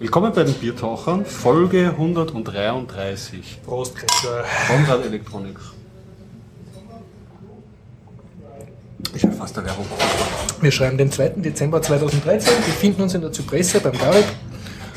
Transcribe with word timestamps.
Willkommen 0.00 0.32
bei 0.32 0.44
den 0.44 0.54
Biertauchern, 0.54 1.26
Folge 1.26 1.90
133. 1.90 3.58
Prost, 3.66 3.94
Kretschler. 3.94 4.44
Konrad 4.66 5.04
Elektronik. 5.04 5.58
Ich 9.14 9.22
will 9.24 9.32
fast 9.32 9.58
der 9.58 9.66
Werbung. 9.66 9.84
Wir 10.62 10.72
schreiben 10.72 10.96
den 10.96 11.12
2. 11.12 11.28
Dezember 11.36 11.82
2013, 11.82 12.50
befinden 12.64 13.02
uns 13.02 13.12
in 13.12 13.20
der 13.20 13.30
Zypresse 13.30 13.78
beim 13.80 13.92
Garib. 13.92 14.24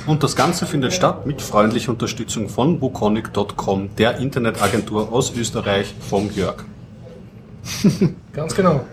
Und 0.07 0.23
das 0.23 0.37
Ganze 0.37 0.65
findet 0.65 0.93
statt 0.93 1.25
mit 1.25 1.41
freundlicher 1.41 1.91
Unterstützung 1.91 2.47
von 2.47 2.79
wukonic.com, 2.79 3.93
der 3.97 4.19
Internetagentur 4.19 5.11
aus 5.11 5.33
Österreich 5.35 5.93
vom 5.99 6.31
Jörg. 6.31 6.63
Ganz 8.31 8.55
genau. 8.55 8.85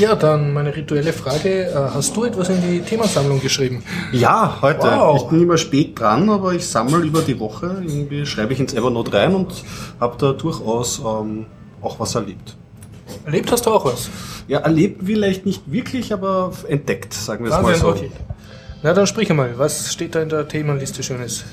Ja, 0.00 0.16
dann 0.16 0.54
meine 0.54 0.74
rituelle 0.74 1.12
Frage. 1.12 1.66
Äh, 1.66 1.74
Hast 1.74 2.16
du 2.16 2.24
etwas 2.24 2.48
in 2.48 2.62
die 2.62 2.80
Themensammlung 2.80 3.38
geschrieben? 3.38 3.82
Ja, 4.12 4.56
heute. 4.62 4.86
Wow. 4.86 5.20
Ich 5.22 5.28
bin 5.28 5.42
immer 5.42 5.58
spät 5.58 6.00
dran, 6.00 6.30
aber 6.30 6.54
ich 6.54 6.66
sammle 6.66 7.04
über 7.04 7.20
die 7.20 7.38
Woche. 7.38 7.82
Irgendwie 7.86 8.24
schreibe 8.24 8.54
ich 8.54 8.60
ins 8.60 8.72
Evernote 8.72 9.12
rein 9.12 9.34
und 9.34 9.52
habe 10.00 10.16
da 10.16 10.32
durchaus 10.32 11.00
ähm, 11.00 11.44
auch 11.82 12.00
was 12.00 12.14
erlebt. 12.14 12.56
Erlebt 13.26 13.52
hast 13.52 13.66
du 13.66 13.70
auch 13.72 13.84
was? 13.84 14.08
Ja, 14.48 14.60
erlebt 14.60 15.02
vielleicht 15.04 15.44
nicht 15.44 15.70
wirklich, 15.70 16.14
aber 16.14 16.50
entdeckt, 16.66 17.12
sagen 17.12 17.44
wir 17.44 17.52
es 17.52 17.60
mal 17.60 17.74
so. 17.74 17.88
okay. 17.88 18.10
Na, 18.82 18.94
dann 18.94 19.06
sprich 19.06 19.28
einmal. 19.28 19.58
Was 19.58 19.92
steht 19.92 20.14
da 20.14 20.22
in 20.22 20.30
der 20.30 20.48
Themenliste 20.48 21.02
Schönes? 21.02 21.44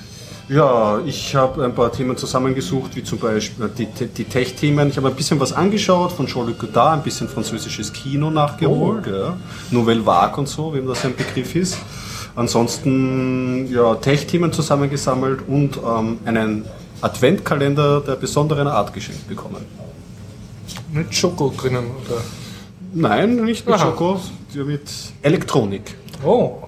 Ja, 0.49 1.01
ich 1.05 1.35
habe 1.35 1.65
ein 1.65 1.75
paar 1.75 1.91
Themen 1.91 2.15
zusammengesucht, 2.15 2.95
wie 2.95 3.03
zum 3.03 3.19
Beispiel 3.19 3.69
die, 3.77 3.85
die 3.85 4.23
Tech-Themen. 4.23 4.89
Ich 4.89 4.95
habe 4.95 5.09
ein 5.09 5.15
bisschen 5.15 5.41
was 5.41 5.51
angeschaut 5.51 6.13
von 6.13 6.25
Jean-Luc 6.25 6.59
Godard, 6.59 6.99
ein 6.99 7.03
bisschen 7.03 7.27
französisches 7.27 7.91
Kino 7.91 8.29
nachgeholt, 8.29 9.07
ja. 9.07 9.35
Nouvelle 9.71 10.05
Vague 10.05 10.37
und 10.37 10.47
so, 10.47 10.73
wem 10.73 10.87
das 10.87 11.03
ein 11.03 11.15
Begriff 11.17 11.53
ist. 11.53 11.77
Ansonsten 12.37 13.69
ja, 13.69 13.95
Tech-Themen 13.95 14.53
zusammengesammelt 14.53 15.41
und 15.47 15.77
ähm, 15.85 16.19
einen 16.23 16.65
Adventkalender 17.01 17.99
der 17.99 18.15
besonderen 18.15 18.67
Art 18.67 18.93
geschenkt 18.93 19.27
bekommen. 19.27 19.65
Mit 20.93 21.13
Schoko 21.13 21.53
drinnen, 21.57 21.87
oder? 22.05 22.21
Nein, 22.93 23.43
nicht 23.43 23.65
mit 23.65 23.75
Aha. 23.75 23.87
Schoko, 23.87 24.21
mit 24.53 24.89
Elektronik. 25.21 25.95
Oh. 26.23 26.63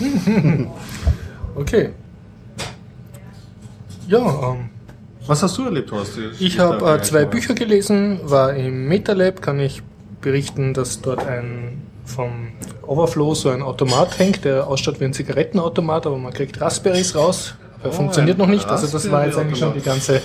okay. 1.54 1.90
Ja, 4.10 4.52
ähm, 4.52 4.68
Was 5.28 5.40
hast 5.44 5.56
du 5.56 5.64
erlebt, 5.66 5.92
Horst? 5.92 6.18
Ich 6.40 6.58
habe 6.58 6.94
äh, 6.96 7.00
zwei 7.02 7.24
Bücher 7.24 7.54
gelesen, 7.54 8.18
war 8.24 8.52
im 8.54 8.88
MetaLab, 8.88 9.40
kann 9.40 9.60
ich 9.60 9.82
berichten, 10.20 10.74
dass 10.74 11.00
dort 11.00 11.24
ein 11.26 11.82
vom 12.04 12.48
Overflow 12.82 13.34
so 13.36 13.50
ein 13.50 13.62
Automat 13.62 14.18
hängt, 14.18 14.44
der 14.44 14.66
ausschaut 14.66 14.98
wie 14.98 15.04
ein 15.04 15.12
Zigarettenautomat, 15.12 16.06
aber 16.06 16.18
man 16.18 16.32
kriegt 16.32 16.60
Raspberries 16.60 17.14
raus. 17.14 17.54
Aber 17.82 17.90
Oh, 17.90 17.92
funktioniert 17.92 18.36
noch 18.36 18.48
nicht, 18.48 18.66
also 18.68 18.88
das 18.88 19.08
war 19.12 19.26
jetzt 19.26 19.38
eigentlich 19.38 19.60
schon 19.60 19.72
die 19.74 19.80
ganze 19.80 20.20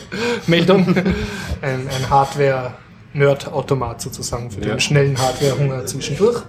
Meldung. 0.48 0.88
ein 1.62 1.88
ein 1.88 2.10
Hardware-Nerd-Automat 2.10 4.02
sozusagen 4.02 4.50
für 4.50 4.62
Ja. 4.62 4.70
den 4.70 4.80
schnellen 4.80 5.16
Hardware-Hunger 5.18 5.86
zwischendurch. 5.86 6.42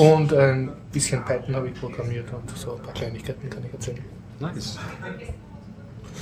Und 0.00 0.34
ein 0.34 0.72
bisschen 0.92 1.24
Python 1.24 1.54
habe 1.54 1.68
ich 1.68 1.74
programmiert 1.80 2.26
und 2.32 2.58
so 2.58 2.72
ein 2.74 2.82
paar 2.82 2.92
Kleinigkeiten 2.92 3.48
kann 3.48 3.64
ich 3.64 3.72
erzählen. 3.72 4.04
Nice. 4.40 4.78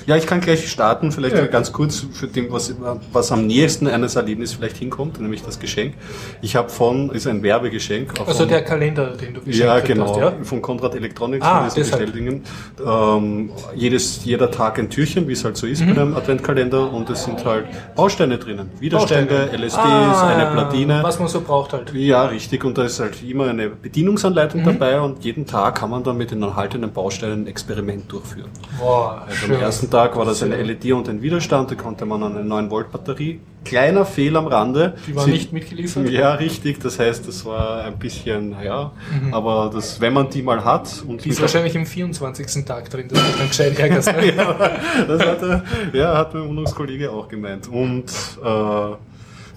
Ja, 0.06 0.16
ich 0.16 0.26
kann 0.26 0.40
gleich 0.40 0.68
starten, 0.70 1.12
vielleicht 1.12 1.36
Ja. 1.36 1.46
ganz 1.46 1.72
kurz 1.72 2.06
für 2.12 2.26
dem, 2.26 2.50
was, 2.50 2.74
was 3.12 3.32
am 3.32 3.46
nächsten 3.46 3.86
eines 3.86 4.16
Erlebnisses 4.16 4.56
vielleicht 4.56 4.76
hinkommt, 4.76 5.20
nämlich 5.20 5.42
das 5.42 5.58
Geschenk. 5.58 5.94
Ich 6.42 6.56
habe 6.56 6.68
von, 6.70 7.10
ist 7.10 7.26
ein 7.26 7.42
Werbegeschenk. 7.42 8.18
auch 8.20 8.26
Also 8.28 8.40
von- 8.40 8.48
der 8.48 8.62
Kalender, 8.64 9.08
den 9.16 9.34
du 9.34 9.40
geschenkt 9.40 9.56
ja, 9.66 9.74
hast, 9.74 9.84
genau, 9.84 10.18
ja? 10.20 10.32
von 10.42 10.62
Konrad 10.62 10.94
Electronics, 10.94 11.44
Ah, 11.44 11.68
von 11.68 11.82
diesen. 11.82 12.42
Ähm, 12.84 13.50
jedes, 13.74 14.24
jeder 14.24 14.50
Tag 14.50 14.78
ein 14.78 14.88
Türchen, 14.90 15.28
wie 15.28 15.32
es 15.32 15.44
halt 15.44 15.56
so 15.56 15.66
ist 15.66 15.80
Mhm. 15.84 15.94
bei 15.94 16.00
einem 16.02 16.16
Adventkalender 16.16 16.92
und 16.92 17.10
es 17.10 17.24
sind 17.24 17.44
halt 17.44 17.66
Bausteine 17.94 18.38
drinnen. 18.38 18.70
Widerstände, 18.80 19.34
Bausteine. 19.34 19.62
LSDs, 19.64 19.78
Ah, 19.78 20.28
eine 20.28 20.50
Platine. 20.52 21.00
Was 21.02 21.18
man 21.18 21.28
so 21.28 21.40
braucht 21.40 21.72
halt. 21.72 21.92
Ja, 21.94 22.26
richtig. 22.26 22.64
Und 22.64 22.78
da 22.78 22.84
ist 22.84 23.00
halt 23.00 23.22
immer 23.22 23.48
eine 23.48 23.68
Bedienungsanleitung 23.68 24.62
Mhm. 24.62 24.64
dabei 24.66 25.00
und 25.00 25.24
jeden 25.24 25.46
Tag 25.46 25.76
kann 25.78 25.90
man 25.90 26.02
dann 26.02 26.16
mit 26.16 26.30
den 26.30 26.42
enthaltenen 26.42 26.92
Bausteinen 26.92 27.42
ein 27.44 27.46
Experiment 27.46 28.10
durchführen. 28.10 28.48
Boah, 28.78 29.24
Also 29.28 29.52
am 29.54 29.60
ersten 29.60 29.87
Tag 29.90 30.16
war 30.16 30.24
das 30.24 30.42
eine 30.42 30.56
LED 30.62 30.92
und 30.92 31.08
ein 31.08 31.22
Widerstand, 31.22 31.70
da 31.70 31.74
konnte 31.74 32.04
man 32.06 32.22
eine 32.22 32.44
9 32.44 32.70
Volt 32.70 32.90
Batterie. 32.92 33.40
Kleiner 33.64 34.06
Fehl 34.06 34.36
am 34.36 34.46
Rande. 34.46 34.94
Die 35.06 35.14
war 35.14 35.24
Sie- 35.24 35.32
nicht 35.32 35.52
mitgeliefert? 35.52 36.08
Ja, 36.10 36.34
richtig. 36.34 36.80
Das 36.80 36.98
heißt, 36.98 37.26
das 37.28 37.44
war 37.44 37.84
ein 37.84 37.98
bisschen, 37.98 38.54
ja, 38.64 38.92
aber 39.32 39.70
das, 39.72 40.00
wenn 40.00 40.12
man 40.14 40.30
die 40.30 40.42
mal 40.42 40.64
hat 40.64 41.02
und 41.06 41.16
Mhm. 41.16 41.18
Die 41.18 41.28
ist 41.30 41.40
wahrscheinlich 41.40 41.74
im 41.74 41.84
24. 41.84 42.64
Tag 42.64 42.88
drin, 42.88 43.08
dass 43.08 43.18
du 43.18 43.38
dann 43.38 43.48
gescheit 43.48 43.78
ärgerst. 43.78 44.08
Ne? 44.16 44.32
das 45.08 45.20
hat, 45.26 45.64
ja, 45.92 46.16
hat 46.16 46.32
mein 46.34 46.48
Wohnungskollege 46.48 47.10
auch 47.10 47.28
gemeint. 47.28 47.68
Und 47.68 48.04
äh, 48.42 48.94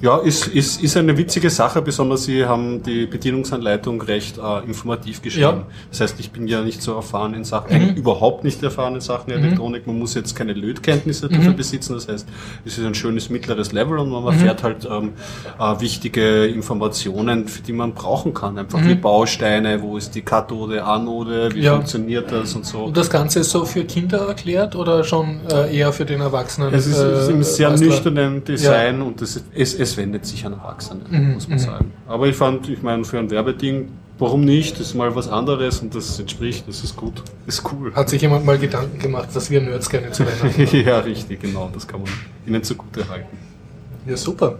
ja, 0.01 0.17
ist, 0.17 0.47
ist, 0.47 0.81
ist 0.81 0.97
eine 0.97 1.15
witzige 1.17 1.49
Sache, 1.49 1.81
besonders 1.81 2.23
Sie 2.23 2.45
haben 2.45 2.81
die 2.83 3.05
Bedienungsanleitung 3.05 4.01
recht 4.01 4.37
äh, 4.37 4.65
informativ 4.65 5.21
geschrieben. 5.21 5.41
Ja. 5.43 5.51
Mhm. 5.53 5.63
Das 5.91 6.01
heißt, 6.01 6.15
ich 6.19 6.31
bin 6.31 6.47
ja 6.47 6.61
nicht 6.61 6.81
so 6.81 6.93
erfahren 6.95 7.33
in 7.33 7.43
Sachen, 7.43 7.71
eigentlich 7.73 7.97
überhaupt 7.97 8.43
nicht 8.43 8.61
erfahren 8.63 8.95
in 8.95 9.01
Sachen 9.01 9.31
Elektronik. 9.31 9.85
Man 9.87 9.99
muss 9.99 10.13
jetzt 10.15 10.35
keine 10.35 10.53
Lötkenntnisse 10.53 11.27
Mhm. 11.27 11.33
dafür 11.35 11.53
besitzen. 11.53 11.93
Das 11.93 12.07
heißt, 12.07 12.27
es 12.65 12.77
ist 12.77 12.85
ein 12.85 12.95
schönes 12.95 13.29
mittleres 13.29 13.71
Level 13.73 13.99
und 13.99 14.09
man 14.09 14.23
Mhm. 14.23 14.29
erfährt 14.29 14.63
halt 14.63 14.85
ähm, 14.89 15.13
äh, 15.59 15.79
wichtige 15.79 16.45
Informationen, 16.45 17.47
für 17.47 17.61
die 17.61 17.73
man 17.73 17.93
brauchen 17.93 18.33
kann. 18.33 18.57
Einfach 18.57 18.83
wie 18.83 18.95
Bausteine, 18.95 19.81
wo 19.81 19.97
ist 19.97 20.15
die 20.15 20.21
Kathode, 20.21 20.83
Anode, 20.83 21.49
wie 21.53 21.59
Mhm. 21.59 21.63
Ja. 21.63 21.73
funktioniert 21.75 22.31
das 22.31 22.55
und 22.55 22.65
so. 22.65 22.85
Und 22.85 22.97
das 22.97 23.09
Ganze 23.09 23.39
ist 23.41 23.51
so 23.51 23.65
für 23.65 23.83
Kinder 23.83 24.27
erklärt 24.27 24.75
oder 24.75 25.03
schon 25.03 25.41
äh, 25.51 25.77
eher 25.77 25.93
für 25.93 26.05
den 26.05 26.21
Erwachsenen? 26.21 26.73
Es 26.73 26.87
ist, 26.87 27.29
im 27.29 27.41
äh, 27.41 27.43
sehr 27.43 27.69
nüchternen 27.77 28.43
Design 28.43 29.01
und 29.01 29.21
es, 29.21 29.43
es, 29.53 29.73
es 29.75 29.90
wendet 29.97 30.25
sich 30.25 30.45
an 30.45 30.53
Erwachsene, 30.53 31.01
Mhm, 31.09 31.33
muss 31.33 31.47
man 31.47 31.59
sagen. 31.59 31.91
Aber 32.07 32.27
ich 32.27 32.35
fand, 32.35 32.69
ich 32.69 32.81
meine, 32.81 33.03
für 33.03 33.19
ein 33.19 33.29
Werbeding, 33.29 33.89
warum 34.19 34.45
nicht? 34.45 34.73
Das 34.79 34.87
ist 34.87 34.93
mal 34.95 35.15
was 35.15 35.27
anderes 35.27 35.79
und 35.81 35.95
das 35.95 36.19
entspricht, 36.19 36.67
das 36.67 36.83
ist 36.83 36.95
gut. 36.95 37.23
Ist 37.47 37.63
cool. 37.71 37.93
Hat 37.93 38.09
sich 38.09 38.21
jemand 38.21 38.45
mal 38.45 38.57
Gedanken 38.57 38.99
gemacht, 38.99 39.29
was 39.33 39.49
wir 39.49 39.61
Nerds 39.61 39.89
gerne 39.89 40.11
zu 40.11 40.25
Weihnachten 40.25 40.77
ja, 40.85 40.99
richtig, 40.99 41.41
genau. 41.41 41.69
Das 41.73 41.87
kann 41.87 42.01
man 42.01 42.11
ihnen 42.45 42.63
zugute 42.63 43.07
halten. 43.09 43.37
Ja, 44.05 44.17
super. 44.17 44.57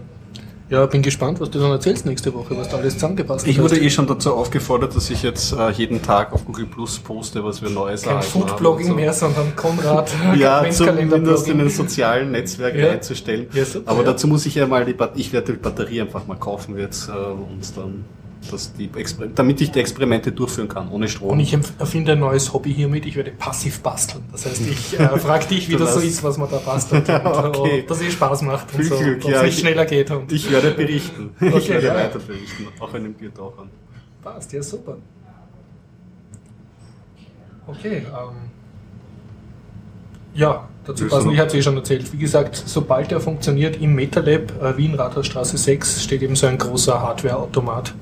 Ja, 0.72 0.86
bin 0.86 1.02
gespannt, 1.02 1.38
was 1.38 1.50
du 1.50 1.58
dann 1.58 1.70
erzählst 1.70 2.06
nächste 2.06 2.32
Woche, 2.32 2.56
was 2.56 2.70
da 2.70 2.78
alles 2.78 2.94
zusammengepasst 2.94 3.46
Ich 3.46 3.58
hast. 3.58 3.62
wurde 3.64 3.78
eh 3.78 3.90
schon 3.90 4.06
dazu 4.06 4.32
aufgefordert, 4.34 4.96
dass 4.96 5.10
ich 5.10 5.22
jetzt 5.22 5.52
äh, 5.52 5.68
jeden 5.70 6.00
Tag 6.00 6.32
auf 6.32 6.46
Google 6.46 6.64
Plus 6.64 6.98
poste, 6.98 7.44
was 7.44 7.60
wir 7.60 7.68
Neues 7.68 8.04
Kein 8.04 8.14
haben 8.14 8.22
Foodblogging 8.22 8.86
und 8.86 8.92
so. 8.92 8.96
mehr, 8.96 9.12
sondern 9.12 9.54
Konrad. 9.54 10.10
Ja, 10.38 10.64
zumindest 10.70 11.46
in 11.48 11.58
den 11.58 11.68
sozialen 11.68 12.30
Netzwerken 12.30 12.78
Ja. 12.78 12.90
einzustellen. 12.92 13.48
Ja, 13.52 13.66
super, 13.66 13.90
Aber 13.90 14.00
ja. 14.00 14.06
dazu 14.06 14.28
muss 14.28 14.46
ich 14.46 14.54
ja 14.54 14.66
mal 14.66 14.86
die 14.86 14.94
Bat 14.94 15.12
ich 15.16 15.30
werde 15.34 15.52
die 15.52 15.58
Batterie 15.58 16.00
einfach 16.00 16.26
mal 16.26 16.36
kaufen 16.38 16.78
jetzt 16.78 17.08
äh, 17.10 17.12
und 17.12 17.60
dann 17.76 18.04
dass 18.50 18.72
die 18.74 18.90
Exper 18.96 19.26
damit 19.28 19.60
ich 19.60 19.70
die 19.70 19.80
Experimente 19.80 20.32
durchführen 20.32 20.68
kann, 20.68 20.90
ohne 20.90 21.08
Strom. 21.08 21.30
Und 21.30 21.40
ich 21.40 21.52
erfinde 21.78 22.12
ein 22.12 22.18
neues 22.20 22.52
Hobby 22.52 22.74
hiermit, 22.74 23.06
ich 23.06 23.16
werde 23.16 23.30
passiv 23.30 23.80
basteln. 23.80 24.24
Das 24.32 24.44
heißt, 24.46 24.60
ich 24.66 24.98
äh, 24.98 25.06
frage 25.18 25.46
dich, 25.46 25.68
wie 25.68 25.76
das 25.76 25.94
so 25.94 26.00
ist, 26.00 26.22
was 26.24 26.36
man 26.38 26.50
da 26.50 26.58
bastelt 26.58 27.08
und, 27.08 27.26
Okay. 27.26 27.80
und 27.82 27.90
dass 27.90 28.00
es 28.00 28.12
Spaß 28.12 28.42
macht 28.42 28.66
und 28.74 28.80
Viel 28.80 28.84
so, 28.88 28.98
Glück, 28.98 29.24
ob 29.24 29.30
ja, 29.30 29.36
es 29.38 29.42
nicht 29.44 29.54
ich- 29.54 29.60
schneller 29.60 29.84
geht. 29.86 30.10
Und 30.10 30.30
ich 30.32 30.50
werde 30.50 30.72
berichten. 30.72 31.30
ich 31.40 31.54
Okay, 31.54 31.68
werde 31.70 31.86
ja. 31.86 31.94
weiter 31.94 32.18
berichten, 32.18 32.66
auch 32.80 32.92
einen 32.94 33.14
Biertauchern. 33.14 33.68
passt, 34.22 34.52
ja 34.52 34.62
super. 34.62 34.96
Okay, 37.66 37.98
ähm, 37.98 38.50
ja, 40.34 40.68
dazu 40.84 41.02
Willst 41.02 41.12
du 41.12 41.16
passen, 41.16 41.26
noch- 41.28 41.32
ich 41.34 41.38
habe 41.38 41.48
es 41.48 41.54
eh 41.54 41.62
schon 41.62 41.76
erzählt. 41.76 42.12
Wie 42.12 42.16
gesagt, 42.18 42.56
sobald 42.66 43.12
er 43.12 43.20
funktioniert 43.20 43.80
im 43.80 43.94
MetaLab 43.94 44.62
äh, 44.62 44.76
Wien 44.76 44.94
Rathausstraße 44.94 45.56
6 45.56 46.02
steht 46.02 46.22
eben 46.22 46.34
so 46.36 46.46
ein 46.46 46.58
großer 46.58 47.00
Hardware-Automat. 47.00 47.94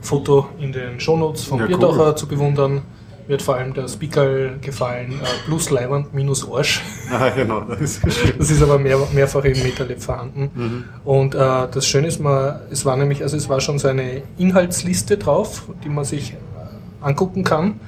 Foto 0.00 0.48
in 0.58 0.72
den 0.72 0.98
Shownotes 1.00 1.44
vom 1.44 1.58
Ja, 1.58 1.64
cool. 1.64 1.68
Biertaucher 1.68 2.16
zu 2.16 2.26
bewundern. 2.26 2.82
Wird 3.26 3.42
vor 3.42 3.54
allem 3.54 3.74
der 3.74 3.86
Speaker 3.86 4.56
gefallen, 4.60 5.12
äh, 5.12 5.24
plus 5.46 5.70
Leiwand 5.70 6.12
minus 6.12 6.50
Arsch. 6.50 6.82
Ah, 7.12 7.28
genau, 7.30 7.60
das 7.60 7.80
ist. 7.80 8.00
Das 8.38 8.50
ist 8.50 8.62
aber 8.62 8.78
mehr, 8.78 8.98
mehrfach 9.12 9.44
im 9.44 9.60
MetaLab 9.62 10.00
vorhanden. 10.00 10.50
Mhm. 10.54 10.84
Und 11.04 11.34
äh, 11.34 11.38
das 11.38 11.86
Schöne 11.86 12.08
ist 12.08 12.20
mal, 12.20 12.66
es 12.70 12.84
war 12.84 12.96
nämlich, 12.96 13.22
also 13.22 13.36
es 13.36 13.48
war 13.48 13.60
schon 13.60 13.78
so 13.78 13.88
eine 13.88 14.22
Inhaltsliste 14.38 15.16
drauf, 15.16 15.64
die 15.84 15.88
man 15.88 16.04
sich 16.04 16.32
äh, 16.32 16.36
angucken 17.04 17.44
kann. 17.44 17.80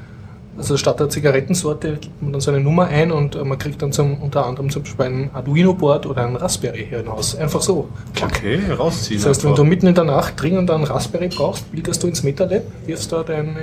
Also 0.57 0.77
statt 0.77 1.01
der 1.01 1.09
Zigarettensorte 1.09 1.97
gibt 2.01 2.23
man 2.23 2.33
dann 2.33 2.41
so 2.43 2.51
eine 2.51 2.61
Nummer 2.61 2.87
ein 2.87 3.11
und 3.11 3.35
äh, 3.35 3.43
man 3.45 3.59
kriegt 3.59 3.81
dann 3.81 3.91
zum, 3.91 4.21
unter 4.23 4.45
anderem 4.47 4.69
zum 4.69 4.83
Beispiel 4.83 5.05
ein 5.07 5.31
Arduino-Board 5.33 6.05
oder 6.07 6.27
ein 6.27 6.37
Raspberry 6.37 6.87
hier 6.89 6.99
hinaus. 6.99 7.35
Einfach 7.37 7.63
so. 7.63 7.89
Okay, 8.23 8.61
rausziehen. 8.79 9.19
Das 9.21 9.29
heißt, 9.31 9.45
wenn 9.45 9.51
einfach. 9.53 9.65
du 9.65 9.69
mitten 9.69 9.87
in 9.87 9.95
der 9.95 10.05
Nacht 10.05 10.35
dringend 10.41 10.71
einen 10.71 10.85
Raspberry 10.85 11.29
brauchst, 11.29 11.71
pilgerst 11.73 12.03
du 12.03 12.07
ins 12.09 12.23
MetaLab, 12.23 12.63
wirfst 12.87 13.11
da 13.13 13.23
dein 13.23 13.57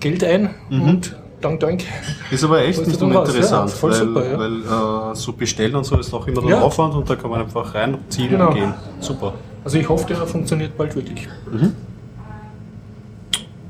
Geld 0.00 0.24
ein 0.24 0.50
und 0.70 1.16
dank, 1.42 1.60
dank. 1.60 1.82
Ist 2.30 2.44
aber 2.44 2.62
echt 2.62 2.86
nicht 2.86 3.00
uninteressant, 3.02 3.70
ja, 3.70 3.76
voll 3.76 3.90
weil, 3.90 3.98
super, 3.98 4.24
ja. 4.30 4.38
weil 4.38 5.12
äh, 5.12 5.14
so 5.14 5.32
bestellen 5.34 5.74
und 5.76 5.84
so 5.84 5.98
ist 5.98 6.12
auch 6.14 6.26
immer 6.26 6.40
der 6.40 6.50
Ja. 6.50 6.60
Aufwand 6.62 6.94
und 6.94 7.08
da 7.10 7.16
kann 7.16 7.30
man 7.30 7.42
einfach 7.42 7.74
reinziehen 7.74 8.30
Genau. 8.30 8.48
und 8.48 8.54
gehen. 8.54 8.74
Super. 9.00 9.34
Also 9.62 9.78
ich 9.78 9.88
hoffe, 9.88 10.06
der 10.06 10.16
funktioniert 10.26 10.76
bald 10.78 10.94
wirklich. 10.96 11.28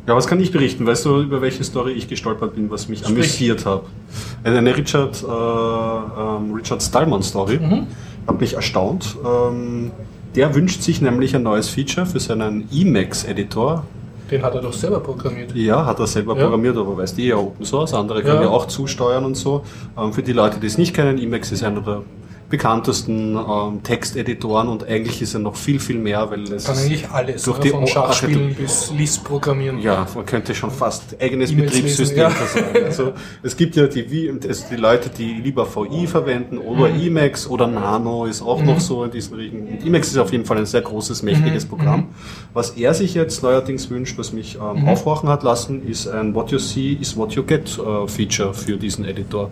Ja, 0.07 0.15
was 0.15 0.27
kann 0.27 0.39
ich 0.41 0.53
berichten? 0.53 0.87
Weißt 0.87 1.07
du, 1.07 1.23
über 1.23 1.41
welche 1.41 1.65
Story 1.65 1.93
ich 1.93 2.09
gestolpert 2.09 2.55
bin, 2.55 2.71
was 2.71 2.89
mich 2.89 2.99
Sprich. 3.01 3.11
amüsiert 3.13 3.65
hat? 3.65 3.83
Eine 4.43 4.77
Richard, 4.77 5.23
äh, 5.23 5.27
ähm, 5.27 6.53
Richard 6.55 6.83
Stallman 6.83 7.23
Story. 7.23 7.59
Mhm. 7.59 7.87
Hat 8.27 8.41
mich 8.41 8.55
erstaunt. 8.55 9.17
Ähm, 9.25 9.91
der 10.35 10.55
wünscht 10.55 10.83
sich 10.83 11.01
nämlich 11.01 11.35
ein 11.35 11.43
neues 11.43 11.69
Feature 11.71 12.05
für 12.07 12.21
seinen 12.21 12.69
Emacs-Editor. 12.73 13.85
Den 14.31 14.43
hat 14.43 14.55
er 14.55 14.63
doch 14.63 14.73
selber 14.73 15.01
programmiert. 15.01 15.55
Ja, 15.55 15.85
hat 15.87 15.99
er 16.01 16.07
selber 16.07 16.35
Ja. 16.37 16.43
programmiert, 16.45 16.77
aber 16.77 16.97
weißt 16.97 17.17
du, 17.17 17.23
ja 17.23 17.37
Open 17.37 17.65
Source, 17.65 17.95
andere 17.95 18.23
können 18.23 18.37
Ja. 18.37 18.43
ja 18.43 18.49
auch 18.49 18.67
zusteuern 18.67 19.25
und 19.25 19.37
so. 19.37 19.63
Ähm, 19.99 20.13
für 20.13 20.23
die 20.23 20.33
Leute, 20.33 20.59
die 20.61 20.67
es 20.67 20.77
nicht 20.77 20.95
kennen, 20.95 21.19
Emacs 21.19 21.53
ist 21.53 21.63
einer 21.63 21.81
der 21.81 22.03
bekanntesten 22.57 23.37
ähm, 23.37 23.83
Texteditoren 23.83 24.69
und 24.69 24.85
eigentlich 24.85 25.21
ist 25.21 25.35
er 25.35 25.41
noch 25.41 25.57
viel, 25.57 25.81
viel 25.81 25.99
mehr, 25.99 26.31
weil 26.31 26.43
es 26.53 26.65
Kann 26.67 26.79
eigentlich 26.79 27.09
alles, 27.11 27.43
Durch 27.43 27.59
ne? 27.59 27.65
die 27.65 27.71
von 27.71 27.87
Schachspielen 27.87 28.55
bis 28.55 28.93
Lisp 28.97 29.25
programmieren. 29.25 29.81
Ja, 29.81 30.07
man 30.15 30.25
könnte 30.25 30.55
schon 30.55 30.71
fast 30.71 31.17
eigenes 31.21 31.51
E-Mails 31.51 31.73
Betriebssystem 31.73 32.29
lesen, 32.29 32.39
ja. 32.41 32.47
sagen. 32.73 32.85
Also, 32.85 33.13
es 33.43 33.57
gibt 33.57 33.75
ja 33.77 33.87
die, 33.87 34.33
also 34.47 34.65
die 34.71 34.77
Leute, 34.77 35.09
die 35.11 35.35
lieber 35.35 35.67
VI 35.67 36.07
verwenden 36.07 36.59
oder 36.59 36.89
Mhm. 36.89 37.01
Emacs 37.07 37.49
oder 37.49 37.67
Nano 37.67 38.27
ist 38.27 38.41
auch 38.43 38.63
noch 38.63 38.79
so 38.81 39.05
in 39.05 39.11
diesen 39.11 39.35
Riegen. 39.35 39.67
Und 39.67 39.85
Emacs 39.87 40.09
ist 40.09 40.19
auf 40.19 40.31
jeden 40.33 40.45
Fall 40.45 40.59
ein 40.59 40.67
sehr 40.67 40.83
großes, 40.83 41.23
Mhm. 41.23 41.31
mächtiges 41.31 41.65
Programm. 41.67 42.09
Was 42.53 42.71
er 42.71 42.95
sich 42.95 43.15
jetzt 43.15 43.43
neuerdings 43.43 43.91
wünscht, 43.91 44.17
was 44.19 44.33
mich 44.33 44.57
ähm, 44.61 44.83
Mhm. 44.83 44.89
aufhorchen 44.89 45.29
hat 45.29 45.43
lassen, 45.43 45.87
ist 45.89 46.07
ein 46.07 46.35
What 46.35 46.51
You 46.53 46.59
See 46.59 46.97
is 47.01 47.17
What 47.17 47.33
You 47.33 47.43
Get 47.43 47.79
äh, 47.79 48.07
Feature 48.09 48.55
für 48.55 48.77
diesen 48.77 49.05
Editor. 49.05 49.51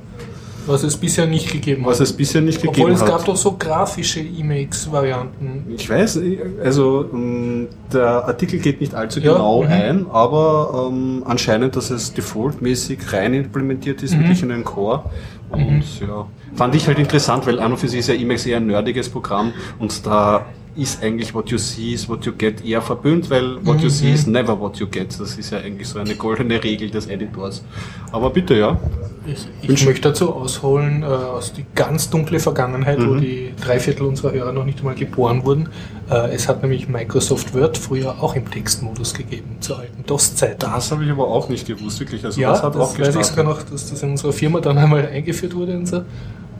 Was 0.66 0.82
es 0.84 0.96
bisher 0.96 1.26
nicht 1.26 1.50
gegeben 1.50 1.84
Was 1.84 1.98
hat. 2.00 2.06
es 2.06 2.12
bisher 2.12 2.40
nicht 2.40 2.60
gegeben 2.62 2.80
Obwohl 2.82 2.92
es 2.92 3.00
hat. 3.02 3.08
gab 3.08 3.24
doch 3.24 3.36
so 3.36 3.52
grafische 3.58 4.20
Emacs-Varianten. 4.20 5.64
Ich 5.76 5.88
weiß, 5.88 6.20
also 6.62 7.06
ähm, 7.12 7.68
der 7.92 8.26
Artikel 8.26 8.58
geht 8.60 8.80
nicht 8.80 8.94
allzu 8.94 9.20
Ja, 9.20 9.32
genau 9.32 9.62
mhm. 9.62 9.68
ein, 9.72 10.06
aber 10.10 10.88
ähm, 10.90 11.22
anscheinend, 11.26 11.76
dass 11.76 11.90
es 11.90 12.12
defaultmäßig 12.14 13.12
rein 13.12 13.34
implementiert 13.34 13.98
Mhm. 14.00 14.04
ist, 14.04 14.18
wirklich 14.18 14.42
in 14.42 14.48
den 14.50 14.64
Core. 14.64 15.04
Und 15.50 15.82
ja, 16.00 16.26
fand 16.54 16.74
ich 16.74 16.86
halt 16.86 16.98
interessant, 16.98 17.46
weil 17.46 17.58
an 17.60 17.72
und 17.72 17.78
für 17.78 17.88
sich 17.88 18.00
ist 18.00 18.08
ja 18.08 18.14
Emacs 18.14 18.46
eher 18.46 18.56
ein 18.58 18.66
nerdiges 18.66 19.08
Programm 19.08 19.52
und 19.78 20.06
da 20.06 20.46
ist 20.74 21.02
eigentlich 21.02 21.34
what 21.34 21.50
you 21.50 21.58
see 21.58 21.92
is 21.92 22.08
what 22.08 22.24
you 22.24 22.32
get 22.32 22.64
eher 22.64 22.80
verböhnt, 22.80 23.28
weil 23.28 23.56
what 23.66 23.78
you 23.80 23.86
Mhm. 23.86 23.90
see 23.90 24.12
is 24.12 24.26
never 24.26 24.58
what 24.58 24.76
you 24.78 24.86
get. 24.86 25.18
Das 25.20 25.36
ist 25.36 25.50
ja 25.50 25.58
eigentlich 25.58 25.88
so 25.88 25.98
eine 25.98 26.14
goldene 26.14 26.62
Regel 26.64 26.90
des 26.90 27.06
Editors. 27.08 27.62
Aber 28.10 28.30
bitte, 28.30 28.54
ja. 28.54 28.78
Ich, 29.26 29.46
ich 29.70 29.84
möchte 29.86 30.08
dazu 30.08 30.34
ausholen, 30.34 31.02
äh, 31.02 31.06
aus 31.06 31.52
die 31.52 31.64
ganz 31.74 32.10
dunkle 32.10 32.40
Vergangenheit, 32.40 32.98
wo 33.00 33.12
Mhm. 33.14 33.20
die 33.20 33.52
drei 33.60 33.78
Viertel 33.78 34.04
unserer 34.06 34.32
Hörer 34.32 34.52
noch 34.52 34.64
nicht 34.64 34.78
einmal 34.80 34.94
geboren 34.94 35.44
wurden. 35.44 35.68
Äh, 36.10 36.34
es 36.34 36.48
hat 36.48 36.62
nämlich 36.62 36.88
Microsoft 36.88 37.54
Word 37.54 37.76
früher 37.78 38.16
auch 38.22 38.34
im 38.34 38.50
Textmodus 38.50 39.14
gegeben, 39.14 39.56
zur 39.60 39.78
alten 39.78 40.04
DOS-Zeit. 40.06 40.62
Das 40.62 40.90
habe 40.90 41.04
ich 41.04 41.10
aber 41.10 41.28
auch 41.28 41.48
nicht 41.48 41.66
gewusst, 41.66 42.00
wirklich. 42.00 42.24
Also 42.24 42.40
ja, 42.40 42.50
das 42.50 42.62
hat 42.62 42.74
das 42.74 42.80
auch 42.82 42.98
weiß 42.98 43.14
ich 43.14 43.24
sogar 43.26 43.44
noch, 43.44 43.62
dass 43.62 43.90
das 43.90 44.02
in 44.02 44.10
unserer 44.10 44.32
Firma 44.32 44.60
dann 44.60 44.78
einmal 44.78 45.06
eingeführt 45.06 45.54
wurde 45.54 45.76
und 45.76 45.86
so. 45.86 46.02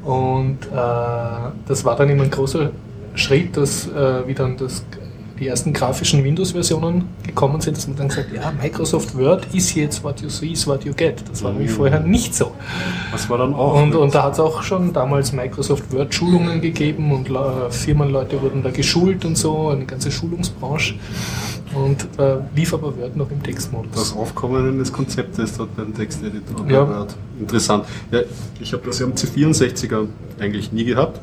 Und 0.04 0.58
äh, 0.66 0.76
das 1.66 1.84
war 1.84 1.96
dann 1.96 2.10
immer 2.10 2.24
ein 2.24 2.30
großer 2.30 2.70
Schritt, 3.14 3.56
dass 3.56 3.86
äh, 3.88 4.26
wie 4.26 4.34
dann 4.34 4.56
das, 4.56 4.84
die 5.38 5.48
ersten 5.48 5.72
grafischen 5.72 6.22
Windows-Versionen 6.22 7.04
gekommen 7.26 7.60
sind, 7.60 7.76
dass 7.76 7.88
man 7.88 7.96
dann 7.96 8.08
gesagt 8.08 8.32
ja, 8.32 8.52
Microsoft 8.62 9.16
Word 9.18 9.46
ist 9.52 9.74
jetzt 9.74 10.04
what 10.04 10.20
you 10.20 10.28
see 10.28 10.48
is 10.52 10.66
what 10.66 10.84
you 10.84 10.92
get. 10.94 11.22
Das 11.30 11.42
war 11.42 11.52
nämlich 11.52 11.70
Mhm. 11.72 11.74
vorher 11.74 12.00
nicht 12.00 12.34
so. 12.34 12.52
Das 13.10 13.28
war 13.28 13.38
dann 13.38 13.52
auch. 13.54 13.82
Und, 13.82 13.94
und 13.96 14.14
da 14.14 14.22
hat 14.24 14.34
es 14.34 14.40
auch 14.40 14.62
schon 14.62 14.92
damals 14.92 15.32
Microsoft 15.32 15.92
Word-Schulungen 15.92 16.60
gegeben 16.60 17.10
und 17.12 17.28
La- 17.28 17.70
Firmenleute 17.70 18.40
wurden 18.40 18.62
da 18.62 18.70
geschult 18.70 19.24
und 19.24 19.36
so, 19.36 19.68
eine 19.68 19.84
ganze 19.84 20.10
Schulungsbranche. 20.12 20.94
Und 21.74 22.02
äh, 22.18 22.36
lief 22.54 22.74
aber 22.74 22.96
Word 22.98 23.16
noch 23.16 23.30
im 23.30 23.42
Textmodus. 23.42 23.90
Das 23.94 24.14
Aufkommen 24.14 24.68
eines 24.74 24.92
Konzeptes 24.92 25.56
dort 25.56 25.74
beim 25.74 25.94
Texteditor. 25.94 26.66
Ja. 26.70 26.86
Word. 26.86 27.16
Interessant. 27.40 27.86
Ja, 28.10 28.20
ich 28.60 28.72
habe 28.74 28.82
das 28.86 28.98
ja 28.98 29.06
am 29.06 29.12
C64er 29.12 30.06
eigentlich 30.38 30.70
nie 30.70 30.84
gehabt. 30.84 31.20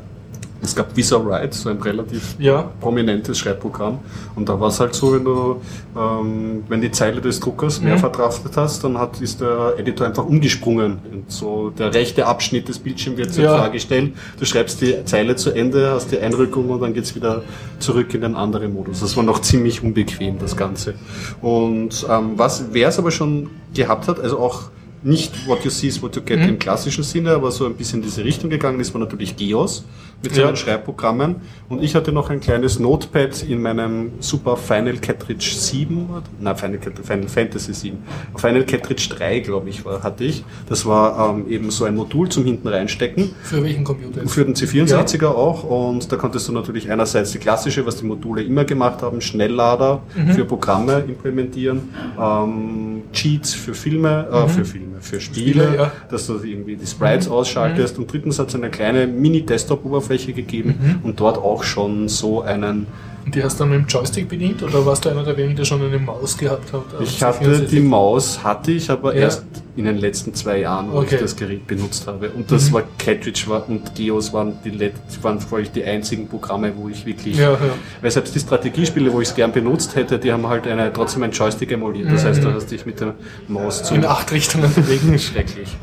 Es 0.61 0.75
gab 0.75 0.95
VisaWrite, 0.95 1.55
so 1.55 1.69
ein 1.69 1.81
relativ 1.81 2.35
Ja. 2.37 2.69
prominentes 2.81 3.37
Schreibprogramm. 3.39 3.99
Und 4.35 4.49
da 4.49 4.59
war 4.59 4.67
es 4.67 4.79
halt 4.79 4.93
so, 4.93 5.13
wenn 5.13 5.23
du, 5.23 5.61
ähm, 5.97 6.63
wenn 6.67 6.81
die 6.81 6.91
Zeile 6.91 7.21
des 7.21 7.39
Druckers 7.39 7.79
mehr 7.81 7.95
Mhm. 7.95 7.99
verdraftet 7.99 8.57
hast, 8.57 8.83
dann 8.83 8.97
hat, 8.97 9.21
ist 9.21 9.39
der 9.39 9.75
Editor 9.77 10.07
einfach 10.07 10.25
umgesprungen. 10.25 10.97
Und 11.11 11.31
so 11.31 11.69
der 11.69 11.93
rechte 11.93 12.25
Abschnitt 12.25 12.67
des 12.67 12.77
Bildschirms 12.79 13.17
wird 13.17 13.33
so 13.33 13.41
Ja. 13.41 13.57
dargestellt. 13.57 14.13
Du 14.37 14.45
schreibst 14.45 14.81
die 14.81 14.95
Zeile 15.05 15.35
zu 15.37 15.51
Ende, 15.51 15.91
hast 15.91 16.11
die 16.11 16.19
Einrückung 16.19 16.69
und 16.69 16.81
dann 16.81 16.93
geht's 16.93 17.15
wieder 17.15 17.43
zurück 17.79 18.13
in 18.13 18.21
den 18.21 18.35
anderen 18.35 18.73
Modus. 18.73 18.99
Das 18.99 19.15
war 19.15 19.23
noch 19.23 19.39
ziemlich 19.39 19.81
unbequem, 19.81 20.39
das 20.39 20.57
Ganze. 20.57 20.95
Und 21.41 22.05
ähm, 22.09 22.31
was, 22.35 22.65
wer 22.71 22.89
es 22.89 22.99
aber 22.99 23.11
schon 23.11 23.49
gehabt 23.73 24.07
hat, 24.07 24.19
also 24.19 24.39
auch 24.39 24.63
nicht 25.01 25.47
what 25.47 25.63
you 25.63 25.69
see 25.69 25.87
is 25.87 26.01
what 26.03 26.13
you 26.17 26.21
get 26.21 26.39
Mhm. 26.39 26.49
im 26.49 26.59
klassischen 26.59 27.05
Sinne, 27.05 27.31
aber 27.31 27.51
so 27.51 27.65
ein 27.65 27.75
bisschen 27.75 27.99
in 27.99 28.03
diese 28.05 28.25
Richtung 28.25 28.49
gegangen 28.49 28.81
ist, 28.81 28.93
war 28.93 28.99
natürlich 28.99 29.37
Geos 29.37 29.85
mit 30.21 30.35
seinen 30.35 30.47
Ja. 30.49 30.55
Schreibprogrammen. 30.55 31.37
Und 31.69 31.83
ich 31.83 31.95
hatte 31.95 32.11
noch 32.11 32.29
ein 32.29 32.39
kleines 32.39 32.79
Notepad 32.79 33.43
in 33.43 33.61
meinem 33.61 34.11
Super 34.19 34.57
Final 34.57 34.97
Cartridge 34.97 35.51
7, 35.55 36.07
oder- 36.09 36.23
nein, 36.39 36.57
Final, 36.57 36.79
Final 37.03 37.27
Fantasy 37.27 37.73
7. 37.73 37.97
Final 38.35 38.63
Cartridge 38.65 39.07
3, 39.15 39.39
glaube 39.39 39.69
ich, 39.69 39.85
war, 39.85 40.01
hatte 40.03 40.23
ich. 40.25 40.43
Das 40.67 40.85
war 40.85 41.29
ähm, 41.35 41.49
eben 41.49 41.71
so 41.71 41.85
ein 41.85 41.95
Modul 41.95 42.27
zum 42.29 42.43
hinten 42.43 42.67
reinstecken. 42.67 43.29
Für 43.43 43.63
welchen 43.63 43.83
Computer? 43.83 44.27
Für 44.27 44.43
den 44.45 44.55
C64er 44.55 45.27
auch 45.27 45.63
und 45.63 46.11
da 46.11 46.15
konntest 46.17 46.47
du 46.47 46.51
natürlich 46.53 46.91
einerseits 46.91 47.31
die 47.31 47.37
klassische, 47.37 47.85
was 47.85 47.97
die 47.97 48.05
Module 48.05 48.41
immer 48.43 48.65
gemacht 48.65 49.01
haben, 49.01 49.21
Schnelllader 49.21 50.01
Mhm. 50.15 50.31
für 50.31 50.45
Programme 50.45 51.03
implementieren, 51.07 51.89
ähm, 52.19 53.03
Cheats 53.13 53.53
für 53.53 53.73
Filme, 53.73 54.27
äh, 54.31 54.47
für 54.49 54.65
Filme, 54.65 54.97
für 55.01 55.19
Spiele, 55.21 55.63
Mhm. 55.63 55.67
Spiele, 55.69 55.77
ja. 55.77 55.85
Mhm. 55.85 55.89
dass 56.11 56.27
du 56.27 56.33
irgendwie 56.43 56.75
die 56.75 56.87
Sprites 56.87 57.27
ausschaltest 57.29 57.97
und 57.99 58.11
drittens 58.11 58.37
hat 58.39 58.49
es 58.49 58.55
eine 58.55 58.69
kleine 58.69 59.07
Mini-Desktop-Oberfläche 59.07 60.08
gegeben 60.17 60.75
Mhm. 60.81 60.99
und 61.03 61.19
dort 61.19 61.37
auch 61.37 61.63
schon 61.63 62.07
so 62.09 62.41
einen 62.41 62.87
Und 63.25 63.35
die 63.35 63.43
hast 63.43 63.59
du 63.59 63.63
dann 63.65 63.71
mit 63.71 63.79
dem 63.81 63.85
Joystick 63.87 64.27
bedient 64.27 64.63
oder 64.63 64.83
warst 64.87 65.05
du 65.05 65.09
einer 65.09 65.23
der 65.23 65.37
wenigen, 65.37 65.55
der 65.55 65.65
schon 65.65 65.83
eine 65.83 65.99
Maus 65.99 66.35
gehabt 66.35 66.73
hat? 66.73 66.81
Ich 67.01 67.21
C64? 67.21 67.21
hatte 67.21 67.65
die 67.65 67.79
Maus, 67.81 68.43
hatte 68.43 68.71
ich, 68.71 68.89
aber 68.89 69.13
Ja. 69.13 69.21
erst 69.23 69.43
in 69.75 69.85
den 69.85 69.97
letzten 69.97 70.33
zwei 70.33 70.59
Jahren, 70.61 70.91
wo 70.91 70.97
Okay. 70.99 71.15
ich 71.15 71.21
das 71.21 71.35
Gerät 71.35 71.67
benutzt 71.67 72.07
habe. 72.07 72.29
Und 72.31 72.49
das 72.49 72.71
war 72.73 72.83
Cartridge 72.97 73.43
war, 73.47 73.69
und 73.69 73.93
Geos 73.93 74.33
waren 74.33 74.53
die 74.63 74.71
let- 74.71 74.93
waren 75.21 75.37
ich 75.61 75.71
die 75.71 75.83
einzigen 75.83 76.27
Programme, 76.27 76.71
wo 76.75 76.89
ich 76.89 77.05
wirklich, 77.05 77.37
Ja, 77.37 77.51
ja. 77.51 77.57
weil 78.01 78.09
selbst 78.09 78.33
die 78.33 78.39
Strategiespiele, 78.39 79.13
wo 79.13 79.21
ich 79.21 79.27
es 79.27 79.35
gern 79.35 79.51
benutzt 79.51 79.95
hätte, 79.95 80.17
die 80.17 80.31
haben 80.31 80.47
halt 80.47 80.65
eine, 80.65 80.91
trotzdem 80.91 81.21
ein 81.23 81.31
Joystick 81.31 81.71
emuliert. 81.71 82.11
Das 82.11 82.25
heißt, 82.25 82.43
du 82.43 82.51
hast 82.51 82.71
dich 82.71 82.85
mit 82.85 82.99
der 82.99 83.13
Maus 83.47 83.83
zu 83.83 83.93
In 83.95 84.05
acht 84.05 84.31
Richtungen 84.31 84.73
bewegen. 84.73 85.19
schrecklich. 85.19 85.77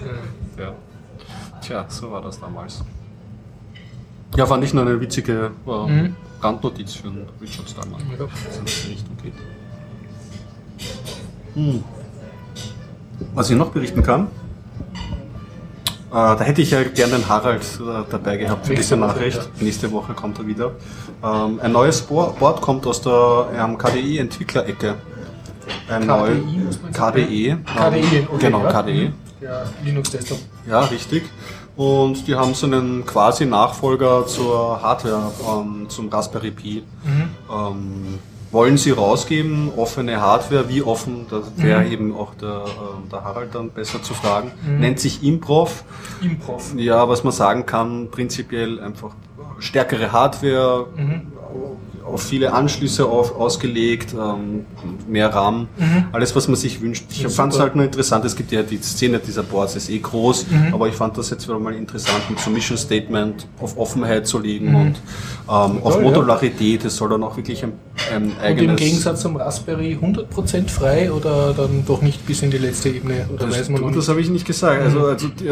Ja. 0.58 0.72
Tja, 1.60 1.84
so 1.88 2.10
war 2.10 2.22
das 2.22 2.40
damals. 2.40 2.82
Ja, 4.36 4.46
fand 4.46 4.64
ich 4.64 4.74
nur 4.74 4.82
eine 4.84 5.00
witzige 5.00 5.50
äh, 5.66 5.70
Mhm. 5.90 6.16
Randnotiz 6.42 6.94
für 6.94 7.08
den 7.08 7.26
Richard 7.40 7.68
Stallman 7.70 8.00
Ja. 8.10 8.16
dass 8.26 8.30
es 8.50 8.58
in 8.58 8.64
diese 8.66 8.88
Richtung 8.90 9.16
geht. 9.22 9.32
Hm. 11.54 11.82
Was 13.34 13.48
ich 13.50 13.56
noch 13.56 13.70
berichten 13.70 14.02
kann, 14.02 14.24
äh, 14.24 16.12
da 16.12 16.40
hätte 16.40 16.60
ich 16.60 16.70
ja 16.70 16.82
gerne 16.84 17.14
den 17.16 17.28
Harald 17.28 17.62
äh, 17.80 18.02
dabei 18.10 18.36
gehabt 18.36 18.66
für 18.66 18.74
diese 18.74 18.98
Woche, 19.00 19.06
Nachricht. 19.08 19.38
ja. 19.38 19.64
Nächste 19.64 19.90
Woche 19.90 20.12
kommt 20.12 20.38
er 20.38 20.46
wieder. 20.46 20.72
Ähm, 21.24 21.58
ein 21.62 21.72
neues 21.72 22.02
Bo- 22.02 22.34
Board 22.38 22.60
kommt 22.60 22.86
aus 22.86 23.00
der 23.00 23.48
ähm, 23.56 23.78
KDE-Entwicklerecke. 23.78 24.94
Ein 25.88 26.02
KDI, 26.02 26.06
neu- 26.06 26.34
muss 26.66 26.82
man 26.82 26.92
sagen. 26.92 27.14
KDE. 27.24 27.48
ähm, 27.48 27.64
KDE, 27.64 28.28
okay. 28.30 28.38
Genau. 28.38 28.60
KDE. 28.68 29.12
Ja, 29.40 29.62
Linux 29.84 30.10
Desktop. 30.10 30.38
Ja, 30.68 30.80
richtig. 30.80 31.24
Und 31.76 32.26
die 32.26 32.34
haben 32.34 32.54
so 32.54 32.66
einen 32.66 33.04
quasi 33.04 33.44
Nachfolger 33.44 34.26
zur 34.26 34.80
Hardware, 34.80 35.30
ähm, 35.46 35.86
zum 35.88 36.08
Raspberry 36.08 36.50
Pi. 36.50 36.82
Ähm, 37.50 38.18
wollen 38.52 38.78
sie 38.78 38.92
rausgeben, 38.92 39.70
offene 39.76 40.20
Hardware, 40.20 40.68
wie 40.68 40.80
offen, 40.80 41.26
das 41.28 41.42
wäre 41.56 41.86
eben 41.86 42.14
auch 42.16 42.34
der, 42.34 42.64
ähm, 42.66 43.08
der 43.10 43.24
Harald 43.24 43.54
dann 43.54 43.70
besser 43.70 44.02
zu 44.02 44.14
fragen. 44.14 44.52
Nennt 44.78 45.00
sich 45.00 45.22
Improv. 45.22 45.84
Improv. 46.22 46.74
Ja, 46.76 47.08
was 47.08 47.24
man 47.24 47.32
sagen 47.32 47.66
kann, 47.66 48.10
prinzipiell 48.10 48.80
einfach 48.80 49.10
stärkere 49.58 50.12
Hardware, 50.12 50.86
auf 52.06 52.22
viele 52.22 52.52
Anschlüsse 52.52 53.06
auf, 53.06 53.34
ausgelegt, 53.36 54.14
ähm, 54.14 54.64
mehr 55.08 55.34
RAM, 55.34 55.68
alles 56.12 56.34
was 56.36 56.46
man 56.48 56.56
sich 56.56 56.80
wünscht. 56.80 57.04
Ich 57.10 57.26
fand 57.28 57.52
es 57.52 57.58
halt 57.58 57.74
nur 57.74 57.84
interessant, 57.84 58.24
es 58.24 58.36
gibt 58.36 58.52
ja 58.52 58.62
die 58.62 58.78
Szene 58.78 59.18
dieser 59.18 59.42
Boards, 59.42 59.74
ist 59.76 59.90
eh 59.90 59.98
groß, 59.98 60.46
Mhm. 60.50 60.74
aber 60.74 60.88
ich 60.88 60.94
fand 60.94 61.18
das 61.18 61.30
jetzt 61.30 61.46
wieder 61.48 61.58
mal 61.58 61.74
interessant, 61.74 62.30
mit 62.30 62.38
so 62.38 62.50
Mission 62.50 62.78
Statement 62.78 63.46
auf 63.60 63.76
Offenheit 63.76 64.26
zu 64.26 64.38
legen 64.38 64.70
Mhm. 64.70 64.76
und 64.76 64.94
ähm, 65.48 65.82
auf. 65.82 66.00
Modularität, 66.00 66.84
es 66.84 66.96
soll 66.96 67.08
dann 67.08 67.22
auch 67.24 67.36
wirklich 67.36 67.64
ein, 67.64 67.72
ein 68.14 68.22
Und 68.24 68.30
im 68.30 68.38
eigenes... 68.40 68.76
Gegensatz 68.76 69.22
zum 69.22 69.36
Raspberry 69.36 69.98
100% 70.00 70.68
frei 70.68 71.10
oder 71.10 71.52
dann 71.54 71.84
doch 71.86 72.02
nicht 72.02 72.24
bis 72.26 72.42
in 72.42 72.50
die 72.50 72.58
letzte 72.58 72.90
Ebene? 72.90 73.26
Oder 73.32 73.46
Das, 73.46 73.58
weiß 73.58 73.68
man 73.70 73.80
du, 73.82 73.88
noch 73.88 73.94
das 73.96 74.08
habe 74.08 74.20
ich 74.20 74.28
nicht 74.30 74.46
gesagt. 74.46 74.82
Also, 74.82 75.00
also 75.06 75.28
die, 75.28 75.50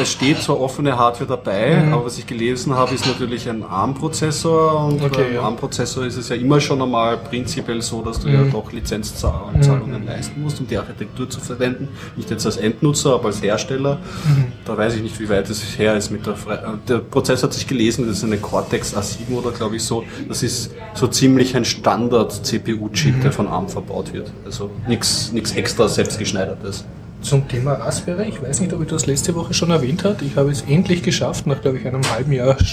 es 0.00 0.10
steht 0.12 0.40
zwar 0.42 0.60
offene 0.60 0.96
Hardware 0.96 1.28
dabei, 1.28 1.82
Mhm. 1.84 1.92
aber 1.92 2.06
was 2.06 2.16
ich 2.18 2.26
gelesen 2.26 2.74
habe, 2.74 2.94
ist 2.94 3.06
natürlich 3.06 3.48
ein 3.48 3.62
ARM-Prozessor 3.62 4.84
und 4.86 5.02
Okay, 5.02 5.34
ja. 5.34 5.42
ARM-Prozessor 5.42 5.89
Professor 5.90 6.06
ist 6.06 6.16
es 6.16 6.28
ja 6.28 6.36
immer 6.36 6.60
schon 6.60 6.80
einmal 6.80 7.16
prinzipiell 7.16 7.82
so, 7.82 8.00
dass 8.02 8.20
du 8.20 8.28
mhm. 8.28 8.34
ja 8.34 8.42
doch 8.44 8.70
Lizenzzahlungen 8.72 10.02
mhm. 10.02 10.06
leisten 10.06 10.40
musst, 10.40 10.60
um 10.60 10.66
die 10.68 10.76
Architektur 10.76 11.28
zu 11.28 11.40
verwenden. 11.40 11.88
Nicht 12.16 12.30
jetzt 12.30 12.46
als 12.46 12.58
Endnutzer, 12.58 13.14
aber 13.14 13.26
als 13.26 13.42
Hersteller. 13.42 13.96
Mhm. 13.96 14.52
Da 14.64 14.78
weiß 14.78 14.94
ich 14.94 15.02
nicht, 15.02 15.18
wie 15.18 15.28
weit 15.28 15.50
es 15.50 15.78
her 15.78 15.96
ist 15.96 16.10
mit 16.10 16.26
der 16.26 16.36
Fre 16.36 16.78
Der 16.88 16.98
Prozess 16.98 17.42
hat 17.42 17.52
sich 17.52 17.66
gelesen, 17.66 18.06
das 18.06 18.18
ist 18.18 18.24
eine 18.24 18.36
Cortex 18.36 18.96
A7 18.96 19.34
oder 19.36 19.50
glaube 19.50 19.76
ich 19.76 19.82
so. 19.82 20.04
Das 20.28 20.44
ist 20.44 20.72
so 20.94 21.08
ziemlich 21.08 21.56
ein 21.56 21.64
Standard-CPU-Chip, 21.64 23.16
mhm. 23.16 23.22
der 23.22 23.32
von 23.32 23.48
ARM 23.48 23.68
verbaut 23.68 24.12
wird. 24.12 24.30
Also 24.44 24.70
nichts 24.86 25.32
extra 25.56 25.88
selbstgeschneidertes. 25.88 26.84
Zum 27.20 27.46
Thema 27.48 27.74
Raspberry, 27.74 28.28
ich 28.28 28.40
weiß 28.40 28.60
nicht, 28.60 28.72
ob 28.72 28.80
ich 28.80 28.88
das 28.88 29.06
letzte 29.06 29.34
Woche 29.34 29.52
schon 29.52 29.70
erwähnt 29.70 30.04
habe. 30.04 30.24
Ich 30.24 30.36
habe 30.36 30.50
es 30.50 30.62
endlich 30.62 31.02
geschafft, 31.02 31.46
nach 31.46 31.60
glaube 31.60 31.78
ich 31.78 31.86
einem 31.86 32.02
halben 32.10 32.32
Jahr 32.32 32.56
äh, 32.58 32.64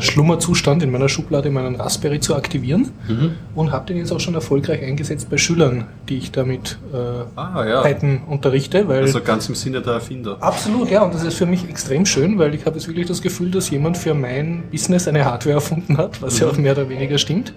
Schlummerzustand 0.00 0.82
in 0.82 0.90
meiner 0.90 1.08
Schublade 1.08 1.50
meinen 1.50 1.76
Raspberry 1.76 2.20
zu 2.20 2.34
aktivieren 2.34 2.90
mhm. 3.06 3.32
und 3.54 3.72
habe 3.72 3.86
den 3.86 3.98
jetzt 3.98 4.12
auch 4.12 4.20
schon 4.20 4.34
erfolgreich 4.34 4.82
eingesetzt 4.82 5.28
bei 5.28 5.36
Schülern, 5.36 5.86
die 6.08 6.16
ich 6.18 6.32
damit 6.32 6.78
äh, 6.92 6.96
ah, 7.38 7.66
ja. 7.66 7.82
Python 7.82 8.22
unterrichte. 8.26 8.88
Weil 8.88 9.02
also 9.02 9.20
ganz 9.20 9.48
im 9.48 9.54
Sinne 9.54 9.82
der 9.82 9.94
Erfinder. 9.94 10.38
Absolut, 10.40 10.90
ja, 10.90 11.02
und 11.02 11.14
das 11.14 11.22
ist 11.22 11.34
für 11.34 11.46
mich 11.46 11.68
extrem 11.68 12.06
schön, 12.06 12.38
weil 12.38 12.54
ich 12.54 12.64
habe 12.64 12.76
jetzt 12.76 12.88
wirklich 12.88 13.06
das 13.06 13.20
Gefühl, 13.20 13.50
dass 13.50 13.70
jemand 13.70 13.98
für 13.98 14.14
mein 14.14 14.64
Business 14.70 15.06
eine 15.06 15.24
Hardware 15.24 15.56
erfunden 15.56 15.98
hat, 15.98 16.22
was 16.22 16.36
mhm. 16.36 16.40
ja 16.40 16.52
auch 16.52 16.56
mehr 16.56 16.72
oder 16.72 16.88
weniger 16.88 17.18
stimmt. 17.18 17.52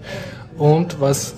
Und 0.58 1.00
was 1.00 1.36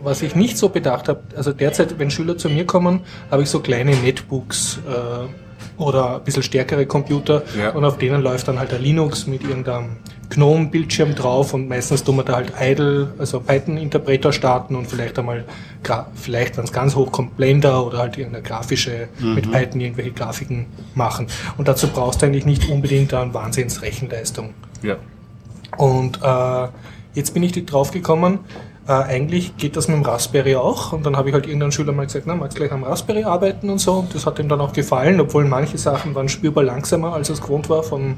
was 0.00 0.22
ich 0.22 0.34
nicht 0.34 0.56
so 0.58 0.68
bedacht 0.68 1.08
habe, 1.08 1.22
also 1.36 1.52
derzeit, 1.52 1.98
wenn 1.98 2.10
Schüler 2.10 2.38
zu 2.38 2.48
mir 2.48 2.64
kommen, 2.64 3.00
habe 3.30 3.42
ich 3.42 3.50
so 3.50 3.58
kleine 3.60 3.96
Netbooks 3.96 4.78
äh, 4.88 5.82
oder 5.82 6.16
ein 6.16 6.24
bisschen 6.24 6.42
stärkere 6.42 6.86
Computer 6.86 7.42
ja. 7.58 7.70
und 7.70 7.84
auf 7.84 7.98
denen 7.98 8.22
läuft 8.22 8.48
dann 8.48 8.58
halt 8.58 8.72
ein 8.72 8.82
Linux 8.82 9.26
mit 9.26 9.42
irgendeinem 9.42 9.96
GNOME-Bildschirm 10.30 11.14
drauf 11.14 11.54
und 11.54 11.68
meistens 11.68 12.04
tun 12.04 12.16
wir 12.16 12.24
da 12.24 12.34
halt 12.34 12.52
Idle, 12.60 13.12
also 13.18 13.40
Python-Interpreter 13.40 14.32
starten 14.32 14.76
und 14.76 14.86
vielleicht 14.86 15.18
einmal, 15.18 15.44
vielleicht 16.14 16.56
wenn 16.56 16.64
es 16.64 16.72
ganz 16.72 16.94
hoch 16.94 17.10
kommt, 17.12 17.36
Blender 17.36 17.86
oder 17.86 17.98
halt 17.98 18.18
irgendeine 18.18 18.42
grafische, 18.42 19.08
mhm. 19.18 19.34
mit 19.34 19.50
Python 19.50 19.80
irgendwelche 19.80 20.12
Grafiken 20.12 20.66
machen. 20.94 21.26
Und 21.56 21.68
dazu 21.68 21.88
brauchst 21.88 22.22
du 22.22 22.26
eigentlich 22.26 22.46
nicht 22.46 22.68
unbedingt 22.68 23.14
eine 23.14 23.32
Wahnsinnsrechenleistung. 23.32 24.54
Ja. 24.82 24.96
Und 25.76 26.20
äh, 26.22 26.68
jetzt 27.14 27.34
bin 27.34 27.42
ich 27.42 27.52
drauf 27.66 27.90
gekommen, 27.90 28.40
äh, 28.86 28.92
eigentlich 28.92 29.56
geht 29.58 29.76
das 29.76 29.86
mit 29.86 29.98
dem 29.98 30.02
Raspberry 30.02 30.56
auch. 30.56 30.92
Und 30.92 31.04
dann 31.04 31.16
habe 31.16 31.28
ich 31.28 31.34
halt 31.34 31.46
irgendeinen 31.46 31.72
Schüler 31.72 31.92
mal 31.92 32.06
gesagt, 32.06 32.24
na, 32.26 32.34
magst 32.34 32.56
gleich 32.56 32.72
am 32.72 32.84
Raspberry 32.84 33.24
arbeiten 33.24 33.68
und 33.68 33.78
so. 33.78 33.94
Und 33.94 34.14
das 34.14 34.24
hat 34.24 34.38
ihm 34.38 34.48
dann 34.48 34.60
auch 34.60 34.72
gefallen, 34.72 35.20
obwohl 35.20 35.44
manche 35.44 35.76
Sachen 35.78 36.14
waren 36.14 36.28
spürbar 36.28 36.64
langsamer, 36.64 37.12
als 37.12 37.28
es 37.28 37.40
gewohnt 37.40 37.68
war 37.68 37.82
von 37.82 38.16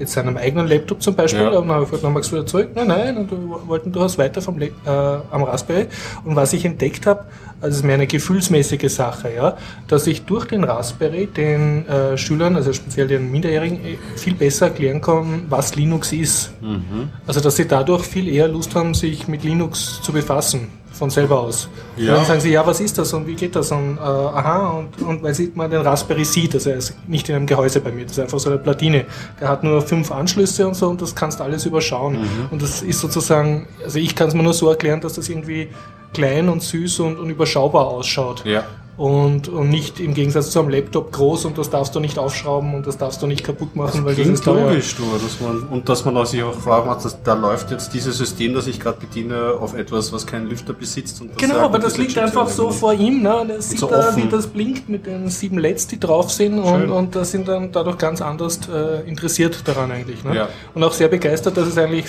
jetzt 0.00 0.12
seinem 0.12 0.36
eigenen 0.36 0.66
Laptop 0.66 1.02
zum 1.02 1.14
Beispiel. 1.14 1.42
Ja. 1.42 1.50
Und 1.50 1.68
dann 1.68 1.76
habe 1.76 1.84
ich 1.84 2.02
magst 2.02 2.32
du 2.32 2.36
wieder 2.36 2.46
zurück? 2.46 2.70
Nein, 2.74 2.88
nein, 2.88 3.16
und 3.16 3.30
wollten 3.68 3.92
durchaus 3.92 4.18
weiter 4.18 4.42
vom, 4.42 4.60
äh, 4.60 4.68
am 4.86 5.42
Raspberry. 5.42 5.86
Und 6.24 6.34
was 6.34 6.52
ich 6.52 6.64
entdeckt 6.64 7.06
habe, 7.06 7.24
also 7.60 7.72
es 7.72 7.76
ist 7.76 7.84
mehr 7.84 7.94
eine 7.94 8.06
gefühlsmäßige 8.06 8.90
Sache, 8.90 9.32
ja, 9.34 9.56
dass 9.86 10.06
ich 10.06 10.24
durch 10.24 10.46
den 10.46 10.64
Raspberry 10.64 11.26
den 11.26 11.86
äh, 11.86 12.16
Schülern, 12.16 12.56
also 12.56 12.72
speziell 12.72 13.06
den 13.06 13.30
Minderjährigen, 13.30 13.84
äh, 13.84 13.98
viel 14.16 14.34
besser 14.34 14.66
erklären 14.66 15.00
kann, 15.00 15.44
was 15.48 15.76
Linux 15.76 16.12
ist. 16.12 16.52
Mhm. 16.62 17.10
Also 17.26 17.40
dass 17.40 17.56
sie 17.56 17.68
dadurch 17.68 18.04
viel 18.04 18.28
eher 18.28 18.48
Lust 18.48 18.74
haben, 18.74 18.94
sich 18.94 19.28
mit 19.28 19.44
Linux 19.44 20.00
zu 20.02 20.12
befassen 20.12 20.79
von 21.00 21.08
selber 21.08 21.40
aus. 21.40 21.68
Ja. 21.96 22.10
Und 22.10 22.18
dann 22.18 22.26
sagen 22.26 22.40
sie, 22.40 22.52
ja, 22.52 22.64
was 22.66 22.78
ist 22.78 22.98
das 22.98 23.12
und 23.14 23.26
wie 23.26 23.34
geht 23.34 23.56
das? 23.56 23.72
Und 23.72 23.96
äh, 23.96 24.00
aha, 24.00 24.68
und, 24.68 25.00
und 25.00 25.22
weil 25.22 25.34
sie, 25.34 25.50
man 25.54 25.70
den 25.70 25.80
Raspberry 25.80 26.26
sieht, 26.26 26.54
also 26.54 26.68
er 26.68 26.76
ist 26.76 26.94
nicht 27.08 27.26
in 27.30 27.36
einem 27.36 27.46
Gehäuse 27.46 27.80
bei 27.80 27.90
mir, 27.90 28.04
das 28.04 28.12
ist 28.12 28.18
einfach 28.18 28.38
so 28.38 28.50
eine 28.50 28.58
Platine. 28.58 29.06
Der 29.40 29.48
hat 29.48 29.64
nur 29.64 29.80
fünf 29.80 30.12
Anschlüsse 30.12 30.68
und 30.68 30.74
so 30.74 30.88
und 30.90 31.00
das 31.00 31.14
kannst 31.14 31.40
du 31.40 31.44
alles 31.44 31.64
überschauen. 31.64 32.20
Mhm. 32.20 32.48
Und 32.50 32.60
das 32.60 32.82
ist 32.82 33.00
sozusagen, 33.00 33.66
also 33.82 33.98
ich 33.98 34.14
kann 34.14 34.28
es 34.28 34.34
mir 34.34 34.42
nur 34.42 34.52
so 34.52 34.68
erklären, 34.68 35.00
dass 35.00 35.14
das 35.14 35.30
irgendwie 35.30 35.68
klein 36.12 36.50
und 36.50 36.62
süß 36.62 37.00
und, 37.00 37.18
und 37.18 37.30
überschaubar 37.30 37.86
ausschaut. 37.86 38.44
Ja 38.44 38.64
und, 39.00 39.48
und 39.48 39.70
nicht 39.70 39.98
im 39.98 40.12
Gegensatz 40.12 40.50
zu 40.50 40.60
einem 40.60 40.68
Laptop 40.68 41.10
groß 41.10 41.46
und 41.46 41.56
das 41.56 41.70
darfst 41.70 41.94
du 41.94 42.00
nicht 42.00 42.18
aufschrauben 42.18 42.74
und 42.74 42.86
das 42.86 42.98
darfst 42.98 43.22
du 43.22 43.26
nicht 43.26 43.42
kaputt 43.42 43.74
machen, 43.74 44.04
das 44.04 44.04
weil 44.04 44.14
das 44.14 44.26
ist 44.26 44.44
logisch, 44.44 44.94
du, 44.94 45.04
dass 45.14 45.40
man, 45.40 45.68
und 45.70 45.88
dass 45.88 46.04
man 46.04 46.26
sich 46.26 46.42
auch 46.42 46.52
fragen 46.52 46.90
hat, 46.90 47.02
dass 47.02 47.22
da 47.22 47.32
läuft 47.32 47.70
jetzt 47.70 47.94
dieses 47.94 48.18
System, 48.18 48.52
das 48.52 48.66
ich 48.66 48.78
gerade 48.78 49.00
bediene, 49.00 49.54
auf 49.58 49.72
etwas, 49.72 50.12
was 50.12 50.26
keinen 50.26 50.50
Lüfter 50.50 50.74
besitzt. 50.74 51.22
genau, 51.38 51.60
aber 51.60 51.78
das 51.78 51.96
liegt 51.96 52.18
einfach 52.18 52.46
so 52.50 52.70
vor 52.70 52.92
ihm, 52.92 53.22
ne? 53.22 53.40
und 53.40 53.48
er 53.48 53.62
sieht 53.62 53.78
so 53.78 53.86
da, 53.88 54.14
wie 54.16 54.28
das 54.28 54.46
blinkt 54.48 54.90
mit 54.90 55.06
den 55.06 55.30
sieben 55.30 55.56
LEDs, 55.56 55.86
die 55.86 55.98
drauf 55.98 56.30
sind 56.30 56.58
und, 56.58 56.90
und 56.90 57.16
da 57.16 57.24
sind 57.24 57.48
dann 57.48 57.72
dadurch 57.72 57.96
ganz 57.96 58.20
anders 58.20 58.60
äh, 58.70 59.08
interessiert 59.08 59.66
daran 59.66 59.90
eigentlich. 59.92 60.24
Ne? 60.24 60.36
Ja. 60.36 60.48
Und 60.74 60.84
auch 60.84 60.92
sehr 60.92 61.08
begeistert, 61.08 61.56
dass 61.56 61.68
es 61.68 61.78
eigentlich 61.78 62.04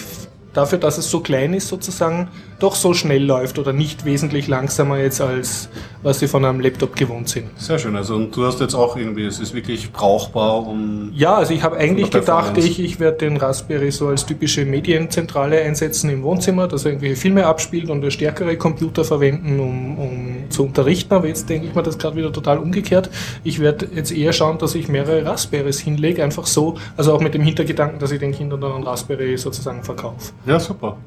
dafür, 0.54 0.78
dass 0.78 0.98
es 0.98 1.10
so 1.10 1.22
klein 1.22 1.54
ist, 1.54 1.68
sozusagen 1.68 2.30
doch 2.60 2.76
so 2.76 2.94
schnell 2.94 3.24
läuft 3.24 3.60
oder 3.60 3.74
nicht 3.74 4.06
wesentlich 4.06 4.48
langsamer 4.48 4.98
jetzt 4.98 5.22
als 5.22 5.70
was 6.04 6.20
sie 6.20 6.28
von 6.28 6.44
einem 6.44 6.60
Laptop 6.60 6.96
gewohnt 6.96 7.30
sind. 7.30 7.48
Sehr 7.60 7.78
schön. 7.78 7.96
Also 7.96 8.16
und 8.16 8.36
du 8.36 8.46
hast 8.46 8.60
jetzt 8.60 8.74
auch 8.74 8.98
irgendwie, 8.98 9.26
es 9.26 9.40
ist 9.40 9.54
wirklich 9.54 9.92
brauchbar, 9.92 10.66
um. 10.66 11.12
Ja, 11.14 11.36
also 11.36 11.54
ich 11.54 11.64
habe 11.64 11.78
eigentlich 11.78 12.10
gedacht, 12.10 12.58
ich, 12.58 12.80
ich 12.80 13.00
werde 13.00 13.18
den 13.20 13.38
Raspberry 13.38 13.92
so 13.92 14.08
als 14.08 14.26
typische 14.26 14.66
Medienzentrale 14.66 15.62
einsetzen 15.62 16.10
im 16.10 16.24
Wohnzimmer, 16.24 16.68
dass 16.68 16.86
er 16.86 16.92
irgendwelche 16.92 17.16
Filme 17.16 17.46
abspielt 17.46 17.90
und 17.90 18.12
stärkere 18.12 18.58
Computer 18.58 19.04
verwenden, 19.04 19.60
um, 19.60 20.00
um 20.00 20.50
zu 20.50 20.64
unterrichten. 20.64 21.14
Aber 21.14 21.28
jetzt 21.28 21.50
denke 21.50 21.68
ich 21.68 21.76
mir 21.76 21.84
das 21.84 21.98
gerade 21.98 22.16
wieder 22.16 22.34
total 22.34 22.58
umgekehrt. 22.58 23.10
Ich 23.44 23.60
werde 23.60 23.88
jetzt 23.94 24.12
eher 24.12 24.34
schauen, 24.34 24.58
dass 24.58 24.74
ich 24.74 24.88
mehrere 24.88 25.24
Raspberries 25.26 25.80
hinlege, 25.80 26.24
einfach 26.24 26.48
so, 26.48 26.78
also 26.98 27.14
auch 27.14 27.22
mit 27.22 27.34
dem 27.36 27.44
Hintergedanken, 27.44 28.00
dass 28.00 28.12
ich 28.12 28.20
den 28.20 28.32
Kindern 28.32 28.62
dann 28.62 28.72
einen 28.72 28.84
Raspberry 28.84 29.38
sozusagen 29.38 29.84
verkaufe. 29.84 30.32
Ja, 30.46 30.60
super. 30.60 30.98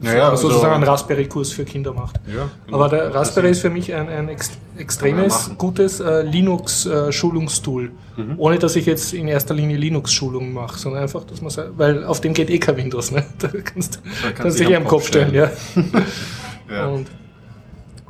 Naja, 0.00 0.28
also 0.28 0.48
sozusagen 0.48 0.74
einen 0.74 0.84
Raspberry-Kurs 0.84 1.52
für 1.52 1.64
Kinder 1.64 1.92
macht. 1.92 2.20
Ja, 2.26 2.50
genau. 2.66 2.76
Aber 2.76 2.88
der 2.88 3.14
Raspberry 3.14 3.50
ist 3.50 3.60
für 3.60 3.70
mich 3.70 3.94
ein, 3.94 4.08
ein 4.08 4.28
ex 4.28 4.50
extremes, 4.76 5.52
gutes 5.56 6.00
äh, 6.00 6.22
Linux-Schulungstool. 6.22 7.84
Äh, 8.18 8.20
mhm. 8.20 8.34
Ohne 8.38 8.58
dass 8.58 8.74
ich 8.74 8.86
jetzt 8.86 9.14
in 9.14 9.28
erster 9.28 9.54
Linie 9.54 9.76
Linux-Schulungen 9.76 10.52
mache, 10.52 10.78
sondern 10.78 11.02
einfach, 11.02 11.24
dass 11.24 11.40
man 11.40 11.52
weil 11.76 12.04
auf 12.04 12.20
dem 12.20 12.34
geht 12.34 12.50
eh 12.50 12.58
kein 12.58 12.76
Windows, 12.76 13.12
ne? 13.12 13.24
Da 13.38 13.48
kannst, 13.48 14.00
du 14.60 14.64
dich 14.64 14.76
am 14.76 14.84
Kopf 14.84 15.06
stellen, 15.06 15.28
stellen 15.28 15.92
ja. 16.68 16.74
ja. 16.76 16.86
Und, 16.88 17.06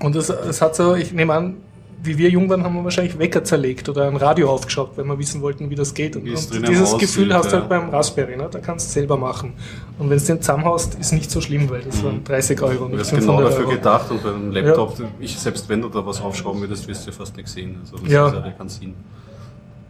und 0.00 0.16
es, 0.16 0.30
es 0.30 0.62
hat 0.62 0.74
so, 0.74 0.94
ich 0.94 1.12
nehme 1.12 1.34
an, 1.34 1.56
wie 2.04 2.18
wir 2.18 2.28
jung 2.28 2.48
waren, 2.48 2.64
haben 2.64 2.74
wir 2.74 2.84
wahrscheinlich 2.84 3.18
Wecker 3.18 3.44
zerlegt 3.44 3.88
oder 3.88 4.06
ein 4.06 4.16
Radio 4.16 4.50
aufgeschraubt, 4.50 4.96
weil 4.96 5.04
wir 5.04 5.18
wissen 5.18 5.40
wollten, 5.42 5.70
wie 5.70 5.74
das 5.74 5.94
geht. 5.94 6.16
Und, 6.16 6.28
und 6.28 6.68
dieses 6.68 6.98
Gefühl 6.98 7.32
hast 7.34 7.52
du 7.52 7.56
halt 7.56 7.68
beim 7.68 7.90
Raspberry, 7.90 8.36
ne? 8.36 8.48
da 8.50 8.58
kannst 8.58 8.88
du 8.88 8.92
selber 8.92 9.16
machen. 9.16 9.54
Und 9.98 10.10
wenn 10.10 10.16
es 10.16 10.24
den 10.24 10.40
zusammenhaust, 10.40 10.96
ist 10.98 11.12
nicht 11.12 11.30
so 11.30 11.40
schlimm, 11.40 11.70
weil 11.70 11.82
das 11.82 12.02
mhm. 12.02 12.06
waren 12.06 12.24
30 12.24 12.62
Euro. 12.62 12.88
Du 12.88 12.98
hast 12.98 13.10
genau 13.10 13.40
dafür 13.40 13.66
Euro. 13.66 13.70
gedacht 13.76 14.10
und 14.10 14.22
beim 14.22 14.52
Laptop, 14.52 14.98
ja. 14.98 15.06
ich, 15.20 15.38
selbst 15.38 15.68
wenn 15.68 15.82
du 15.82 15.88
da 15.88 16.04
was 16.04 16.20
aufschrauben 16.20 16.60
würdest, 16.60 16.86
wirst 16.88 17.06
du 17.06 17.12
fast 17.12 17.36
nichts 17.36 17.52
sehen. 17.52 17.78
Also 17.80 17.96
das 17.98 18.12
ja. 18.12 18.28
ist 18.28 18.34
ja 18.34 18.50
kein 18.50 18.68
Sinn. 18.68 18.94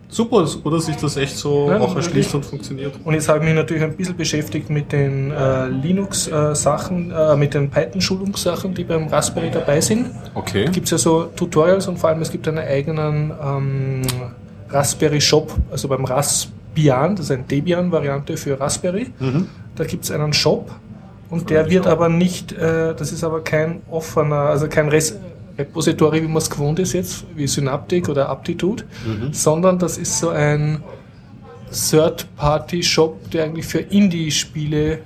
Super, 0.09 0.47
oder 0.63 0.81
sich 0.81 0.97
das 0.97 1.17
echt 1.17 1.37
so 1.37 1.69
ja, 1.69 1.81
auch 1.81 1.95
erschließt 1.97 2.35
und 2.35 2.45
funktioniert. 2.45 2.95
Und 3.05 3.15
jetzt 3.15 3.29
habe 3.29 3.41
ich 3.41 3.45
mich 3.47 3.55
natürlich 3.55 3.83
ein 3.83 3.97
bisschen 3.97 4.17
beschäftigt 4.17 4.71
mit 4.71 4.93
den 4.93 5.31
äh, 5.31 5.67
Linux-Sachen, 5.69 7.11
äh, 7.11 7.37
mit 7.37 7.55
den 7.55 7.71
Python-Schulungssachen, 7.71 8.75
die 8.75 8.85
beim 8.85 9.09
Raspberry 9.09 9.51
dabei 9.51 9.81
sind. 9.81 10.11
Okay. 10.35 10.67
Gibt 10.71 10.87
es 10.87 10.93
ja 10.93 10.99
so 10.99 11.25
Tutorials 11.35 11.89
und 11.89 11.99
vor 11.99 12.11
allem 12.11 12.23
es 12.23 12.31
gibt 12.31 12.47
einen 12.47 12.59
eigenen 12.59 13.33
ähm, 13.43 14.03
Raspberry 14.71 15.21
Shop, 15.21 15.53
also 15.71 15.89
beim 15.89 16.05
Raspbian, 16.05 17.17
das 17.17 17.27
ist 17.27 17.31
eine 17.33 17.45
Debian-Variante 17.45 18.37
für 18.37 18.59
Raspberry. 18.59 19.09
Mhm. 19.19 19.49
Da 19.77 19.85
gibt 19.85 20.05
es 20.05 20.11
einen 20.11 20.33
Shop 20.33 20.71
und 21.31 21.51
der 21.51 21.69
wird 21.71 21.87
aber 21.87 22.09
nicht, 22.09 22.53
äh, 22.53 22.95
das 22.95 23.11
ist 23.11 23.25
aber 23.25 23.43
kein 23.43 23.83
offener, 23.91 24.37
also 24.37 24.69
kein 24.69 24.89
Res 24.89 25.17
Repository, 25.57 26.23
wie 26.23 26.27
man 26.27 26.39
es 26.39 26.51
gewohnt 26.51 26.79
ist 26.79 26.93
jetzt, 26.93 27.25
wie 27.35 27.47
Synaptic 27.47 28.09
oder 28.09 28.29
Aptitude, 28.29 28.85
mhm. 29.07 29.33
sondern 29.33 29.79
das 29.79 29.99
ist 29.99 30.19
so 30.19 30.31
ein 30.31 30.83
Third-Party-Shop, 31.71 33.31
der 33.31 33.45
eigentlich 33.45 33.67
für 33.67 33.79
Indie-Spiele 33.79 35.01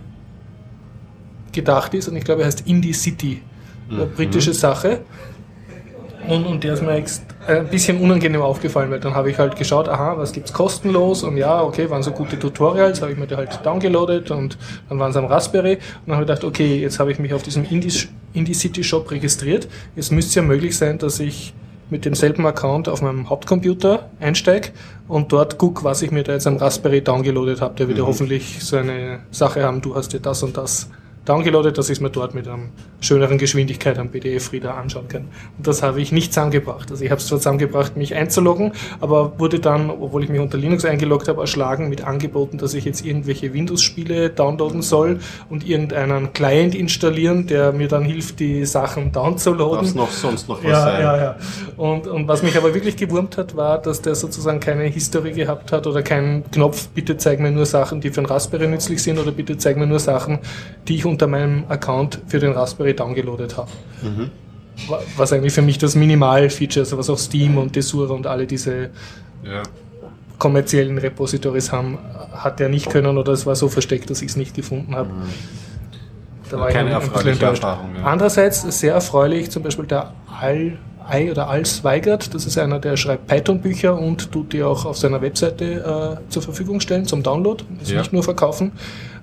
gedacht 1.53 1.95
ist 1.95 2.09
und 2.09 2.17
ich 2.17 2.25
glaube, 2.25 2.43
er 2.43 2.47
heißt 2.47 2.67
Indie 2.67 2.93
City. 2.93 3.43
Eine 3.91 4.07
mhm. 4.07 4.13
britische 4.13 4.53
Sache. 4.53 5.01
Und, 6.29 6.47
und 6.47 6.63
der 6.63 6.75
ist 6.75 6.83
mir 6.83 7.03
ein 7.47 7.69
bisschen 7.69 8.01
unangenehm 8.01 8.43
aufgefallen, 8.43 8.91
weil 8.91 9.01
dann 9.01 9.15
habe 9.15 9.31
ich 9.31 9.39
halt 9.39 9.57
geschaut, 9.57 9.89
aha, 9.89 10.19
was 10.19 10.33
gibt's 10.33 10.53
kostenlos 10.53 11.23
und 11.23 11.39
ja, 11.39 11.63
okay, 11.63 11.89
waren 11.89 12.03
so 12.03 12.11
gute 12.11 12.39
Tutorials, 12.39 13.01
habe 13.01 13.13
ich 13.13 13.19
mir 13.19 13.27
die 13.27 13.37
halt 13.37 13.61
downgeloadet 13.65 14.31
und 14.31 14.59
dann 14.89 14.99
waren 14.99 15.13
sie 15.13 15.19
am 15.19 15.25
Raspberry 15.25 15.75
und 15.75 15.81
dann 16.07 16.17
habe 16.17 16.25
ich 16.25 16.29
gedacht, 16.29 16.45
okay, 16.45 16.81
jetzt 16.81 16.99
habe 17.01 17.11
ich 17.13 17.19
mich 17.19 17.33
auf 17.33 17.43
diesem 17.43 17.65
Indie, 17.65 17.93
Indie 18.35 18.55
City 18.55 18.85
Shop 18.85 19.11
registriert. 19.11 19.69
Jetzt 19.97 20.13
müsste 20.13 20.29
es 20.29 20.35
ja 20.35 20.43
möglich 20.43 20.77
sein, 20.77 20.99
dass 20.99 21.19
ich 21.19 21.55
mit 21.91 22.05
demselben 22.05 22.45
Account 22.47 22.89
auf 22.89 23.01
meinem 23.01 23.31
Hauptcomputer 23.31 24.11
einsteige 24.21 24.71
und 25.07 25.33
dort 25.33 25.57
gucke, 25.57 25.85
was 25.85 26.03
ich 26.03 26.11
mir 26.11 26.23
da 26.23 26.33
jetzt 26.33 26.47
am 26.47 26.57
Raspberry 26.59 27.01
downgeloadet 27.01 27.63
habe. 27.63 27.75
Der 27.77 27.89
wird 27.89 27.97
ja 27.97 28.05
mhm. 28.05 28.09
hoffentlich 28.09 28.63
so 28.63 28.77
eine 28.77 29.21
Sache 29.31 29.63
haben, 29.63 29.81
du 29.81 29.95
hast 29.95 30.13
dir 30.13 30.21
das 30.21 30.43
und 30.43 30.59
das 30.59 30.91
downgeloadet, 31.29 31.77
dass 31.77 31.91
ich 31.91 31.99
es 31.99 32.01
mir 32.01 32.11
dort 32.11 32.35
mit 32.35 32.49
einer 32.49 32.59
schöneren 33.01 33.39
Geschwindigkeit 33.39 33.99
am 33.99 34.09
PDF-Reader 34.09 34.75
anschauen 34.75 35.09
kann. 35.09 35.29
Und 35.57 35.67
das 35.67 35.83
habe 35.83 36.01
ich 36.01 36.11
nicht 36.13 36.33
zusammengebracht. 36.33 36.91
Also 36.91 37.05
ich 37.05 37.11
habe 37.11 37.21
es 37.21 37.27
zwar 37.27 37.39
zusammengebracht, 37.39 37.97
mich 37.97 38.15
einzuloggen, 38.15 38.73
aber 39.01 39.39
wurde 39.39 39.61
dann, 39.61 39.91
obwohl 39.91 40.25
ich 40.25 40.31
mich 40.31 40.41
unter 40.41 40.57
Linux 40.57 40.85
eingeloggt 40.85 41.29
habe, 41.29 41.41
erschlagen 41.41 41.89
mit 41.89 42.05
Angeboten, 42.05 42.59
dass 42.59 42.75
ich 42.75 42.85
jetzt 42.85 43.05
irgendwelche 43.05 43.53
Windows-Spiele 43.53 44.31
downloaden 44.31 44.83
soll 44.83 45.19
und 45.51 45.67
irgendeinen 45.67 46.33
Client 46.33 46.75
installieren, 46.75 47.47
der 47.47 47.73
mir 47.73 47.89
dann 47.89 48.05
hilft, 48.05 48.41
die 48.41 48.65
Sachen 48.65 49.13
downzuladen. 49.13 49.81
Was 49.81 49.95
noch 49.95 50.11
sonst 50.11 50.49
noch 50.49 50.63
was 50.65 50.71
ja, 50.71 50.81
sein. 50.81 51.03
Ja, 51.03 51.17
ja. 51.17 51.37
Und, 51.77 52.07
und 52.07 52.27
was 52.27 52.43
mich 52.43 52.57
aber 52.57 52.75
wirklich 52.75 52.97
gewurmt 52.97 53.37
hat, 53.37 53.57
war, 53.57 53.79
dass 53.79 54.01
der 54.01 54.15
sozusagen 54.15 54.61
keine 54.61 54.85
History 54.85 55.33
gehabt 55.33 55.73
hat 55.73 55.87
oder 55.87 56.03
keinen 56.03 56.51
Knopf, 56.51 56.89
bitte 56.89 57.17
zeig 57.17 57.41
mir 57.41 57.51
nur 57.51 57.67
Sachen, 57.67 58.01
die 58.01 58.09
für 58.09 58.23
den 58.23 58.27
Raspberry 58.27 58.67
nützlich 58.67 59.03
sind 59.03 59.19
oder 59.19 59.31
bitte 59.31 59.59
zeig 59.59 59.77
mir 59.77 59.87
nur 59.87 59.99
Sachen, 59.99 60.39
die 60.87 60.97
ich 60.97 61.05
unter 61.05 61.18
meinem 61.27 61.65
Account 61.69 62.21
für 62.27 62.39
den 62.39 62.53
Raspberry 62.53 62.95
downgeloadet 62.95 63.57
habe. 63.57 63.71
Mhm. 64.03 64.31
Wa- 64.89 65.01
Was 65.17 65.33
eigentlich 65.33 65.53
für 65.53 65.63
mich 65.63 65.79
das 65.79 65.95
Minimal-Feature 65.97 66.83
ist, 66.85 66.97
was 66.97 67.11
auch 67.11 67.19
Steam 67.19 67.59
und 67.59 67.75
Desura 67.75 68.15
und 68.15 68.27
alle 68.27 68.47
diese 68.47 68.91
Ja. 69.43 69.63
kommerziellen 70.39 70.99
Repositories 70.99 71.73
haben, 71.73 71.99
hat 72.33 72.61
er 72.61 72.69
nicht 72.69 72.89
können 72.91 73.19
oder 73.19 73.33
es 73.33 73.45
war 73.47 73.57
so 73.57 73.69
versteckt, 73.69 74.09
dass 74.11 74.23
ich 74.23 74.29
es 74.29 74.37
nicht 74.37 74.55
gefunden 74.55 74.95
habe. 74.95 75.11
Da 76.51 76.59
war 76.61 76.69
Keine 76.69 76.91
ich 76.91 76.95
ein 76.97 77.03
erfreuliche 77.03 77.31
enttäuscht. 77.31 77.63
Erfahrung, 77.65 77.91
ja. 77.99 78.05
Andererseits 78.05 78.63
sehr 78.79 78.95
erfreulich, 78.95 79.51
zum 79.51 79.63
Beispiel 79.65 79.87
der 79.87 80.13
Al 80.41 80.79
Ei 81.11 81.31
oder 81.31 81.49
Al 81.49 81.65
Zweigert, 81.65 82.35
das 82.35 82.45
ist 82.47 82.59
einer, 82.59 82.79
der 82.79 82.97
schreibt 82.99 83.27
Python-Bücher 83.29 83.99
und 83.99 84.31
tut 84.31 84.53
die 84.53 84.63
auch 84.63 84.85
auf 84.85 84.99
seiner 84.99 85.23
Webseite 85.23 86.19
äh, 86.27 86.31
zur 86.31 86.43
Verfügung 86.43 86.81
stellen 86.81 87.07
zum 87.07 87.23
Download, 87.23 87.65
also 87.81 87.95
Ja. 87.95 88.01
nicht 88.01 88.13
nur 88.13 88.23
verkaufen. 88.23 88.73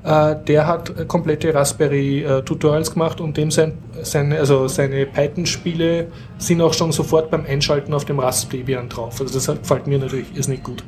Äh, 0.05 0.35
der 0.47 0.67
hat 0.67 1.07
komplette 1.07 1.51
Raspberry-Tutorials 1.51 2.91
gemacht 2.91 3.19
und 3.19 3.37
dem 3.37 3.49
sein, 3.49 3.73
seine, 4.03 4.37
also 4.37 4.67
seine 4.67 5.07
Python-Spiele 5.07 6.07
sind 6.37 6.61
auch 6.61 6.73
schon 6.73 6.91
sofort 6.91 7.31
beim 7.31 7.43
Einschalten 7.45 7.91
auf 7.91 8.05
dem 8.05 8.19
Raspberry 8.19 8.77
drauf. 8.87 9.19
Also 9.19 9.33
das 9.33 9.47
gefällt 9.47 9.87
mir 9.87 9.97
natürlich 9.97 10.27
irrsinnig 10.35 10.61
gut. 10.61 10.83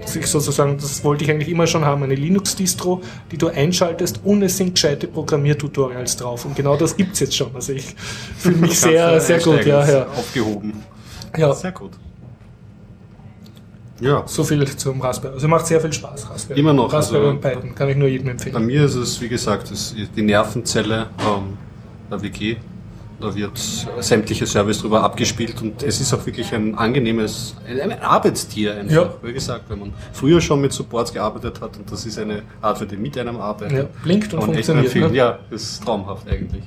Dass 0.00 0.16
ich 0.16 0.26
sozusagen, 0.26 0.78
das 0.78 1.04
wollte 1.04 1.22
ich 1.22 1.30
eigentlich 1.30 1.50
immer 1.50 1.66
schon 1.66 1.84
haben, 1.84 2.02
eine 2.02 2.14
Linux-Distro, 2.14 3.02
die 3.30 3.36
du 3.36 3.48
einschaltest 3.48 4.20
und 4.24 4.42
es 4.42 4.56
sind 4.56 4.74
gescheite 4.74 5.06
Programmiertutorials 5.06 6.16
drauf. 6.16 6.46
Und 6.46 6.56
genau 6.56 6.76
das 6.76 6.96
gibt's 6.96 7.20
jetzt 7.20 7.36
schon. 7.36 7.54
Also 7.54 7.74
ich 7.74 7.94
fühle 8.38 8.56
mich 8.56 8.80
sehr, 8.80 9.20
sehr 9.20 9.40
gut. 9.40 9.66
Ja, 9.66 9.86
ja. 9.86 10.02
ist 10.02 10.18
Aufgehoben. 10.18 10.82
ja. 11.36 11.52
Sehr 11.52 11.72
gut. 11.72 11.90
Ja, 14.02 14.24
So 14.26 14.42
viel 14.42 14.66
zum 14.76 15.00
Raspberry. 15.00 15.34
Also 15.34 15.46
macht 15.48 15.66
sehr 15.66 15.80
viel 15.80 15.92
Spaß, 15.92 16.28
Raspberry. 16.30 16.58
Immer 16.58 16.72
noch, 16.72 16.92
Raspberry 16.92 17.20
also- 17.24 17.30
und 17.30 17.40
Python. 17.40 17.74
Kann 17.74 17.88
ich 17.88 17.96
nur 17.96 18.08
jedem 18.08 18.26
bei 18.26 18.32
empfehlen. 18.32 18.66
mir 18.66 18.84
ist 18.84 18.96
es, 18.96 19.20
wie 19.20 19.28
gesagt, 19.28 19.70
das, 19.70 19.94
die 19.94 20.22
Nervenzelle 20.22 21.06
ähm, 21.20 21.56
der 22.10 22.20
WG. 22.22 22.56
Da 23.20 23.32
wird 23.32 23.56
sämtliche 24.00 24.46
Service 24.46 24.80
drüber 24.80 25.04
abgespielt 25.04 25.62
und 25.62 25.84
es 25.84 26.00
ist 26.00 26.12
auch 26.12 26.26
wirklich 26.26 26.52
ein 26.52 26.74
angenehmes, 26.74 27.54
ein, 27.64 28.00
Arbeitstier 28.00 28.74
einfach. 28.74 28.94
Ja. 28.94 29.14
Wie 29.22 29.32
gesagt, 29.32 29.66
wenn 29.68 29.78
man 29.78 29.92
früher 30.12 30.40
schon 30.40 30.60
mit 30.60 30.72
Supports 30.72 31.12
gearbeitet 31.12 31.60
hat 31.60 31.76
und 31.76 31.92
das 31.92 32.04
ist 32.04 32.18
eine 32.18 32.42
Art, 32.60 32.78
für 32.78 32.86
die 32.86 32.96
mit 32.96 33.16
einem 33.16 33.36
arbeitet. 33.36 33.78
Ja, 33.78 33.84
blinkt 34.02 34.34
und 34.34 34.40
echt 34.56 34.66
funktioniert, 34.66 35.12
ne? 35.12 35.16
Ja, 35.16 35.38
das 35.50 35.62
ist 35.62 35.84
traumhaft 35.84 36.28
eigentlich. 36.28 36.64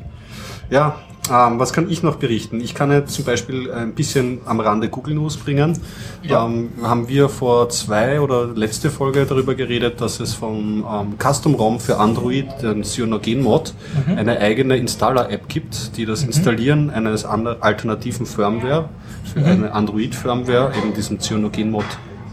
Ja, 0.70 0.98
ähm, 1.32 1.60
was 1.60 1.74
kann 1.74 1.90
ich 1.90 2.04
noch 2.04 2.16
berichten? 2.18 2.60
Ich 2.62 2.74
kann 2.76 2.92
jetzt 2.92 3.14
zum 3.14 3.26
Beispiel 3.26 3.72
ein 3.72 3.94
bisschen 3.94 4.40
am 4.46 4.60
Rande 4.60 4.90
Google 4.90 5.16
News 5.16 5.38
bringen. 5.38 5.78
Ja. 6.24 6.46
Ähm, 6.46 6.70
haben 6.82 7.08
wir 7.08 7.30
vor 7.30 7.70
zwei 7.70 8.20
oder 8.22 8.48
letzte 8.48 8.90
Folge 8.90 9.26
darüber 9.26 9.56
geredet, 9.56 10.02
dass 10.02 10.20
es 10.20 10.34
vom 10.34 10.86
ähm, 10.90 11.16
Custom 11.20 11.56
ROM 11.56 11.80
für 11.80 11.98
Android, 11.98 12.48
den 12.62 12.84
Cyanogen 12.84 13.42
Mod, 13.44 13.74
Mhm. 14.08 14.18
eine 14.18 14.40
eigene 14.40 14.78
Installer-App 14.78 15.48
gibt, 15.50 15.98
die 15.98 16.06
das 16.06 16.24
Installieren 16.24 16.90
eines 16.90 17.26
alternativen 17.26 18.26
Firmware 18.26 18.90
für 19.34 19.40
Mhm. 19.40 19.46
eine 19.46 19.72
Android-Firmware, 19.74 20.72
eben 20.78 20.94
diesen 20.94 21.20
Cyanogen 21.20 21.72
Mod, 21.72 21.86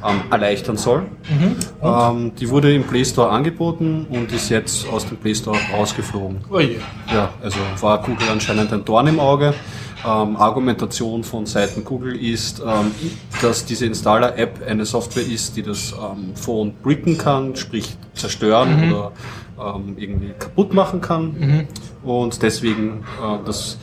ähm, 0.06 0.22
erleichtern 0.30 0.76
soll. 0.76 1.02
Mhm. 1.02 1.56
Ähm, 1.82 2.32
die 2.38 2.48
wurde 2.48 2.74
im 2.74 2.84
Play 2.84 3.04
Store 3.04 3.30
angeboten 3.30 4.06
und 4.10 4.32
ist 4.32 4.48
jetzt 4.50 4.88
aus 4.88 5.06
dem 5.06 5.16
Play 5.16 5.34
Store 5.34 5.58
rausgeflogen. 5.72 6.38
Oh 6.50 6.60
je. 6.60 6.76
Ja, 7.12 7.30
also 7.42 7.58
war 7.80 8.02
Google 8.02 8.28
anscheinend 8.30 8.72
ein 8.72 8.84
Dorn 8.84 9.06
im 9.06 9.20
Auge. 9.20 9.54
Ähm, 10.04 10.36
Argumentation 10.36 11.22
von 11.22 11.46
Seiten 11.46 11.84
Google 11.84 12.16
ist, 12.16 12.60
ähm, 12.60 12.90
dass 13.40 13.64
diese 13.64 13.86
Installer-App 13.86 14.60
eine 14.68 14.84
Software 14.84 15.24
ist, 15.24 15.56
die 15.56 15.62
das 15.62 15.92
ähm, 15.92 16.34
Phone 16.34 16.74
bricken 16.82 17.18
kann, 17.18 17.54
sprich 17.54 17.96
zerstören 18.14 18.92
oder 18.92 19.12
ähm, 19.60 19.94
irgendwie 19.96 20.32
kaputt 20.36 20.74
machen 20.74 21.00
kann. 21.00 21.68
Und 22.02 22.42
deswegen, 22.42 23.04
äh, 23.22 23.38
das 23.46 23.78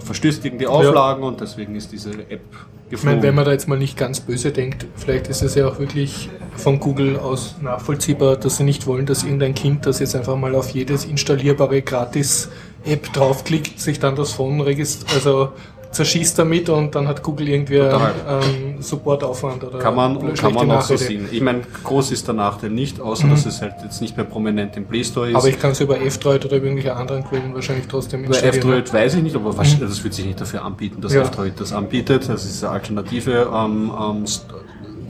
verstößt 0.00 0.42
gegen 0.42 0.58
die 0.58 0.66
Auflagen 0.66 1.22
und 1.22 1.40
deswegen 1.40 1.74
ist 1.74 1.92
diese 1.92 2.10
App 2.10 2.40
Ich 2.86 2.90
geflogen. 2.90 3.16
meine, 3.16 3.22
wenn 3.22 3.34
man 3.34 3.44
da 3.44 3.52
jetzt 3.52 3.68
mal 3.68 3.78
nicht 3.78 3.96
ganz 3.96 4.20
böse 4.20 4.52
denkt, 4.52 4.86
vielleicht 4.96 5.28
ist 5.28 5.42
es 5.42 5.54
ja 5.54 5.68
auch 5.68 5.78
wirklich 5.78 6.30
von 6.56 6.80
Google 6.80 7.18
aus 7.18 7.56
nachvollziehbar, 7.60 8.36
dass 8.36 8.56
sie 8.56 8.64
nicht 8.64 8.86
wollen, 8.86 9.06
dass 9.06 9.24
irgendein 9.24 9.54
Kind, 9.54 9.86
das 9.86 10.00
jetzt 10.00 10.16
einfach 10.16 10.36
mal 10.36 10.54
auf 10.54 10.70
jedes 10.70 11.04
installierbare 11.04 11.82
Gratis-App 11.82 13.12
draufklickt, 13.12 13.80
sich 13.80 13.98
dann 14.00 14.16
das 14.16 14.32
Phone 14.32 14.60
registriert, 14.60 15.14
also 15.14 15.52
zerschießt 15.90 16.38
damit 16.38 16.68
und 16.68 16.94
dann 16.94 17.08
hat 17.08 17.22
Google 17.22 17.48
irgendwie 17.48 17.76
ähm, 17.76 18.80
Supportaufwand 18.80 19.64
oder 19.64 19.78
Kann 19.78 19.94
man, 19.94 20.34
kann 20.34 20.52
man 20.54 20.70
auch 20.70 20.82
so 20.82 20.96
sehen. 20.96 21.28
Ich 21.32 21.40
meine, 21.40 21.62
groß 21.84 22.10
ist 22.12 22.26
der 22.26 22.34
Nachteil 22.34 22.70
nicht, 22.70 23.00
außer 23.00 23.26
dass 23.28 23.46
es 23.46 23.60
halt 23.62 23.74
jetzt 23.82 24.00
nicht 24.00 24.16
mehr 24.16 24.26
prominent 24.26 24.76
im 24.76 24.84
Play 24.84 25.02
Store 25.04 25.28
ist. 25.30 25.36
Aber 25.36 25.48
ich 25.48 25.58
kann 25.58 25.72
es 25.72 25.80
über 25.80 26.00
F-Droid 26.00 26.44
oder 26.44 26.56
über 26.56 26.66
irgendwelche 26.66 26.94
anderen 26.94 27.24
Quellen 27.24 27.54
wahrscheinlich 27.54 27.86
trotzdem 27.88 28.22
Bei 28.22 28.28
installieren. 28.28 28.58
F-Droid 28.58 28.92
weiß 28.92 29.14
ich 29.14 29.22
nicht, 29.22 29.36
aber 29.36 29.56
wahrscheinlich, 29.56 29.88
das 29.88 30.04
wird 30.04 30.14
sich 30.14 30.26
nicht 30.26 30.40
dafür 30.40 30.64
anbieten, 30.64 31.00
dass 31.00 31.12
Ja. 31.14 31.22
F-Droid 31.22 31.54
das 31.58 31.72
anbietet. 31.72 32.28
Das 32.28 32.44
ist 32.44 32.62
eine 32.64 32.74
alternative 32.74 33.50
ähm, 33.52 33.90
ähm, 33.98 34.24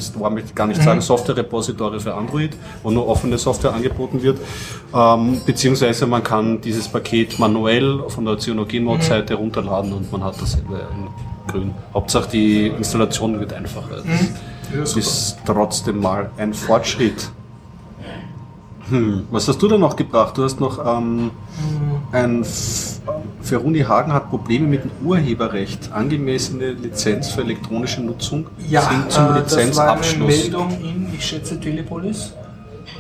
Store, 0.00 0.30
möchte 0.30 0.48
ich 0.50 0.54
gar 0.54 0.66
Mhm. 0.66 0.72
nicht 0.72 0.82
sagen, 0.82 1.00
Software-Repository 1.00 2.00
für 2.00 2.14
Android, 2.14 2.56
wo 2.82 2.90
nur 2.90 3.06
offene 3.08 3.38
Software 3.38 3.72
angeboten 3.74 4.22
wird. 4.22 4.38
Ähm, 4.94 5.40
beziehungsweise 5.44 6.06
man 6.06 6.22
kann 6.22 6.60
dieses 6.60 6.88
Paket 6.88 7.38
manuell 7.38 8.00
von 8.08 8.24
der 8.24 8.34
Mhm. 8.34 8.38
Cyanogen-Mod-Seite 8.40 9.34
runterladen 9.34 9.92
und 9.92 10.10
man 10.12 10.24
hat 10.24 10.34
dasselbe 10.40 10.74
in 10.76 11.52
grün. 11.52 11.74
Hauptsache 11.94 12.28
die 12.30 12.66
Installation 12.68 13.38
wird 13.40 13.52
einfacher. 13.52 13.96
Das 13.96 14.04
Mhm. 14.04 14.28
Ja, 14.74 14.80
Das 14.80 14.96
ist 14.96 15.38
trotzdem 15.46 16.00
mal 16.00 16.30
ein 16.36 16.52
Fortschritt. 16.52 17.30
Hm, 18.90 19.24
was 19.30 19.46
hast 19.48 19.60
du 19.60 19.68
denn 19.68 19.80
noch 19.80 19.96
gebracht? 19.96 20.36
Du 20.38 20.44
hast 20.44 20.60
noch 20.60 20.78
ähm, 20.84 21.30
ein 22.12 22.42
Feruni 23.40 23.80
Hagen 23.80 24.12
hat 24.12 24.30
Probleme 24.30 24.66
mit 24.66 24.84
dem 24.84 24.90
Urheberrecht. 25.04 25.92
Angemessene 25.92 26.72
Lizenz 26.72 27.30
für 27.30 27.42
elektronische 27.42 28.02
Nutzung 28.02 28.46
Ja, 28.68 28.82
sind 28.82 29.10
zum 29.10 29.24
äh, 29.24 29.26
das 29.26 29.26
war 29.26 29.30
eine 29.32 29.40
Lizenzabschluss. 29.40 30.42
Meldung 30.42 30.70
in, 30.82 31.08
ich 31.14 31.24
schätze, 31.24 31.58
Telepolis. 31.58 32.34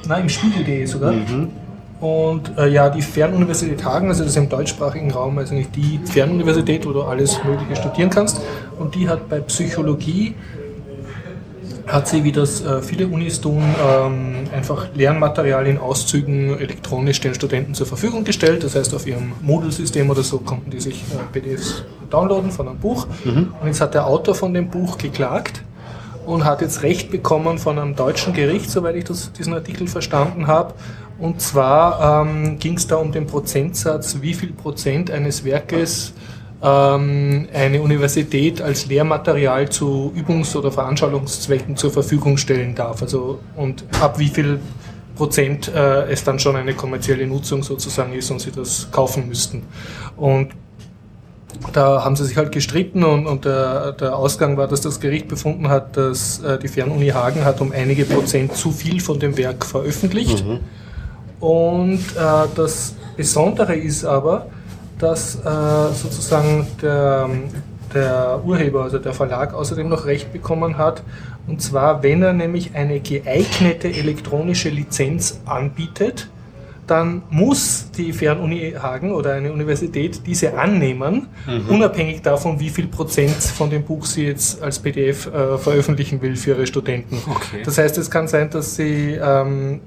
Nein, 0.06 0.22
im 0.22 0.28
Spiegel.de 0.28 0.86
sogar. 0.86 1.12
Mhm. 1.12 1.48
Und 2.00 2.56
äh, 2.56 2.68
ja, 2.68 2.88
die 2.90 3.02
Fernuniversität 3.02 3.84
Hagen, 3.84 4.08
also 4.08 4.22
das 4.22 4.32
ist 4.32 4.38
im 4.38 4.48
deutschsprachigen 4.48 5.10
Raum, 5.10 5.36
also 5.38 5.54
nicht 5.54 5.74
die 5.74 5.98
Fernuniversität, 6.04 6.86
wo 6.86 6.92
du 6.92 7.02
alles 7.02 7.42
Mögliche 7.42 7.74
studieren 7.74 8.10
kannst. 8.10 8.40
Und 8.78 8.94
die 8.94 9.08
hat 9.08 9.28
bei 9.28 9.40
Psychologie, 9.40 10.34
hat 11.88 12.06
sie, 12.06 12.22
wie 12.22 12.32
das 12.32 12.60
äh, 12.60 12.82
viele 12.82 13.08
Unis 13.08 13.40
tun, 13.40 13.62
ähm, 13.82 14.44
einfach 14.54 14.88
Lernmaterial 14.94 15.66
in 15.66 15.78
Auszügen 15.78 16.58
elektronisch 16.58 17.20
den 17.20 17.34
Studenten 17.34 17.74
zur 17.74 17.86
Verfügung 17.86 18.24
gestellt. 18.24 18.62
Das 18.62 18.74
heißt, 18.74 18.94
auf 18.94 19.06
ihrem 19.06 19.32
Moodle-System 19.40 20.08
oder 20.10 20.22
so 20.22 20.38
konnten 20.38 20.70
die 20.70 20.80
sich 20.80 21.02
äh, 21.02 21.32
PDFs 21.32 21.84
downloaden 22.10 22.50
von 22.50 22.68
einem 22.68 22.78
Buch. 22.78 23.06
Und 23.60 23.66
jetzt 23.66 23.80
hat 23.80 23.94
der 23.94 24.06
Autor 24.06 24.34
von 24.34 24.54
dem 24.54 24.68
Buch 24.68 24.98
geklagt 24.98 25.62
und 26.26 26.44
hat 26.44 26.60
jetzt 26.60 26.82
Recht 26.82 27.10
bekommen 27.10 27.58
von 27.58 27.78
einem 27.78 27.96
deutschen 27.96 28.34
Gericht, 28.34 28.70
soweit 28.70 28.96
ich 28.96 29.04
das, 29.04 29.32
diesen 29.32 29.54
Artikel 29.54 29.88
verstanden 29.88 30.46
habe. 30.46 30.74
Und 31.18 31.40
zwar 31.40 32.22
ähm, 32.26 32.58
ging 32.58 32.76
es 32.76 32.86
da 32.86 32.96
um 32.96 33.12
den 33.12 33.26
Prozentsatz, 33.26 34.18
wie 34.20 34.34
viel 34.34 34.52
Prozent 34.52 35.10
eines 35.10 35.44
Werkes 35.44 36.12
ähm, 36.12 36.27
eine 36.60 37.80
Universität 37.80 38.60
als 38.60 38.86
Lehrmaterial 38.86 39.68
zu 39.68 40.12
Übungs- 40.16 40.56
oder 40.56 40.72
Veranstaltungszwecken 40.72 41.76
zur 41.76 41.92
Verfügung 41.92 42.36
stellen 42.36 42.74
darf. 42.74 43.00
Also 43.00 43.38
und 43.54 43.84
ab 44.00 44.18
wie 44.18 44.28
viel 44.28 44.58
Prozent 45.14 45.68
äh, 45.74 46.10
es 46.10 46.24
dann 46.24 46.38
schon 46.38 46.56
eine 46.56 46.74
kommerzielle 46.74 47.26
Nutzung 47.26 47.62
sozusagen 47.62 48.12
ist 48.12 48.30
und 48.30 48.40
sie 48.40 48.50
das 48.50 48.88
kaufen 48.90 49.28
müssten. 49.28 49.64
Und 50.16 50.50
da 51.72 52.04
haben 52.04 52.14
sie 52.14 52.24
sich 52.24 52.36
halt 52.36 52.52
gestritten 52.52 53.04
und, 53.04 53.26
und 53.26 53.44
der, 53.44 53.92
der 53.92 54.16
Ausgang 54.16 54.56
war, 54.56 54.68
dass 54.68 54.80
das 54.80 55.00
Gericht 55.00 55.28
befunden 55.28 55.68
hat, 55.68 55.96
dass 55.96 56.40
äh, 56.40 56.58
die 56.58 56.68
Fernuni 56.68 57.08
Hagen 57.08 57.44
hat 57.44 57.60
um 57.60 57.72
einige 57.72 58.04
Prozent 58.04 58.54
zu 58.56 58.70
viel 58.70 59.00
von 59.00 59.18
dem 59.18 59.36
Werk 59.36 59.64
veröffentlicht. 59.64 60.44
Und 61.40 61.98
äh, 61.98 62.48
das 62.54 62.94
Besondere 63.16 63.74
ist 63.74 64.04
aber, 64.04 64.46
dass 64.98 65.36
äh, 65.36 65.92
sozusagen 65.94 66.66
der, 66.82 67.28
der 67.94 68.40
Urheber, 68.44 68.82
also 68.84 68.98
der 68.98 69.12
Verlag, 69.12 69.54
außerdem 69.54 69.88
noch 69.88 70.06
Recht 70.06 70.32
bekommen 70.32 70.76
hat. 70.78 71.02
Und 71.46 71.62
zwar, 71.62 72.02
wenn 72.02 72.22
er 72.22 72.32
nämlich 72.32 72.74
eine 72.74 73.00
geeignete 73.00 73.88
elektronische 73.88 74.68
Lizenz 74.68 75.40
anbietet, 75.46 76.28
dann 76.86 77.22
muss 77.28 77.90
die 77.96 78.14
Fernuni 78.14 78.74
Hagen 78.80 79.12
oder 79.12 79.34
eine 79.34 79.52
Universität 79.52 80.22
diese 80.26 80.56
annehmen, 80.58 81.26
Mhm. 81.46 81.68
unabhängig 81.68 82.22
davon, 82.22 82.58
wie 82.60 82.70
viel 82.70 82.86
Prozent 82.86 83.34
von 83.34 83.68
dem 83.68 83.82
Buch 83.84 84.06
sie 84.06 84.24
jetzt 84.26 84.62
als 84.62 84.78
PDF 84.78 85.26
äh, 85.26 85.58
veröffentlichen 85.58 86.20
will 86.22 86.34
für 86.36 86.50
ihre 86.52 86.66
Studenten. 86.66 87.18
Okay. 87.30 87.62
Das 87.64 87.76
heißt, 87.76 87.98
es 87.98 88.10
kann 88.10 88.26
sein, 88.26 88.48
dass 88.48 88.76
sie 88.76 89.18
ähm, 89.22 89.80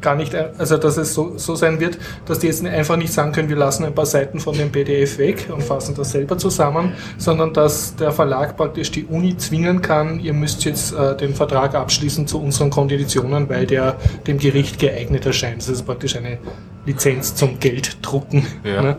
gar 0.00 0.14
nicht, 0.14 0.34
äh, 0.34 0.50
also 0.58 0.76
dass 0.76 0.96
es 0.96 1.14
so, 1.14 1.38
so 1.38 1.54
sein 1.54 1.80
wird, 1.80 1.98
dass 2.26 2.38
die 2.40 2.46
jetzt 2.46 2.64
einfach 2.64 2.96
nicht 2.96 3.12
sagen 3.12 3.32
können, 3.32 3.48
wir 3.48 3.56
lassen 3.56 3.84
ein 3.84 3.94
paar 3.94 4.06
Seiten 4.06 4.40
von 4.40 4.56
dem 4.56 4.70
PDF 4.70 5.18
weg 5.18 5.48
und 5.52 5.62
fassen 5.62 5.94
das 5.94 6.10
selber 6.12 6.38
zusammen, 6.38 6.92
sondern 7.18 7.52
dass 7.52 7.96
der 7.96 8.12
Verlag 8.12 8.56
praktisch 8.56 8.90
die 8.90 9.04
Uni 9.04 9.36
zwingen 9.36 9.80
kann, 9.82 10.20
ihr 10.20 10.32
müsst 10.32 10.64
jetzt 10.64 10.92
äh, 10.92 11.16
den 11.16 11.34
Vertrag 11.34 11.74
abschließen 11.74 12.26
zu 12.26 12.40
unseren 12.40 12.70
Konditionen, 12.70 13.48
weil 13.48 13.66
der 13.66 13.96
dem 14.26 14.38
Gericht 14.38 14.78
geeignet 14.78 15.26
erscheint. 15.26 15.62
Das 15.62 15.68
ist 15.68 15.84
praktisch 15.84 16.16
eine 16.16 16.38
Lizenz 16.84 17.34
zum 17.34 17.58
Gelddrucken. 17.58 18.46
Ja. 18.64 18.82
Ne? 18.82 18.96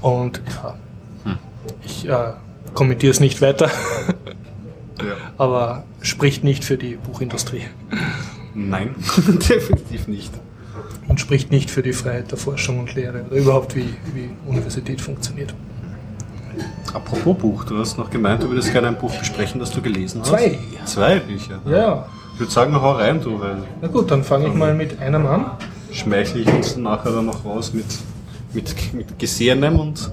Und 0.00 0.40
ja, 0.62 0.74
ich 1.84 2.08
äh, 2.08 2.32
kommentiere 2.74 3.10
es 3.10 3.20
nicht 3.20 3.40
weiter, 3.40 3.70
Ja. 4.98 5.14
aber 5.38 5.84
spricht 6.00 6.44
nicht 6.44 6.64
für 6.64 6.76
die 6.76 6.96
Buchindustrie 6.96 7.64
Nein, 8.54 8.94
definitiv 9.48 10.06
nicht. 10.08 10.32
und 11.08 11.20
spricht 11.20 11.50
nicht 11.50 11.70
für 11.70 11.82
die 11.82 11.92
Freiheit 11.92 12.30
der 12.30 12.38
Forschung 12.38 12.78
und 12.80 12.94
Lehre 12.94 13.22
oder 13.28 13.36
überhaupt 13.36 13.74
wie, 13.76 13.94
wie 14.14 14.30
Universität 14.46 15.00
funktioniert. 15.00 15.54
Apropos 16.92 17.36
Buch, 17.36 17.64
du 17.64 17.78
hast 17.78 17.98
noch 17.98 18.08
gemeint, 18.10 18.42
du 18.44 18.48
würdest 18.48 18.70
gerne 18.72 18.88
ein 18.88 18.98
Buch 18.98 19.12
besprechen, 19.16 19.58
das 19.58 19.72
du 19.72 19.82
gelesen 19.82 20.20
hast. 20.20 20.28
Zwei. 20.28 20.58
Zwei 20.84 21.18
Bücher. 21.18 21.60
Ja, 21.68 22.06
Ich 22.34 22.40
würde 22.40 22.52
sagen, 22.52 22.74
hau 22.80 22.92
rein, 22.92 23.20
du, 23.20 23.40
weil 23.40 23.56
na 23.82 23.88
gut, 23.88 24.10
dann 24.10 24.22
fange 24.22 24.46
ich 24.48 24.54
mal 24.54 24.72
mit 24.74 25.00
einem 25.00 25.26
an. 25.26 25.46
schmeichle 25.90 26.40
ich 26.42 26.52
uns 26.52 26.76
nachher 26.76 27.10
dann 27.10 27.26
noch 27.26 27.44
raus 27.44 27.72
mit, 27.74 27.86
mit, 28.52 28.94
mit 28.94 29.18
Gesehenem 29.18 29.80
und, 29.80 29.88
und 29.88 30.12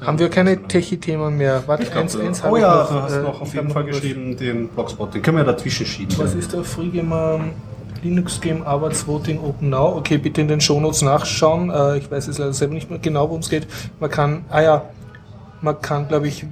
Haben 0.00 0.18
wir 0.18 0.30
keine 0.30 0.62
Techie-Themen 0.62 1.36
mehr? 1.36 1.62
Warte, 1.66 1.82
Ich 1.84 1.94
eins, 1.94 2.16
eins 2.16 2.40
oh 2.40 2.44
habe 2.46 2.58
ich 2.58 2.62
ja, 2.62 2.74
noch, 2.74 2.88
du 2.90 3.02
hast 3.02 3.12
äh, 3.12 3.22
noch 3.22 3.40
auf 3.40 3.54
jeden 3.54 3.70
Fall 3.70 3.84
geschrieben, 3.84 4.36
den 4.36 4.68
Blogspot, 4.68 5.14
den 5.14 5.22
können 5.22 5.36
wir 5.36 5.44
dazwischen 5.44 5.86
schieben. 5.86 6.16
Was 6.18 6.34
ist 6.34 6.52
der 6.52 6.64
FreeGamer 6.64 7.40
Linux 8.02 8.40
Game 8.40 8.62
Arbeitsvoting 8.62 9.40
Open 9.40 9.68
Now? 9.68 9.96
Okay, 9.96 10.16
bitte 10.16 10.40
in 10.40 10.48
den 10.48 10.60
Shownotes 10.60 11.02
nachschauen. 11.02 11.70
Äh, 11.70 11.98
ich 11.98 12.10
weiß 12.10 12.26
jetzt 12.28 12.38
leider 12.38 12.52
selber 12.54 12.74
nicht 12.74 12.88
mehr 12.88 12.98
genau, 12.98 13.28
worum 13.28 13.40
es 13.40 13.50
geht. 13.50 13.66
Man 13.98 14.10
kann, 14.10 14.44
ah 14.48 14.62
ja, 14.62 14.82
man 15.60 15.80
kann, 15.80 16.08
glaube 16.08 16.28
ich, 16.28 16.46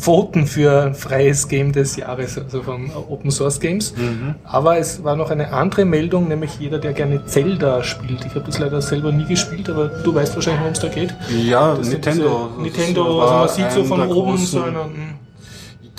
voten 0.00 0.46
für 0.46 0.86
ein 0.86 0.94
freies 0.94 1.48
Game 1.48 1.72
des 1.72 1.96
Jahres, 1.96 2.38
also 2.38 2.62
von 2.62 2.90
Open 3.08 3.30
Source 3.30 3.60
Games. 3.60 3.94
Mhm. 3.96 4.34
Aber 4.44 4.78
es 4.78 5.04
war 5.04 5.16
noch 5.16 5.30
eine 5.30 5.52
andere 5.52 5.84
Meldung, 5.84 6.28
nämlich 6.28 6.58
jeder, 6.58 6.78
der 6.78 6.92
gerne 6.92 7.24
Zelda 7.26 7.82
spielt. 7.82 8.24
Ich 8.24 8.34
habe 8.34 8.46
das 8.46 8.58
leider 8.58 8.80
selber 8.80 9.12
nie 9.12 9.26
gespielt, 9.26 9.68
aber 9.68 9.88
du 9.88 10.14
weißt 10.14 10.34
wahrscheinlich, 10.34 10.60
worum 10.60 10.72
es 10.72 10.80
da 10.80 10.88
geht. 10.88 11.14
Ja, 11.44 11.74
Das 11.74 11.88
Nintendo. 11.88 12.50
Nintendo, 12.60 13.20
also 13.22 13.34
man 13.34 13.48
sieht 13.48 13.72
so 13.72 13.84
von 13.84 14.00
oben 14.10 14.36
so 14.38 14.62
einen 14.62 15.18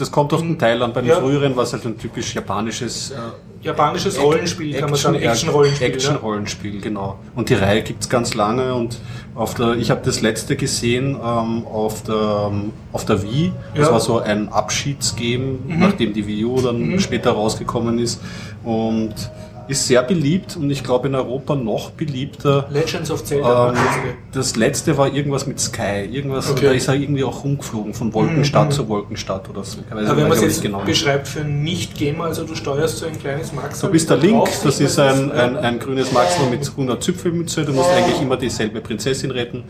Das 0.01 0.11
kommt 0.11 0.33
auf 0.33 0.41
den 0.41 0.57
Teil 0.57 0.81
an. 0.81 0.93
Bei 0.93 1.01
den 1.01 1.09
Ja. 1.11 1.19
früheren 1.19 1.55
war 1.55 1.63
es 1.63 1.73
halt 1.73 1.85
ein 1.85 1.95
typisch 1.97 2.33
japanisches 2.33 3.11
äh, 3.11 3.15
japanisches 3.61 4.19
Rollenspiel, 4.19 4.73
kann 4.79 4.89
man 4.89 4.97
sagen, 4.99 5.15
Action-Rollenspiel. 5.17 5.87
ja. 5.87 5.93
Action-Rollenspiel, 5.93 6.81
genau. 6.81 7.19
Und 7.35 7.49
die 7.49 7.53
Reihe 7.53 7.83
gibt's 7.83 8.09
ganz 8.09 8.33
lange 8.33 8.73
und 8.73 8.97
auf 9.35 9.53
der, 9.53 9.75
ich 9.75 9.91
habe 9.91 10.01
das 10.03 10.21
letzte 10.21 10.55
gesehen 10.55 11.15
ähm, 11.23 11.65
auf, 11.67 12.01
der, 12.01 12.49
ähm, 12.51 12.73
auf 12.91 13.05
der 13.05 13.21
Wii. 13.21 13.51
Das 13.75 13.85
Ja. 13.87 13.93
war 13.93 13.99
so 13.99 14.17
ein 14.19 14.49
Abschiedsgame, 14.49 15.59
Mhm. 15.67 15.79
nachdem 15.79 16.13
die 16.13 16.25
Wii 16.25 16.45
U 16.45 16.59
dann 16.61 16.99
später 16.99 17.31
rausgekommen 17.33 17.99
ist. 17.99 18.19
Und 18.63 19.13
ist 19.71 19.87
sehr 19.87 20.03
beliebt 20.03 20.57
und 20.57 20.69
ich 20.69 20.83
glaube 20.83 21.07
in 21.07 21.15
Europa 21.15 21.55
noch 21.55 21.91
beliebter. 21.91 22.67
Legends 22.69 23.09
of 23.09 23.23
Zelda. 23.23 23.69
Ähm, 23.69 23.75
das 24.33 24.55
letzte 24.55 24.97
war 24.97 25.13
irgendwas 25.13 25.47
mit 25.47 25.59
Sky. 25.59 26.07
Irgendwas, 26.11 26.51
Okay. 26.51 26.65
da 26.65 26.71
ist 26.73 26.87
er 26.87 26.95
irgendwie 26.95 27.23
auch 27.23 27.43
rumgeflogen, 27.43 27.93
von 27.93 28.13
Wolkenstadt 28.13 28.73
zu 28.73 28.87
Wolkenstadt 28.89 29.49
oder 29.49 29.63
so. 29.63 29.79
Ich 29.79 29.95
weiß 29.95 30.05
Aber 30.07 30.17
wenn 30.17 30.23
man 30.23 30.31
weiß 30.31 30.39
es 30.39 30.55
jetzt 30.55 30.61
genau. 30.61 30.81
beschreibt 30.83 31.27
für 31.27 31.43
Nicht-Gamer, 31.43 32.25
also 32.25 32.43
du 32.43 32.53
steuerst 32.55 32.97
so 32.97 33.05
ein 33.05 33.17
kleines 33.17 33.53
Max. 33.53 33.79
Du 33.79 33.89
bist 33.89 34.09
der 34.09 34.17
Link, 34.17 34.47
das 34.63 34.79
ist 34.79 34.99
ein, 34.99 35.31
ein, 35.31 35.55
ein 35.55 35.79
grünes 35.79 36.11
Maxwell 36.11 36.49
mit 36.49 36.67
100 36.67 37.01
Zipfelmütze, 37.01 37.63
du 37.63 37.71
musst 37.71 37.89
eigentlich 37.89 38.21
immer 38.21 38.35
dieselbe 38.37 38.81
Prinzessin 38.81 39.31
retten. 39.31 39.63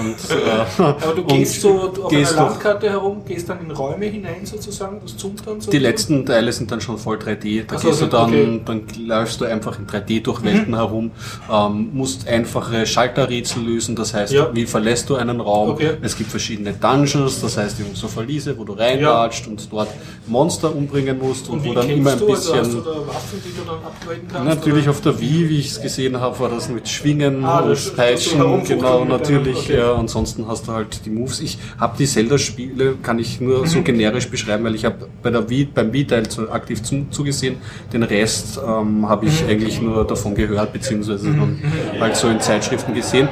Und, 0.00 0.16
äh, 0.30 0.82
Aber 0.82 1.14
du 1.14 1.24
gehst 1.24 1.60
so 1.60 1.92
auf 2.02 2.08
gehst 2.08 2.32
einer 2.38 2.46
Landkarte 2.48 2.88
herum, 2.88 3.22
gehst 3.26 3.48
dann 3.50 3.60
in 3.60 3.70
Räume 3.70 4.06
hinein 4.06 4.44
sozusagen, 4.44 5.00
das 5.02 5.16
zoomt 5.16 5.46
dann 5.46 5.60
so. 5.60 5.70
Die 5.70 5.78
letzten 5.78 6.24
Teile 6.24 6.52
sind 6.52 6.70
dann 6.70 6.80
schon 6.80 6.96
voll 6.96 7.18
3D. 7.18 7.66
Da 7.66 7.76
Ach 7.76 7.80
so, 7.80 7.88
gehst 7.88 8.00
du 8.02 8.06
dann, 8.06 8.30
okay. 8.30 8.60
dann 8.64 8.82
läufst 9.06 9.41
du 9.42 9.48
einfach 9.48 9.78
in 9.78 9.86
3D 9.86 10.22
durch 10.22 10.42
Welten 10.42 10.74
herum, 10.74 11.10
ähm, 11.52 11.90
musst 11.92 12.26
einfache 12.28 12.86
Schalterrätsel 12.86 13.62
lösen, 13.62 13.96
das 13.96 14.14
heißt, 14.14 14.32
Ja. 14.32 14.48
wie 14.54 14.66
verlässt 14.66 15.08
du 15.10 15.16
einen 15.16 15.40
Raum? 15.40 15.70
Okay. 15.70 15.92
Es 16.02 16.16
gibt 16.16 16.30
verschiedene 16.30 16.72
Dungeons, 16.72 17.40
das 17.40 17.56
heißt, 17.56 17.76
so 17.94 18.08
Verliese, 18.08 18.56
wo 18.58 18.64
du 18.64 18.72
reinlatscht 18.74 19.46
und 19.48 19.70
dort 19.70 19.88
Monster 20.26 20.74
umbringen 20.74 21.18
musst 21.18 21.48
und, 21.48 21.58
Und 21.60 21.64
wo 21.66 21.72
dann 21.74 21.88
immer 21.90 22.12
ein 22.12 22.18
du? 22.18 22.26
bisschen. 22.26 22.58
Also 22.58 22.78
hast 22.78 22.86
du 22.86 22.90
da 22.90 23.06
Waffen, 23.06 23.42
die 23.44 23.58
du 23.58 23.64
dann 23.66 23.76
upgraden 23.84 24.28
kannst? 24.32 24.48
Natürlich 24.48 24.82
oder? 24.84 24.90
auf 24.90 25.00
der 25.00 25.20
Wii, 25.20 25.48
wie 25.50 25.58
ich 25.58 25.68
es 25.70 25.80
gesehen 25.82 26.20
habe, 26.20 26.38
war 26.40 26.48
das 26.48 26.68
mit 26.68 26.88
Schwingen 26.88 27.44
Ah, 27.44 27.60
und 27.60 27.96
Peitschen, 27.96 28.40
genau, 28.64 29.04
natürlich. 29.04 29.56
okay. 29.58 29.76
Ja, 29.78 29.94
ansonsten 29.94 30.46
hast 30.46 30.68
du 30.68 30.72
halt 30.72 31.04
die 31.04 31.10
Moves. 31.10 31.40
Ich 31.40 31.58
habe 31.78 31.96
die 31.98 32.06
Zelda-Spiele, 32.06 32.94
kann 33.02 33.18
ich 33.18 33.40
nur 33.40 33.60
Mhm. 33.62 33.66
so 33.66 33.82
generisch 33.82 34.28
beschreiben, 34.28 34.64
weil 34.64 34.74
ich 34.74 34.84
habe 34.84 35.08
bei 35.22 35.30
der 35.30 35.48
Wii, 35.48 35.64
beim 35.74 35.92
Wii-Teil 35.92 36.28
zu, 36.28 36.50
aktiv 36.50 36.82
zu, 36.82 37.06
zugesehen. 37.10 37.56
Den 37.92 38.02
Rest 38.04 38.58
ähm, 38.64 39.08
habe 39.08 39.26
Mhm. 39.26 39.31
Ich 39.32 39.44
eigentlich 39.48 39.80
nur 39.80 40.06
davon 40.06 40.34
gehört, 40.34 40.72
beziehungsweise 40.72 41.32
dann 41.32 41.62
halt 42.00 42.16
so 42.16 42.28
in 42.28 42.40
Zeitschriften 42.40 42.94
gesehen. 42.94 43.28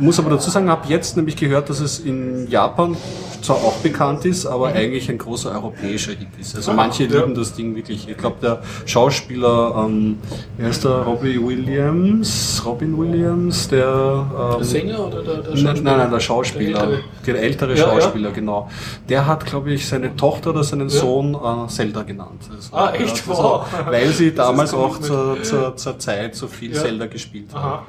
Muss 0.00 0.18
aber 0.18 0.30
dazu 0.30 0.50
sagen, 0.50 0.68
habe 0.70 0.88
jetzt 0.88 1.16
nämlich 1.16 1.36
gehört, 1.36 1.68
dass 1.70 1.80
es 1.80 1.98
in 2.00 2.48
Japan 2.50 2.96
zwar 3.42 3.56
auch 3.56 3.76
bekannt 3.76 4.24
ist, 4.24 4.44
aber 4.46 4.68
eigentlich 4.68 5.08
ein 5.10 5.16
großer 5.18 5.50
europäischer 5.52 6.12
Hit 6.12 6.28
ist. 6.38 6.56
Also 6.56 6.72
Mhm. 6.72 6.78
Ah, 6.78 6.82
manche 6.82 7.04
ja. 7.04 7.20
lieben 7.20 7.34
das 7.34 7.54
Ding 7.54 7.74
wirklich. 7.76 8.08
Ich 8.08 8.16
glaube, 8.16 8.36
der 8.42 8.62
Schauspieler, 8.86 9.84
ähm, 9.86 10.18
wie 10.58 10.64
heißt 10.64 10.84
der, 10.84 10.90
Robbie 11.02 11.38
Williams, 11.42 12.62
Robin 12.66 12.98
Williams, 12.98 13.68
der, 13.68 13.80
Der 13.86 14.56
ähm, 14.58 14.64
Sänger 14.64 15.06
oder 15.06 15.22
der, 15.22 15.34
der 15.42 15.54
Nein, 15.54 15.80
nein, 15.82 15.98
nein, 15.98 16.10
der 16.10 16.20
Schauspieler, 16.20 16.86
Der 16.86 16.88
der 16.88 17.42
ältere. 17.42 17.70
ältere, 17.70 17.74
Ja, 17.76 17.94
ja. 17.94 18.00
Schauspieler, 18.00 18.30
genau. 18.30 18.68
Der 19.08 19.26
hat, 19.26 19.46
glaube 19.46 19.72
ich, 19.72 19.86
seine 19.88 20.14
Tochter 20.16 20.50
oder 20.50 20.64
seinen 20.64 20.88
Sohn 20.90 21.34
äh, 21.34 21.68
Zelda 21.68 22.02
genannt. 22.02 22.42
Also, 22.54 22.74
Ah, 22.76 22.92
echt? 22.92 23.26
also, 23.28 23.42
Wow. 23.42 23.64
Weil 23.86 24.08
sie 24.08 24.34
damals 24.34 24.74
auch 24.74 24.98
zur, 25.00 25.42
zur, 25.42 25.76
zur 25.76 25.98
Zeit 25.98 26.34
so 26.34 26.46
viel 26.46 26.74
Ja. 26.74 26.80
Zelda 26.82 27.06
gespielt 27.06 27.46
haben. 27.54 27.86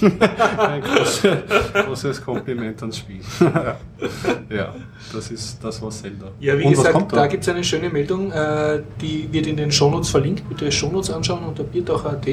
Großes, 1.86 2.24
Kompliment 2.24 2.80
ans 2.80 2.98
Spiel. 2.98 3.20
ja, 4.50 4.74
das 5.12 5.30
ist 5.30 5.58
das 5.62 5.80
war 5.82 5.90
Zelda. 5.90 6.26
Ja, 6.40 6.58
wie 6.58 6.64
Und 6.64 6.76
was 6.76 6.86
gesagt, 6.86 7.12
da 7.12 7.16
da? 7.16 7.26
gibt 7.26 7.42
es 7.42 7.48
eine 7.48 7.64
schöne 7.64 7.90
Meldung, 7.90 8.32
äh, 8.32 8.80
die 9.00 9.28
wird 9.30 9.46
in 9.46 9.56
den 9.56 9.70
Shownotes 9.72 10.10
verlinkt. 10.10 10.48
Bitte 10.48 10.70
Shownotes 10.70 11.10
anschauen 11.10 11.44
unter 11.44 11.64
biertauch.at. 11.64 12.26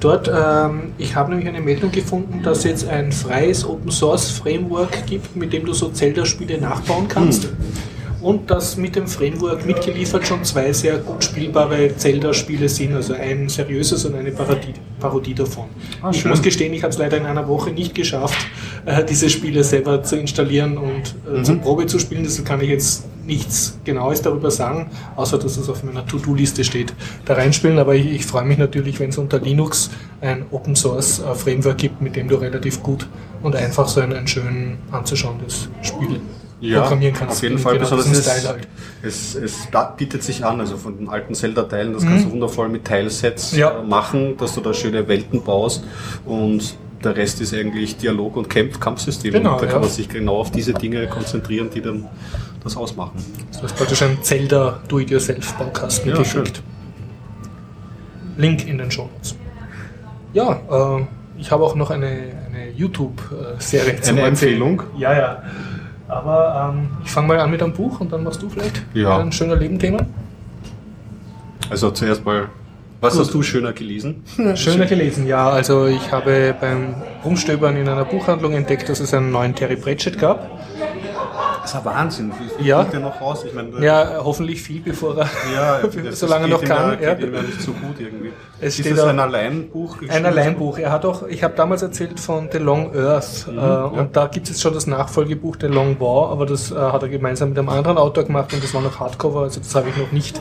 Dort, 0.00 0.28
ähm, 0.34 0.92
ich 0.96 1.14
habe 1.14 1.30
nämlich 1.30 1.46
eine 1.48 1.60
Meldung 1.60 1.90
gefunden, 1.92 2.42
dass 2.42 2.58
es 2.58 2.64
jetzt 2.64 2.88
ein 2.88 3.12
freies 3.12 3.66
Open 3.66 3.90
Source 3.90 4.30
Framework 4.30 5.06
gibt, 5.06 5.36
mit 5.36 5.52
dem 5.52 5.66
du 5.66 5.74
so 5.74 5.90
Zelda-Spiele 5.90 6.58
nachbauen 6.58 7.06
kannst. 7.06 7.44
Hm. 7.44 7.50
Und 8.22 8.50
dass 8.50 8.76
mit 8.76 8.96
dem 8.96 9.06
Framework 9.06 9.64
mitgeliefert 9.64 10.26
schon 10.26 10.44
zwei 10.44 10.72
sehr 10.72 10.98
gut 10.98 11.24
spielbare 11.24 11.96
Zelda-Spiele 11.96 12.68
sind, 12.68 12.94
also 12.94 13.14
ein 13.14 13.48
seriöses 13.48 14.04
und 14.04 14.14
eine 14.14 14.30
Parodie, 14.30 14.74
Parodie 14.98 15.34
davon. 15.34 15.64
Ah, 16.02 16.10
ich 16.12 16.24
muss 16.26 16.42
gestehen, 16.42 16.74
ich 16.74 16.82
habe 16.82 16.92
es 16.92 16.98
leider 16.98 17.16
in 17.16 17.24
einer 17.24 17.48
Woche 17.48 17.70
nicht 17.70 17.94
geschafft, 17.94 18.36
äh, 18.84 19.02
diese 19.04 19.30
Spiele 19.30 19.64
selber 19.64 20.02
zu 20.02 20.16
installieren 20.16 20.76
und 20.76 21.14
äh, 21.26 21.38
Mhm. 21.38 21.44
zur 21.44 21.56
Probe 21.56 21.86
zu 21.86 21.98
spielen. 21.98 22.22
Deshalb 22.24 22.46
kann 22.46 22.60
ich 22.60 22.68
jetzt 22.68 23.06
nichts 23.24 23.78
Genaues 23.84 24.20
darüber 24.22 24.50
sagen, 24.50 24.90
außer 25.16 25.38
dass 25.38 25.56
es 25.56 25.68
auf 25.68 25.82
meiner 25.84 26.04
To-Do-Liste 26.06 26.64
steht, 26.64 26.92
da 27.24 27.34
reinspielen. 27.34 27.78
Aber 27.78 27.94
ich, 27.94 28.06
ich 28.06 28.26
freue 28.26 28.44
mich 28.44 28.58
natürlich, 28.58 29.00
wenn 29.00 29.10
es 29.10 29.18
unter 29.18 29.38
Linux 29.40 29.90
ein 30.20 30.44
Open 30.50 30.76
Source 30.76 31.20
äh, 31.20 31.34
Framework 31.34 31.78
gibt, 31.78 32.02
mit 32.02 32.16
dem 32.16 32.28
du 32.28 32.36
relativ 32.36 32.82
gut 32.82 33.06
und 33.42 33.56
einfach 33.56 33.88
so 33.88 34.00
ein, 34.00 34.12
ein 34.12 34.26
schön 34.26 34.76
anzuschauendes 34.92 35.68
Spiel 35.82 36.20
programmieren 36.60 37.14
kannst. 37.14 37.36
Auf 37.36 37.42
jeden 37.42 37.58
Fall, 37.58 37.74
genau 37.78 37.90
besonders 37.96 38.22
Style 38.24 38.48
halt. 38.48 38.68
es, 39.02 39.34
es 39.34 39.68
bietet 39.96 40.22
sich 40.22 40.44
an, 40.44 40.60
also 40.60 40.76
von 40.76 40.96
den 40.98 41.08
alten 41.08 41.34
Zelda-Teilen, 41.34 41.92
das 41.94 42.04
kannst 42.04 42.26
du 42.26 42.30
wundervoll 42.32 42.68
mit 42.68 42.84
Teilsets 42.84 43.52
Mhm. 43.52 43.58
Ja. 43.58 43.80
äh, 43.80 43.82
machen, 43.84 44.36
dass 44.36 44.54
du 44.54 44.60
da 44.60 44.74
schöne 44.74 45.06
Welten 45.08 45.42
baust 45.42 45.84
und 46.26 46.76
der 47.02 47.16
Rest 47.16 47.40
ist 47.40 47.54
eigentlich 47.54 47.96
Dialog 47.96 48.36
und 48.36 48.50
Kampf 48.50 48.78
Kampfsystem. 48.78 49.32
Genau, 49.32 49.54
und 49.54 49.62
da 49.62 49.66
ja. 49.66 49.72
kann 49.72 49.80
man 49.80 49.88
sich 49.90 50.06
genau 50.08 50.36
auf 50.36 50.50
diese 50.50 50.74
Dinge 50.74 51.06
konzentrieren, 51.06 51.70
die 51.74 51.80
dann 51.80 52.06
das 52.62 52.76
ausmachen. 52.76 53.12
Das 53.52 53.62
ist 53.62 53.76
praktisch 53.76 54.02
ein 54.02 54.18
Zelda 54.22 54.80
Do-It-Yourself-Baukasten 54.88 56.10
Ja, 56.10 56.18
geschickt. 56.18 56.62
Link 58.36 58.66
in 58.68 58.76
den 58.78 58.90
Show 58.90 59.08
Notes. 59.14 59.34
Ja, 60.34 60.60
äh, 60.98 61.04
ich 61.38 61.50
habe 61.50 61.64
auch 61.64 61.74
noch 61.74 61.90
eine, 61.90 62.06
eine 62.06 62.70
YouTube-Serie 62.76 64.00
zum 64.02 64.18
Eine 64.18 64.26
Erzählen. 64.28 64.52
Empfehlung? 64.62 64.82
Ja, 64.98 65.14
ja. 65.18 65.42
Aber 66.10 66.72
ähm, 66.74 66.88
ich 67.04 67.10
fange 67.10 67.28
mal 67.28 67.38
an 67.40 67.50
mit 67.50 67.62
einem 67.62 67.72
Buch 67.72 68.00
und 68.00 68.12
dann 68.12 68.24
machst 68.24 68.42
du 68.42 68.48
vielleicht 68.48 68.82
Ja. 68.94 69.18
ein 69.18 69.32
schöner 69.32 69.56
Lebenthema. 69.56 69.98
Also 71.70 71.90
zuerst 71.92 72.24
mal 72.24 72.48
Was 73.00 73.18
hast 73.18 73.32
du 73.32 73.42
schöner 73.42 73.72
gelesen? 73.72 74.22
Schöner 74.56 74.84
gelesen, 74.86 75.26
ja. 75.26 75.48
Also 75.48 75.86
ich 75.86 76.12
habe 76.12 76.54
beim 76.60 76.94
Rumstöbern 77.24 77.76
in 77.76 77.88
einer 77.88 78.04
Buchhandlung 78.04 78.52
entdeckt, 78.52 78.88
dass 78.88 79.00
es 79.00 79.14
einen 79.14 79.30
neuen 79.30 79.54
Terry 79.54 79.76
Pratchett 79.76 80.18
gab. 80.18 80.59
Das 81.62 81.72
ist 81.72 81.76
ein 81.76 81.84
Wahnsinn. 81.84 82.32
Wie 82.38 82.48
viel 82.48 82.66
Ja. 82.66 82.80
kommt 82.80 82.92
der 82.94 83.00
noch 83.00 83.20
raus? 83.20 83.44
Ich 83.44 83.52
meine, 83.52 83.84
Ja, 83.84 84.20
hoffentlich 84.24 84.62
viel, 84.62 84.80
bevor 84.80 85.16
er, 85.18 85.28
ja, 85.54 85.80
solange 86.12 86.46
er 86.46 86.48
noch 86.48 86.62
kann. 86.62 86.98
Ja. 87.00 87.08
ja. 87.08 87.14
geht 87.14 87.26
ihm 87.28 87.34
ja 87.34 87.42
nicht 87.42 87.60
so 87.60 87.72
gut 87.72 87.98
irgendwie. 87.98 88.32
Es 88.60 88.78
ist 88.78 88.86
steht 88.86 88.96
das 88.96 89.04
ein 89.04 89.18
Alleinbuch? 89.18 89.96
Ein 90.08 90.26
Alleinbuch. 90.26 90.78
Er 90.78 90.92
hat 90.92 91.04
auch, 91.04 91.26
ich 91.26 91.42
habe 91.42 91.54
damals 91.54 91.82
erzählt 91.82 92.18
von 92.18 92.48
The 92.50 92.58
Long 92.58 92.94
Earth 92.96 93.46
äh, 93.48 93.50
und 93.50 94.16
da 94.16 94.26
gibt 94.26 94.46
es 94.46 94.52
jetzt 94.52 94.62
schon 94.62 94.74
das 94.74 94.86
Nachfolgebuch 94.86 95.56
The 95.60 95.66
Long 95.66 96.00
War, 96.00 96.30
aber 96.30 96.46
das 96.46 96.70
äh, 96.70 96.74
hat 96.76 97.02
er 97.02 97.08
gemeinsam 97.08 97.50
mit 97.50 97.58
einem 97.58 97.68
anderen 97.68 97.98
Autor 97.98 98.24
gemacht 98.24 98.52
und 98.52 98.62
das 98.62 98.72
war 98.74 98.80
noch 98.82 98.98
Hardcover, 99.00 99.42
also 99.42 99.60
das 99.60 99.74
habe 99.74 99.88
ich 99.90 99.96
noch 99.96 100.12
nicht 100.12 100.40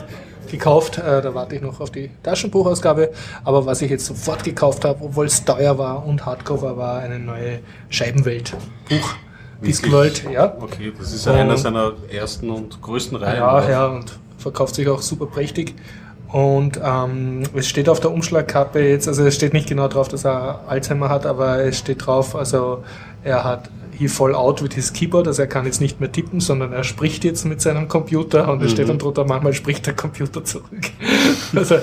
gekauft. 0.49 0.97
Äh, 0.97 1.21
da 1.21 1.34
warte 1.36 1.55
ich 1.55 1.62
noch 1.62 1.79
auf 1.79 1.91
die 1.91 2.10
Taschenbuchausgabe. 2.23 3.12
Aber 3.43 3.65
was 3.65 3.82
ich 3.82 3.91
jetzt 3.91 4.05
sofort 4.05 4.43
gekauft 4.43 4.84
habe, 4.86 5.03
obwohl 5.03 5.27
es 5.27 5.45
teuer 5.45 5.77
war 5.77 6.05
und 6.05 6.25
Hardcover 6.25 6.75
war, 6.77 6.99
eine 6.99 7.19
neue 7.19 7.60
Scheibenwelt-Buch. 7.89 9.15
Discworld, 9.61 10.23
ja. 10.31 10.55
Okay, 10.59 10.93
das 10.97 11.13
ist 11.13 11.25
ja 11.25 11.33
einer 11.33 11.51
Und- 11.51 11.57
seiner 11.59 11.93
ersten 12.11 12.49
und 12.49 12.81
größten 12.81 13.17
Reihen. 13.17 13.37
Ja, 13.37 13.57
oder? 13.57 13.69
ja, 13.69 13.85
und 13.87 14.17
verkauft 14.37 14.75
sich 14.75 14.87
auch 14.87 15.01
super 15.01 15.25
prächtig. 15.25 15.75
Und 16.31 16.79
ähm, 16.83 17.43
es 17.55 17.67
steht 17.67 17.89
auf 17.89 17.99
der 17.99 18.11
Umschlagkappe 18.11 18.79
jetzt, 18.87 19.07
also 19.07 19.25
es 19.25 19.33
steht 19.35 19.53
nicht 19.53 19.67
genau 19.67 19.87
drauf, 19.87 20.07
dass 20.09 20.25
er 20.25 20.61
Alzheimer 20.67 21.09
hat, 21.09 21.25
aber 21.25 21.63
es 21.63 21.79
steht 21.79 22.05
drauf, 22.05 22.35
also 22.35 22.83
er 23.23 23.43
hat 23.43 23.69
he 23.97 24.07
fall 24.07 24.33
out 24.35 24.61
with 24.63 24.73
his 24.75 24.93
keyboard, 24.93 25.27
also 25.27 25.41
er 25.41 25.47
kann 25.47 25.65
jetzt 25.65 25.81
nicht 25.81 25.99
mehr 25.99 26.09
tippen, 26.11 26.39
sondern 26.39 26.71
er 26.71 26.83
spricht 26.83 27.23
jetzt 27.25 27.45
mit 27.45 27.59
seinem 27.61 27.87
Computer 27.87 28.47
und 28.49 28.61
es 28.61 28.71
steht 28.71 28.87
dann 28.87 28.99
drunter, 28.99 29.25
manchmal 29.25 29.53
spricht 29.53 29.87
der 29.87 29.95
Computer 29.95 30.45
zurück. 30.45 30.69
also, 31.55 31.75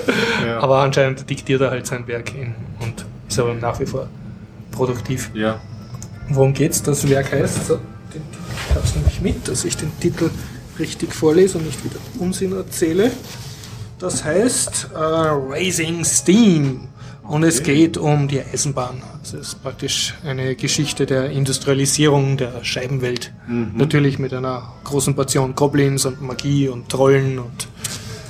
Ja. 0.45 0.59
Aber 0.61 0.79
anscheinend 0.79 1.29
diktiert 1.29 1.61
er 1.61 1.69
halt 1.69 1.85
sein 1.85 2.07
Werk 2.07 2.33
in 2.33 2.55
und 2.79 3.05
ist 3.27 3.37
aber 3.39 3.53
nach 3.53 3.79
wie 3.81 3.85
vor 3.85 4.07
produktiv. 4.71 5.29
Ja. 5.33 5.59
Worum 6.29 6.53
geht's? 6.53 6.81
Das 6.83 7.07
Werk 7.09 7.31
heißt, 7.31 7.67
so, 7.67 7.75
den 8.13 8.21
ich 8.69 8.75
habe 8.75 8.85
es 8.85 8.95
nämlich 8.95 9.21
mit, 9.21 9.47
dass 9.47 9.65
ich 9.65 9.77
den 9.77 9.91
Titel 9.99 10.29
richtig 10.79 11.13
vorlese 11.13 11.57
und 11.57 11.65
nicht 11.65 11.83
wieder 11.83 11.97
Unsinn 12.19 12.53
erzähle. 12.53 13.11
Das 13.99 14.23
heißt 14.23 14.89
äh, 14.93 14.97
Raising 14.97 16.03
Steam 16.05 16.87
und 17.23 17.43
es 17.43 17.63
geht 17.63 17.97
um 17.97 18.27
die 18.27 18.41
Eisenbahn. 18.41 19.01
Es 19.23 19.33
ist 19.33 19.63
praktisch 19.63 20.13
eine 20.23 20.55
Geschichte 20.55 21.05
der 21.05 21.31
Industrialisierung 21.31 22.37
der 22.37 22.63
Scheibenwelt. 22.63 23.33
Natürlich 23.47 24.19
mit 24.19 24.33
einer 24.33 24.73
großen 24.83 25.15
Portion 25.15 25.55
Goblins 25.55 26.05
und 26.05 26.21
Magie 26.21 26.69
und 26.69 26.89
Trollen 26.89 27.39
und 27.39 27.67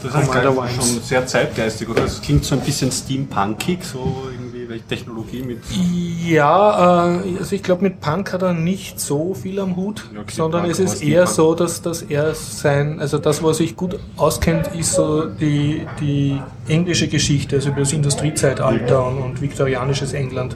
Das 0.03 0.13
ist 0.15 0.83
schon 0.83 1.01
sehr 1.03 1.27
zeitgeistig, 1.27 1.89
oder? 1.89 2.05
Es 2.05 2.21
klingt 2.21 2.45
so 2.45 2.55
ein 2.55 2.61
bisschen 2.61 2.91
steampunkig, 2.91 3.83
so 3.83 4.29
irgendwie 4.31 4.46
Technologie 4.81 5.43
mit. 5.43 5.59
Ja, 6.25 7.15
äh, 7.21 7.37
also 7.39 7.55
ich 7.55 7.63
glaube, 7.63 7.83
mit 7.83 8.01
Punk 8.01 8.33
hat 8.33 8.41
er 8.41 8.53
nicht 8.53 8.99
so 8.99 9.33
viel 9.33 9.59
am 9.59 9.75
Hut, 9.75 10.05
Ja, 10.13 10.21
okay, 10.21 10.31
sondern 10.35 10.61
Punk, 10.61 10.73
es 10.73 10.79
ist 10.79 11.01
eher 11.01 11.27
Steampunk. 11.27 11.35
so, 11.35 11.55
dass, 11.55 11.81
dass 11.81 12.01
er 12.03 12.33
sein, 12.35 12.99
also 12.99 13.17
das, 13.17 13.43
was 13.43 13.57
sich 13.57 13.75
gut 13.75 13.99
auskennt, 14.17 14.67
ist 14.75 14.93
so 14.93 15.25
die, 15.25 15.85
die 15.99 16.39
englische 16.67 17.07
Geschichte, 17.07 17.57
also 17.57 17.69
über 17.69 17.79
das 17.81 17.93
Industriezeitalter 17.93 19.05
und, 19.05 19.17
und 19.19 19.41
viktorianisches 19.41 20.13
England. 20.13 20.55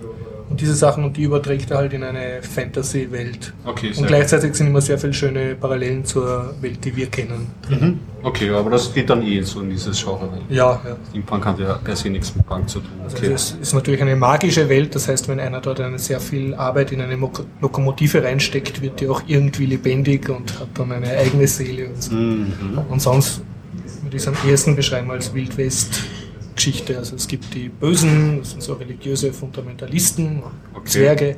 Und 0.51 0.59
diese 0.59 0.75
Sachen, 0.75 1.05
und 1.05 1.15
die 1.15 1.23
überträgt 1.23 1.71
er 1.71 1.77
halt 1.77 1.93
in 1.93 2.03
eine 2.03 2.41
Fantasy-Welt. 2.41 3.53
Okay, 3.65 3.91
Und 3.97 4.05
gleichzeitig 4.05 4.53
sind 4.53 4.67
immer 4.67 4.81
sehr 4.81 4.97
viele 4.97 5.13
schöne 5.13 5.55
Parallelen 5.55 6.03
zur 6.03 6.53
Welt, 6.59 6.83
die 6.83 6.93
wir 6.95 7.07
kennen. 7.07 7.47
Mhm. 7.69 7.99
Okay, 8.21 8.49
aber 8.49 8.69
das 8.69 8.93
geht 8.93 9.09
dann 9.09 9.23
eh 9.23 9.41
so 9.43 9.61
in 9.61 9.69
dieses 9.69 9.97
Genre. 10.03 10.29
weil 10.29 10.41
Ja, 10.55 10.81
ja. 10.85 10.97
Steampunk 11.09 11.45
hat 11.45 11.57
ja 11.59 11.73
per 11.83 11.95
se 11.95 12.09
nichts 12.09 12.35
mit 12.35 12.45
Punk 12.45 12.69
zu 12.69 12.79
tun. 12.81 12.89
Also 13.03 13.15
Okay. 13.17 13.31
es 13.31 13.55
ist 13.61 13.73
natürlich 13.73 14.01
eine 14.01 14.15
magische 14.17 14.67
Welt, 14.67 14.93
das 14.93 15.07
heißt, 15.07 15.29
wenn 15.29 15.39
einer 15.39 15.61
dort 15.61 15.79
eine 15.79 15.97
sehr 15.97 16.19
viel 16.19 16.53
Arbeit 16.53 16.91
in 16.91 16.99
eine 17.01 17.15
Mok- 17.15 17.45
Lokomotive 17.61 18.21
reinsteckt, 18.21 18.81
wird 18.81 18.99
die 18.99 19.07
auch 19.07 19.21
irgendwie 19.27 19.65
lebendig 19.67 20.27
und 20.29 20.59
hat 20.59 20.67
dann 20.75 20.91
eine 20.91 21.15
eigene 21.17 21.47
Seele. 21.47 21.87
Und, 21.87 22.03
so. 22.03 22.13
Mhm. 22.13 22.53
und 22.89 23.01
sonst 23.01 23.41
würde 24.03 24.17
ich 24.17 24.21
es 24.23 24.27
am 24.27 24.35
ehesten 24.45 24.75
beschreiben 24.75 25.09
als 25.11 25.33
Wildwest-Geschichte. 26.51 26.97
Also 26.97 27.15
es 27.15 27.27
gibt 27.27 27.53
die 27.53 27.69
Bösen, 27.69 28.39
das 28.39 28.51
sind 28.51 28.63
so 28.63 28.73
religiöse 28.73 29.33
Fundamentalisten, 29.33 30.43
Okay. 30.73 30.85
Zwerge 30.85 31.37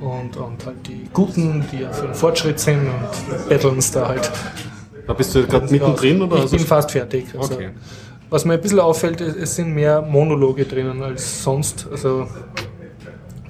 und, 0.00 0.36
und 0.36 0.66
halt 0.66 0.86
die 0.86 1.08
Guten, 1.12 1.64
die 1.70 1.82
ja 1.82 1.92
für 1.92 2.06
den 2.06 2.14
Fortschritt 2.14 2.58
sind 2.58 2.80
und 2.80 3.48
betteln 3.48 3.78
es 3.78 3.90
da 3.90 4.08
halt. 4.08 4.30
Da 5.06 5.12
bist 5.12 5.34
du 5.34 5.46
gerade 5.46 5.70
mittendrin 5.70 6.22
oder? 6.22 6.44
Ich 6.44 6.50
bin 6.50 6.60
fast 6.60 6.90
fertig. 6.90 7.26
Also, 7.38 7.54
Okay. 7.54 7.70
Was 8.30 8.46
mir 8.46 8.54
ein 8.54 8.60
bisschen 8.62 8.80
auffällt, 8.80 9.20
es 9.20 9.36
es 9.36 9.56
sind 9.56 9.74
mehr 9.74 10.00
Monologe 10.00 10.64
drinnen 10.64 11.02
als 11.02 11.42
sonst. 11.44 11.86
Also 11.90 12.26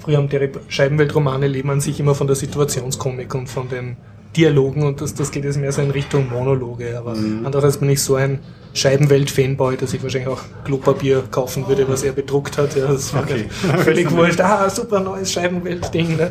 früher 0.00 0.16
haben 0.16 0.28
die 0.28 0.50
Scheibenweltromane 0.68 1.46
leben 1.46 1.70
an 1.70 1.80
sich 1.80 2.00
immer 2.00 2.16
von 2.16 2.26
der 2.26 2.34
Situationskomik 2.34 3.32
und 3.34 3.46
von 3.48 3.68
den 3.68 3.96
Dialogen 4.36 4.82
und 4.84 5.00
das, 5.00 5.14
das 5.14 5.30
geht 5.30 5.44
jetzt 5.44 5.58
mehr 5.58 5.72
so 5.72 5.82
in 5.82 5.90
Richtung 5.90 6.28
Monologe. 6.30 6.96
Aber 6.98 7.14
Mhm. 7.14 7.42
andererseits 7.44 7.76
bin 7.78 7.90
ich 7.90 8.02
so 8.02 8.14
ein 8.16 8.38
Scheibenwelt-Fanboy, 8.74 9.76
dass 9.76 9.92
ich 9.92 10.02
wahrscheinlich 10.02 10.28
auch 10.30 10.40
Klopapier 10.64 11.22
kaufen 11.30 11.68
würde, 11.68 11.86
was 11.88 12.02
er 12.02 12.12
bedruckt 12.12 12.56
hat. 12.58 12.74
Ja, 12.74 12.86
das 12.86 13.12
war 13.14 13.22
Okay. 13.22 13.44
völlig 13.84 14.10
wurscht. 14.16 14.40
Ah, 14.40 14.68
super 14.70 15.00
neues 15.00 15.30
Scheibenwelt-Ding. 15.32 16.16
Ne? 16.16 16.30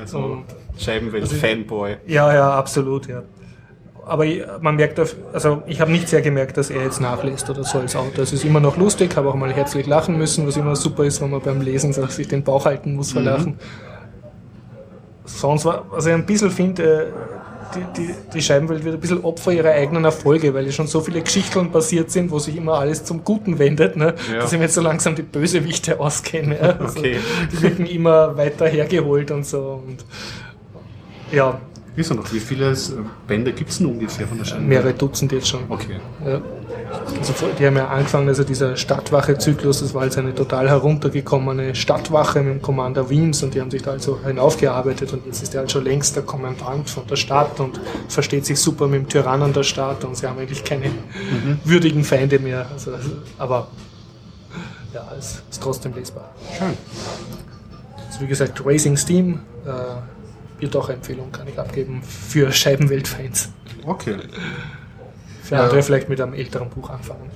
Also, 0.00 0.38
Scheibenwelt-Fanboy. 0.78 1.96
ja, 2.06 2.34
ja, 2.34 2.50
absolut, 2.54 3.06
ja. 3.08 3.22
Aber 4.06 4.24
man 4.60 4.74
merkt, 4.76 4.98
auf- 4.98 5.14
also 5.32 5.62
ich 5.68 5.80
habe 5.80 5.92
nicht 5.92 6.08
sehr 6.08 6.20
gemerkt, 6.22 6.56
dass 6.56 6.70
er 6.70 6.82
jetzt 6.82 7.00
nachlässt 7.00 7.48
oder 7.48 7.62
so 7.62 7.78
als 7.78 7.94
Autor. 7.94 8.24
Es 8.24 8.32
ist 8.32 8.44
immer 8.44 8.58
noch 8.58 8.76
lustig, 8.76 9.14
habe 9.14 9.28
auch 9.28 9.36
mal 9.36 9.52
herzlich 9.52 9.86
lachen 9.86 10.18
müssen, 10.18 10.46
was 10.48 10.56
immer 10.56 10.74
super 10.74 11.04
ist, 11.04 11.20
wenn 11.20 11.30
man 11.30 11.40
beim 11.40 11.60
Lesen 11.60 11.92
sich 11.92 12.26
den 12.26 12.42
Bauch 12.42 12.64
halten 12.64 12.96
muss 12.96 13.12
vor 13.12 13.22
Lachen. 13.22 13.56
Sonst, 15.24 15.64
war, 15.64 15.84
was 15.90 16.06
ich 16.06 16.12
ein 16.12 16.26
bisschen 16.26 16.50
finde, 16.50 16.82
äh, 17.02 17.06
die, 17.74 18.02
die, 18.02 18.14
die 18.34 18.42
Scheibenwelt 18.42 18.82
wird 18.84 18.94
ein 18.96 19.00
bisschen 19.00 19.22
Opfer 19.22 19.52
ihrer 19.52 19.70
eigenen 19.70 20.04
Erfolge, 20.04 20.52
weil 20.52 20.66
ja 20.66 20.72
schon 20.72 20.86
so 20.88 21.00
viele 21.00 21.20
Geschichten 21.20 21.70
passiert 21.70 22.10
sind, 22.10 22.30
wo 22.30 22.38
sich 22.38 22.56
immer 22.56 22.74
alles 22.74 23.04
zum 23.04 23.22
Guten 23.22 23.58
wendet, 23.58 23.96
ne? 23.96 24.14
Ja. 24.32 24.40
dass 24.40 24.52
ich 24.52 24.58
mir 24.58 24.64
jetzt 24.64 24.74
so 24.74 24.80
langsam 24.80 25.14
die 25.14 25.22
Bösewichte 25.22 26.00
auskenne. 26.00 26.56
Ja? 26.56 26.76
Also, 26.80 26.98
Okay. 26.98 27.16
Die 27.52 27.62
wirken 27.62 27.86
immer 27.86 28.36
weiter 28.36 28.66
hergeholt 28.66 29.30
und 29.30 29.46
so. 29.46 29.82
Und, 29.86 30.04
ja, 31.32 31.60
Wisst 31.96 32.12
ihr 32.12 32.14
noch, 32.14 32.32
wie 32.32 32.40
viele 32.40 32.74
Bände 33.26 33.52
gibt 33.52 33.70
es 33.70 33.78
denn 33.78 33.86
ungefähr 33.88 34.26
von 34.26 34.38
der 34.38 34.44
Scheibenwelt? 34.44 34.68
mehrere 34.68 34.94
Dutzend 34.94 35.32
jetzt 35.32 35.48
schon. 35.48 35.60
Okay. 35.68 35.96
Ja. 36.24 36.40
Also 37.18 37.32
vor- 37.32 37.50
die 37.58 37.66
haben 37.66 37.76
ja 37.76 37.88
angefangen, 37.88 38.28
also 38.28 38.44
dieser 38.44 38.76
Stadtwache-Zyklus, 38.76 39.80
das 39.80 39.94
war 39.94 40.04
jetzt 40.04 40.18
eine 40.18 40.34
total 40.34 40.68
heruntergekommene 40.68 41.74
Stadtwache 41.74 42.40
mit 42.40 42.54
dem 42.54 42.62
Commander 42.62 43.08
Wiens 43.10 43.42
und 43.42 43.54
die 43.54 43.60
haben 43.60 43.70
sich 43.70 43.82
da 43.82 43.92
also 43.92 44.18
hinaufgearbeitet 44.24 45.12
und 45.12 45.26
jetzt 45.26 45.42
ist 45.42 45.54
er 45.54 45.60
halt 45.60 45.70
schon 45.72 45.84
längst 45.84 46.16
der 46.16 46.22
Kommandant 46.22 46.88
von 46.90 47.06
der 47.06 47.16
Stadt 47.16 47.60
und 47.60 47.80
versteht 48.08 48.46
sich 48.46 48.58
super 48.58 48.88
mit 48.88 49.02
dem 49.02 49.08
Tyrannen 49.08 49.52
der 49.52 49.62
Stadt 49.62 50.04
und 50.04 50.16
sie 50.16 50.26
haben 50.26 50.38
eigentlich 50.38 50.64
keine 50.64 50.90
würdigen 51.64 52.04
Feinde 52.04 52.38
mehr. 52.38 52.66
Also, 52.72 52.92
aber 53.38 53.68
ja, 54.94 55.06
es 55.18 55.42
ist 55.50 55.62
trotzdem 55.62 55.94
lesbar. 55.94 56.34
Schön. 56.58 56.76
Also 58.08 58.20
wie 58.20 58.26
gesagt, 58.26 58.60
Racing 58.64 58.96
Steam, 58.96 59.40
äh, 59.64 60.60
wird 60.60 60.74
auch 60.76 60.88
Empfehlung, 60.88 61.30
kann 61.32 61.46
ich 61.48 61.58
abgeben, 61.58 62.02
für 62.02 62.50
Scheibenwelt-Fans. 62.50 63.50
Okay. 63.86 64.16
Für 65.50 65.56
Ja. 65.56 65.64
andere 65.64 65.82
vielleicht 65.82 66.08
mit 66.08 66.20
einem 66.20 66.32
älteren 66.32 66.68
Buch 66.70 66.90
anfangen. 66.90 67.28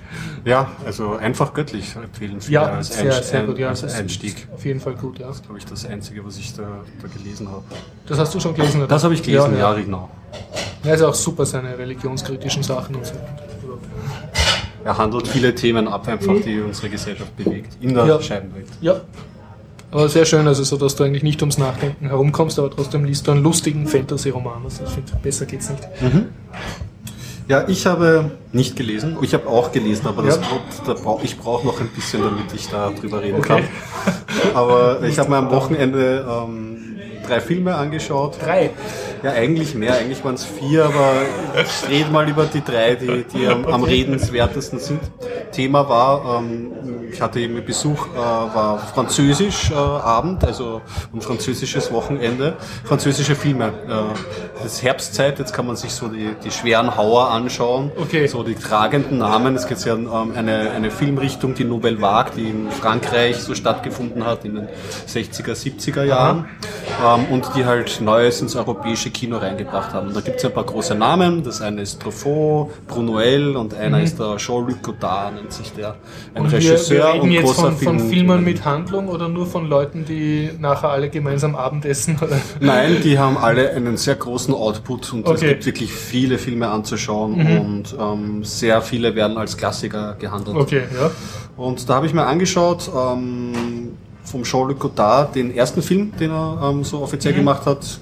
Ja, 0.44 0.70
also 0.87 1.16
einfach 1.16 1.53
göttlich 1.53 1.96
empfehlen 1.96 2.40
viele 2.40 2.55
Ja, 2.55 2.62
als, 2.66 2.94
sehr, 2.96 3.12
Einst- 3.12 3.24
sehr 3.29 3.42
gut. 3.42 3.59
Ja, 3.59 3.70
als 3.70 3.81
das 3.81 3.94
ist 3.94 3.98
Einstieg. 3.98 4.46
Auf 4.55 4.64
jeden 4.64 4.79
Fall 4.79 4.94
gut, 4.94 5.18
ja. 5.18 5.29
glaube 5.44 5.59
ich, 5.59 5.64
das 5.66 5.85
Einzige, 5.85 6.24
was 6.24 6.37
ich 6.38 6.55
da, 6.55 6.62
da 7.03 7.09
gelesen 7.09 7.48
habe. 7.50 7.64
Das 8.07 8.16
hast 8.20 8.33
du 8.33 8.38
schon 8.38 8.55
gelesen, 8.55 8.79
oder? 8.79 8.87
Das 8.87 9.03
habe 9.03 9.14
ich 9.14 9.22
gelesen, 9.24 9.55
ja, 9.59 9.74
ja. 9.74 9.83
genau. 9.83 10.09
Ja, 10.85 10.94
ist 10.94 11.03
auch 11.03 11.12
super, 11.12 11.44
seine 11.44 11.77
religionskritischen 11.77 12.62
Sachen 12.62 12.94
und 12.94 13.05
so. 13.05 13.14
Er 14.85 14.96
handelt 14.96 15.27
viele 15.27 15.53
Themen 15.53 15.88
ab, 15.88 16.07
einfach, 16.07 16.35
die 16.44 16.61
unsere 16.61 16.90
Gesellschaft 16.90 17.37
bewegt. 17.37 17.77
In 17.81 17.94
der 17.94 18.07
Ja. 18.07 18.22
Scheibenwelt. 18.22 18.68
Ja. 18.81 19.00
Aber 19.90 20.09
sehr 20.09 20.24
schön, 20.24 20.46
also 20.46 20.62
so, 20.62 20.77
dass 20.77 20.94
du 20.94 21.03
eigentlich 21.03 21.24
nicht 21.24 21.42
ums 21.42 21.59
Nachdenken 21.59 22.07
herumkommst, 22.07 22.61
aber 22.61 22.70
trotzdem 22.70 23.05
liest 23.05 23.27
du 23.27 23.33
einen 23.33 23.42
lustigen 23.42 23.88
Fantasy-Roman. 23.88 24.62
Also 24.62 24.85
ich 24.85 24.90
finde, 24.90 25.12
besser 25.20 25.46
geht's 25.46 25.68
nicht. 25.68 25.83
Ja, 27.46 27.64
ich 27.68 27.85
habe 27.85 28.30
nicht 28.52 28.74
gelesen. 28.76 29.18
Ich 29.20 29.35
habe 29.35 29.46
auch 29.48 29.70
gelesen, 29.70 30.07
aber 30.07 30.22
das, 30.22 30.37
Ja. 30.37 30.42
da 30.87 30.94
brauch, 30.94 31.22
ich 31.22 31.37
brauche 31.38 31.66
noch 31.66 31.78
ein 31.80 31.88
bisschen, 31.88 32.22
damit 32.22 32.52
ich 32.54 32.68
da 32.68 32.90
drüber 32.90 33.20
reden 33.22 33.38
Okay. 33.38 33.62
kann. 33.62 34.54
Aber 34.54 35.02
ich 35.02 35.18
habe 35.18 35.28
mir 35.30 35.37
am 35.37 35.50
Wochenende 35.50 36.26
ähm, 36.26 36.96
drei 37.26 37.40
Filme 37.40 37.74
angeschaut. 37.74 38.38
Drei. 38.42 38.70
Ja, 39.22 39.33
eigentlich 39.33 39.74
mehr, 39.74 39.94
eigentlich 39.94 40.24
waren 40.24 40.35
es 40.35 40.44
vier, 40.44 40.85
aber 40.87 41.12
ich 41.62 41.88
rede 41.90 42.11
mal 42.11 42.28
über 42.28 42.44
die 42.46 42.62
drei, 42.62 42.94
die, 42.94 43.24
die 43.24 43.46
am, 43.46 43.64
am 43.66 43.83
redenswertesten 43.85 44.78
sind. 44.78 45.00
Thema 45.50 45.88
war, 45.88 46.40
ähm, 46.40 46.72
ich 47.12 47.20
hatte 47.20 47.40
eben 47.40 47.64
Besuch, 47.64 48.09
äh, 48.14 48.16
war 48.18 48.78
Französisch 48.78 49.70
äh, 49.70 49.74
Abend, 49.74 50.44
also 50.44 50.80
ein 51.12 51.20
französisches 51.20 51.92
Wochenende, 51.92 52.57
französische 52.85 53.35
Filme. 53.35 53.68
Äh, 53.88 54.14
das 54.62 54.74
ist 54.74 54.83
Herbstzeit, 54.83 55.38
jetzt 55.38 55.52
kann 55.52 55.66
man 55.66 55.76
sich 55.76 55.92
so 55.92 56.09
die, 56.09 56.30
die 56.44 56.50
schweren 56.50 56.96
Hauer 56.96 57.30
anschauen, 57.30 57.92
Okay. 58.00 58.26
so 58.26 58.42
die 58.42 58.54
tragenden 58.54 59.18
Namen. 59.18 59.54
Es 59.54 59.66
gibt 59.66 59.85
ja 59.85 59.94
ähm, 59.94 60.33
eine, 60.37 60.70
eine 60.70 60.90
Filmrichtung, 60.90 61.54
die 61.54 61.64
Nouvelle 61.64 62.00
Vague, 62.00 62.33
die 62.37 62.48
in 62.48 62.70
Frankreich 62.70 63.37
so 63.37 63.54
stattgefunden 63.54 64.24
hat 64.26 64.44
in 64.44 64.54
den 64.57 64.68
60er, 65.07 65.52
70er 65.54 66.04
Jahren 66.04 66.46
ähm, 67.04 67.26
und 67.30 67.48
die 67.54 67.64
halt 67.64 68.00
Neues 68.00 68.40
ins 68.40 68.57
europäische 68.57 69.11
Kino 69.11 69.38
reingebracht 69.38 69.92
haben. 69.92 70.09
Und 70.09 70.16
da 70.16 70.20
gibt 70.20 70.38
es 70.38 70.44
ein 70.44 70.52
paar 70.52 70.64
große 70.64 70.94
Namen. 70.94 71.42
Das 71.44 71.61
eine 71.61 71.83
ist 71.83 72.00
Truffaut, 72.00 72.70
Brunoel 72.87 73.57
und 73.57 73.74
einer 73.74 74.02
ist 74.02 74.18
der 74.18 74.37
Jean-Luc 74.37 74.83
Godard, 74.83 75.34
nennt 75.35 75.53
sich 75.53 75.73
der. 75.73 75.97
Ein 76.35 76.42
Und 76.42 76.51
wir, 76.53 76.59
Regisseur 76.59 76.97
wir 76.99 77.12
reden 77.14 77.20
und 77.23 77.31
jetzt 77.33 77.44
großer 77.44 77.62
von, 77.73 77.77
von 77.77 77.99
Film- 77.99 78.11
Filmen 78.11 78.44
mit 78.44 78.64
Handlung 78.64 79.09
oder 79.09 79.29
nur 79.29 79.47
von 79.47 79.68
Leuten, 79.68 80.05
die 80.05 80.51
nachher 80.59 80.90
alle 80.90 81.11
gemeinsam 81.11 81.55
Abendessen? 81.57 82.16
Nein, 82.61 82.99
die 83.03 83.18
haben 83.18 83.37
alle 83.37 83.70
einen 83.70 83.97
sehr 83.97 84.14
großen 84.14 84.55
Output 84.55 85.12
und 85.12 85.25
es 85.27 85.31
Okay. 85.31 85.44
Mhm. 85.47 85.49
gibt 85.51 85.66
wirklich 85.66 85.92
viele 85.92 86.38
Filme 86.38 86.68
anzuschauen 86.68 87.35
und 87.35 87.97
ähm, 88.01 88.44
sehr 88.44 88.81
viele 88.83 89.14
werden 89.14 89.37
als 89.37 89.57
Klassiker 89.57 90.14
gehandelt. 90.18 90.57
Okay, 90.57 90.83
ja. 90.99 91.11
Und 91.57 91.88
da 91.88 91.94
habe 91.97 92.07
ich 92.07 92.14
mir 92.14 92.25
angeschaut, 92.27 92.90
ähm, 92.97 93.53
vom 94.25 94.42
Jean-Luc 94.42 94.79
Godard, 94.81 95.35
den 95.35 95.55
ersten 95.55 95.83
Film, 95.83 96.12
den 96.18 96.31
er 96.31 96.70
ähm, 96.70 96.83
so 96.85 97.01
offiziell 97.03 97.35
Mhm. 97.35 97.38
gemacht 97.38 97.66
hat. 97.66 98.01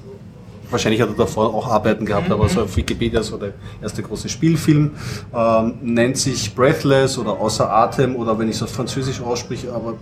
Wahrscheinlich 0.72 1.00
hat 1.00 1.10
er 1.10 1.14
davor 1.14 1.54
auch 1.54 1.68
Arbeiten 1.68 2.04
gehabt, 2.06 2.26
Mhm. 2.28 2.32
aber 2.34 2.48
so 2.48 2.62
auf 2.62 2.76
Wikipedia 2.76 3.22
so 3.22 3.36
der 3.36 3.52
erste 3.82 4.02
große 4.02 4.28
Spielfilm. 4.28 4.92
Ähm, 5.34 5.74
nennt 5.82 6.16
sich 6.18 6.54
Breathless 6.54 7.18
oder 7.18 7.32
Außer 7.38 7.70
Atem 7.70 8.16
oder 8.16 8.38
wenn 8.38 8.48
ich 8.48 8.56
es 8.56 8.62
auf 8.62 8.70
Französisch 8.70 9.20
ausspreche, 9.20 9.72
aber 9.72 9.94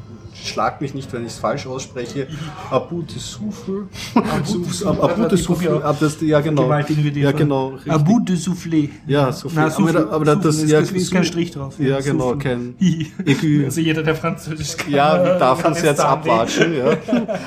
schlag 0.46 0.81
mich 0.81 0.94
nicht, 0.94 1.12
wenn 1.12 1.22
ich 1.22 1.33
es 1.33 1.38
falsch 1.38 1.66
ausspreche, 1.66 2.26
Abu 2.70 3.03
de 3.03 3.18
Souffle. 3.18 3.88
Abu 4.14 5.29
de 5.29 5.37
Souffle, 5.37 5.83
ja 6.26 6.40
genau. 6.40 6.72
Ja, 6.72 7.33
genau 7.33 7.72
Abu 7.88 8.20
de 8.20 8.37
Souffle. 8.37 8.88
Ja, 9.07 9.33
Souffle. 9.33 9.61
Na, 9.61 9.70
Souffle. 9.70 10.00
Aber, 10.00 10.12
aber 10.12 10.37
das, 10.37 10.57
Souffle. 10.57 10.72
Ja, 10.72 10.81
ist, 10.81 10.92
ist 10.92 11.12
kein 11.12 11.24
Strich 11.24 11.50
drauf. 11.50 11.74
Ja, 11.79 11.88
ja 11.88 12.00
genau, 12.00 12.37
kein 12.37 12.74
Écu. 12.81 13.64
Also 13.70 13.81
jeder, 13.81 14.03
der 14.03 14.14
Französisch 14.14 14.76
kann. 14.76 14.92
Ja, 14.92 15.24
wir 15.24 15.35
darf 15.35 15.64
uns 15.64 15.83
jetzt 15.83 16.00
abwatschen. 16.00 16.74
Ja. 16.76 16.94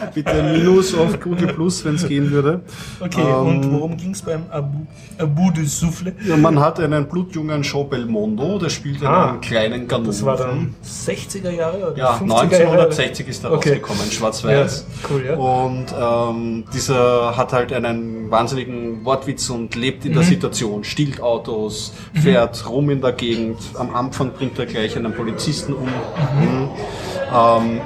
Bitte 0.13 0.43
Minus 0.43 0.95
auf 0.95 1.19
Google 1.19 1.47
Plus, 1.53 1.84
wenn 1.86 1.95
es 1.95 2.08
gehen 2.08 2.32
würde. 2.32 2.62
Okay, 2.99 3.21
ähm, 3.21 3.47
und 3.47 3.71
worum 3.71 3.97
ging 3.97 4.12
es 4.12 4.21
beim 4.21 4.43
Abut 4.49 4.88
Abu 5.17 5.51
de 5.51 5.65
Souffle? 5.65 6.13
Ja, 6.25 6.38
man 6.38 6.60
hat 6.60 6.79
einen 6.79 7.08
blutjungen 7.08 7.62
Jean 7.63 7.89
Belmondo, 7.89 8.60
der 8.60 8.69
spielt 8.69 9.03
ah, 9.03 9.32
einen 9.32 9.41
kleinen 9.41 9.88
Ganoven. 9.88 10.08
Das 10.08 10.25
war 10.25 10.38
dann 10.38 10.75
60er 10.84 11.49
Jahre 11.49 11.91
oder 11.91 11.97
ja, 11.97 12.13
50er 12.15 12.41
1900 12.41 12.83
360 12.89 13.28
ist 13.28 13.43
da 13.43 13.52
okay. 13.52 13.69
rausgekommen, 13.69 14.12
schwarz-weiß. 14.12 14.86
Ja, 14.88 15.10
cool, 15.10 15.26
ja. 15.26 15.36
Und 15.36 15.86
ähm, 16.00 16.63
dieser 16.74 17.36
hat 17.38 17.54
halt 17.54 17.74
einen 17.74 18.30
wahnsinnigen 18.32 19.04
Wortwitz 19.06 19.50
und 19.50 19.76
lebt 19.76 20.06
in 20.06 20.12
mhm. 20.12 20.15
der 20.15 20.24
Situation, 20.24 20.84
stiehlt 20.84 21.22
Autos, 21.22 21.93
mhm. 22.13 22.19
fährt 22.19 22.69
rum 22.69 22.89
in 22.89 23.02
der 23.02 23.13
Gegend. 23.13 23.60
Am 23.76 23.93
Anfang 23.96 24.32
bringt 24.32 24.58
er 24.60 24.65
gleich 24.65 24.96
einen 24.96 25.13
Polizisten 25.13 25.74
um. 25.74 25.86
Mhm. 25.86 25.89
mhm. 26.41 26.69
Ähm, 27.34 27.82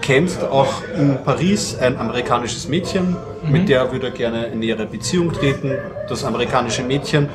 kämpft 0.00 0.42
auch 0.42 0.82
in 0.96 1.18
Paris 1.22 1.76
ein 1.76 1.98
amerikanisches 1.98 2.66
Mädchen, 2.68 3.16
Mhm. 3.48 3.52
mit 3.52 3.68
der 3.68 3.90
würde 3.92 4.06
er 4.06 4.12
gerne 4.12 4.46
in 4.46 4.60
nähere 4.60 4.86
Beziehung 4.86 5.32
treten. 5.32 5.72
Das 6.08 6.24
amerikanische 6.24 6.82
Mädchen 6.82 7.28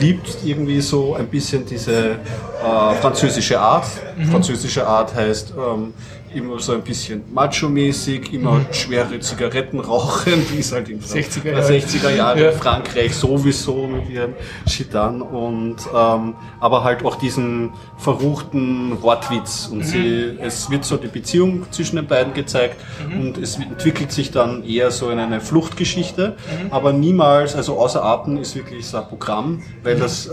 liebt 0.00 0.38
irgendwie 0.44 0.80
so 0.80 1.14
ein 1.14 1.26
bisschen 1.28 1.64
diese 1.66 1.94
äh, 2.12 2.94
französische 3.00 3.60
Art. 3.60 3.86
Mhm. 4.16 4.24
Französische 4.26 4.86
Art 4.86 5.14
heißt 5.14 5.52
ähm, 5.56 5.92
immer 6.34 6.58
so 6.58 6.72
ein 6.72 6.82
bisschen 6.82 7.22
macho-mäßig, 7.32 8.32
immer 8.34 8.60
schwere 8.72 9.18
Zigaretten 9.20 9.80
rauchen, 9.80 10.44
wie 10.52 10.58
es 10.58 10.72
halt 10.72 10.88
in 10.88 11.00
60er 11.00 11.46
äh, 11.46 11.52
Jahre. 11.52 11.72
60er 11.72 12.10
Jahre 12.10 12.42
Ja. 12.44 12.50
in 12.50 12.58
Frankreich 12.58 13.14
sowieso 13.14 13.86
mit 13.86 14.10
ihren 14.10 14.34
Chitan 14.68 15.22
und 15.22 15.76
ähm, 15.94 16.34
aber 16.60 16.84
halt 16.84 17.04
auch 17.04 17.14
diesen 17.16 17.70
verruchten 17.96 19.00
Wortwitz 19.02 19.68
und 19.70 19.84
sie, 19.84 20.36
es 20.40 20.68
wird 20.70 20.84
so 20.84 20.96
die 20.96 21.06
Beziehung 21.08 21.64
zwischen 21.70 21.96
den 21.96 22.06
beiden 22.06 22.34
gezeigt 22.34 22.76
und 23.10 23.38
es 23.38 23.56
entwickelt 23.56 24.10
sich 24.12 24.30
dann 24.30 24.64
eher 24.64 24.90
so 24.90 25.10
in 25.10 25.18
eine 25.18 25.40
Fluchtgeschichte, 25.56 26.36
aber 26.70 26.92
niemals, 26.92 27.54
also 27.54 27.78
außer 27.78 28.04
Atem 28.04 28.36
ist 28.36 28.54
wirklich 28.54 28.86
so 28.86 28.98
ein 28.98 29.08
Programm, 29.08 29.62
weil 29.82 29.96
das, 29.96 30.26
äh, 30.26 30.30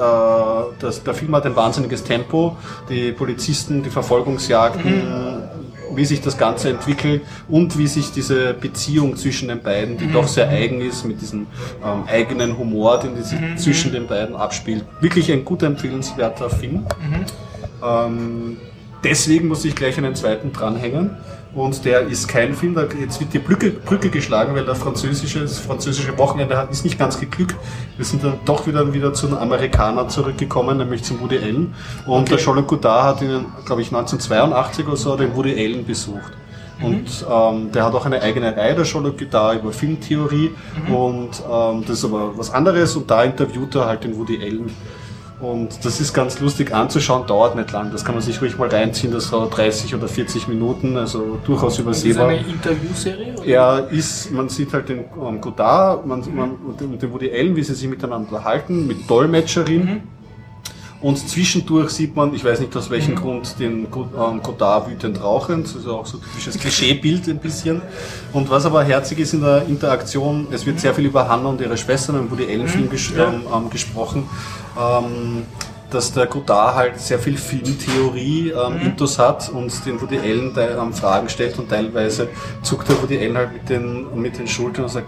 das 0.80 1.02
der 1.04 1.14
Film 1.14 1.34
hat 1.36 1.46
ein 1.46 1.56
wahnsinniges 1.56 2.04
Tempo, 2.04 2.58
die 2.90 3.14
Polizisten, 3.14 3.84
die 3.84 3.90
Verfolgungsjagden, 3.90 5.44
wie 5.96 6.06
sich 6.06 6.22
das 6.22 6.38
Ganze 6.38 6.70
entwickelt 6.70 7.22
und 7.48 7.78
wie 7.78 7.88
sich 7.88 8.12
diese 8.12 8.54
Beziehung 8.54 9.16
zwischen 9.16 9.48
den 9.48 9.62
beiden, 9.62 9.98
die 9.98 10.12
doch 10.12 10.28
sehr 10.28 10.50
eigen 10.50 10.82
ist, 10.82 11.06
mit 11.06 11.22
diesem 11.22 11.48
ähm, 11.86 12.04
eigenen 12.08 12.58
Humor, 12.58 13.00
den 13.00 13.22
sich 13.24 13.40
zwischen 13.56 13.94
den 13.94 14.08
beiden 14.08 14.36
abspielt. 14.36 14.84
Wirklich 15.00 15.32
ein 15.32 15.46
gut 15.46 15.64
empfehlenswerter 15.64 16.50
Film. 16.50 16.86
Ähm, 17.82 18.58
deswegen 19.04 19.48
muss 19.48 19.64
ich 19.64 19.76
gleich 19.76 19.98
einen 19.98 20.16
zweiten 20.16 20.52
dranhängen. 20.52 21.12
Und 21.56 21.86
der 21.86 22.02
ist 22.02 22.28
kein 22.28 22.56
Film, 22.56 22.74
da 22.74 22.86
jetzt 23.00 23.20
wird 23.20 23.32
die 23.32 23.40
Brücke, 23.40 23.70
Brücke 23.70 24.10
geschlagen, 24.10 24.56
weil 24.56 24.66
der 24.66 24.74
französische, 24.74 25.42
das 25.42 25.60
französische 25.60 26.18
Wochenende 26.18 26.58
hat, 26.58 26.72
ist 26.72 26.84
nicht 26.84 26.98
ganz 26.98 27.20
geglückt. 27.20 27.56
Wir 27.96 28.06
sind 28.06 28.24
dann 28.24 28.40
doch 28.46 28.66
wieder, 28.66 28.92
wieder 28.92 29.14
zu 29.14 29.28
den 29.28 29.38
Amerikanern 29.38 30.10
zurückgekommen, 30.10 30.78
nämlich 30.80 31.04
zum 31.04 31.22
Woody 31.22 31.38
Allen. 31.38 31.76
Und 32.08 32.32
der 32.32 32.40
Jean-Luc 32.40 32.68
Godard 32.68 33.04
hat 33.04 33.22
ihn, 33.22 33.46
glaube 33.66 33.84
ich, 33.84 33.90
1982 33.90 34.88
oder 34.88 34.98
so 34.98 35.16
den 35.16 35.36
Woody 35.36 35.54
Allen 35.54 35.86
besucht. 35.86 36.34
Und 36.82 37.26
ähm, 37.32 37.72
der 37.72 37.86
hat 37.86 37.94
auch 37.94 38.06
eine 38.06 38.22
eigene 38.22 38.58
Reihe, 38.58 38.76
der 38.76 38.86
Godard, 38.86 39.62
über 39.62 39.72
Filmtheorie. 39.72 40.52
Und 40.88 41.44
ähm, 41.50 41.84
das 41.88 42.00
ist 42.00 42.06
aber 42.06 42.36
was 42.36 42.52
anderes. 42.52 42.96
Und 42.96 43.10
da 43.10 43.24
interviewt 43.24 43.76
er 43.76 43.86
halt 43.86 44.04
den 44.04 44.18
Woody 44.18 44.42
Allen. 44.42 44.72
Und 45.40 45.84
das 45.84 46.00
ist 46.00 46.14
ganz 46.14 46.40
lustig 46.40 46.74
anzuschauen, 46.74 47.28
dauert 47.28 47.56
nicht 47.56 47.72
lang. 47.72 47.92
Das 47.92 48.06
kann 48.06 48.16
man 48.16 48.22
sich 48.24 48.42
ruhig 48.42 48.58
mal 48.58 48.70
reinziehen, 48.70 49.12
das 49.12 49.30
dauert 49.32 49.58
30 49.58 49.94
oder 49.96 50.08
40 50.08 50.48
Minuten, 50.48 50.96
also 50.96 51.38
durchaus 51.46 51.74
Das 51.74 51.74
ist 51.74 51.80
übersehbar. 52.06 52.28
eine 52.30 52.40
Interviewserie? 52.48 53.34
oder? 53.34 53.46
Er 53.46 53.88
ist, 53.92 54.32
man 54.32 54.48
sieht 54.48 54.72
halt 54.74 54.88
den 54.88 55.00
ähm, 55.22 55.42
Godard 55.42 56.06
man, 56.06 56.24
man, 56.34 56.52
und 56.66 56.80
den- 57.02 57.12
Woody 57.12 57.30
Allen, 57.32 57.56
wie 57.56 57.64
sie 57.64 57.74
sich 57.74 57.90
miteinander 57.90 58.30
unterhalten, 58.30 58.88
mit 58.88 59.10
Dolmetscherin. 59.10 60.04
Und 61.04 61.18
zwischendurch 61.18 61.90
sieht 61.92 62.16
man, 62.16 62.34
ich 62.34 62.46
weiß 62.46 62.62
nicht 62.62 62.76
aus 62.78 62.90
welchem 62.90 63.16
Grund, 63.16 63.60
den 63.60 63.92
Go- 63.92 64.08
ähm, 64.18 64.42
Godard 64.42 64.90
wütend 64.90 65.22
rauchend. 65.22 65.66
Das 65.68 65.76
ist 65.76 65.88
auch 65.88 66.06
so 66.06 66.18
ein 66.18 66.24
typisches 66.24 66.58
Klischeebild 66.60 67.28
ein 67.28 67.40
bisschen. 67.40 67.82
Und 68.32 68.50
was 68.50 68.66
aber 68.66 68.84
herzig 68.86 69.20
ist 69.20 69.34
in 69.34 69.42
der 69.42 69.66
Interaktion, 69.68 70.48
es 70.52 70.66
wird 70.66 70.80
sehr 70.80 70.94
viel 70.94 71.06
über 71.06 71.28
Hannah 71.28 71.50
und 71.50 71.60
ihre 71.60 71.78
Schwestern 71.78 72.16
im 72.16 72.32
Woody 72.32 72.46
Allen-Film 72.46 72.90
ges 72.90 73.12
ähm, 73.12 73.42
ähm, 73.54 73.70
gesprochen. 73.70 74.30
Ähm, 74.80 75.44
dass 75.90 76.12
der 76.12 76.26
Godard 76.26 76.76
halt 76.76 77.00
sehr 77.00 77.20
viel 77.20 77.38
Filmtheorie 77.38 78.52
ähm, 78.52 78.82
Intus 78.82 79.20
hat 79.20 79.50
und 79.50 79.86
den 79.86 80.02
Woody 80.02 80.18
Allen 80.18 80.52
ähm, 80.58 80.94
Fragen 80.94 81.30
stellt 81.30 81.60
und 81.60 81.70
teilweise 81.70 82.30
zuckt 82.64 82.90
der 82.90 83.00
Woody 83.02 83.20
Allen 83.20 83.38
halt 83.38 83.54
mit 83.54 83.70
den, 83.70 84.08
mit 84.20 84.40
den 84.40 84.48
Schultern 84.48 84.86
und 84.86 84.90
sagt, 84.90 85.08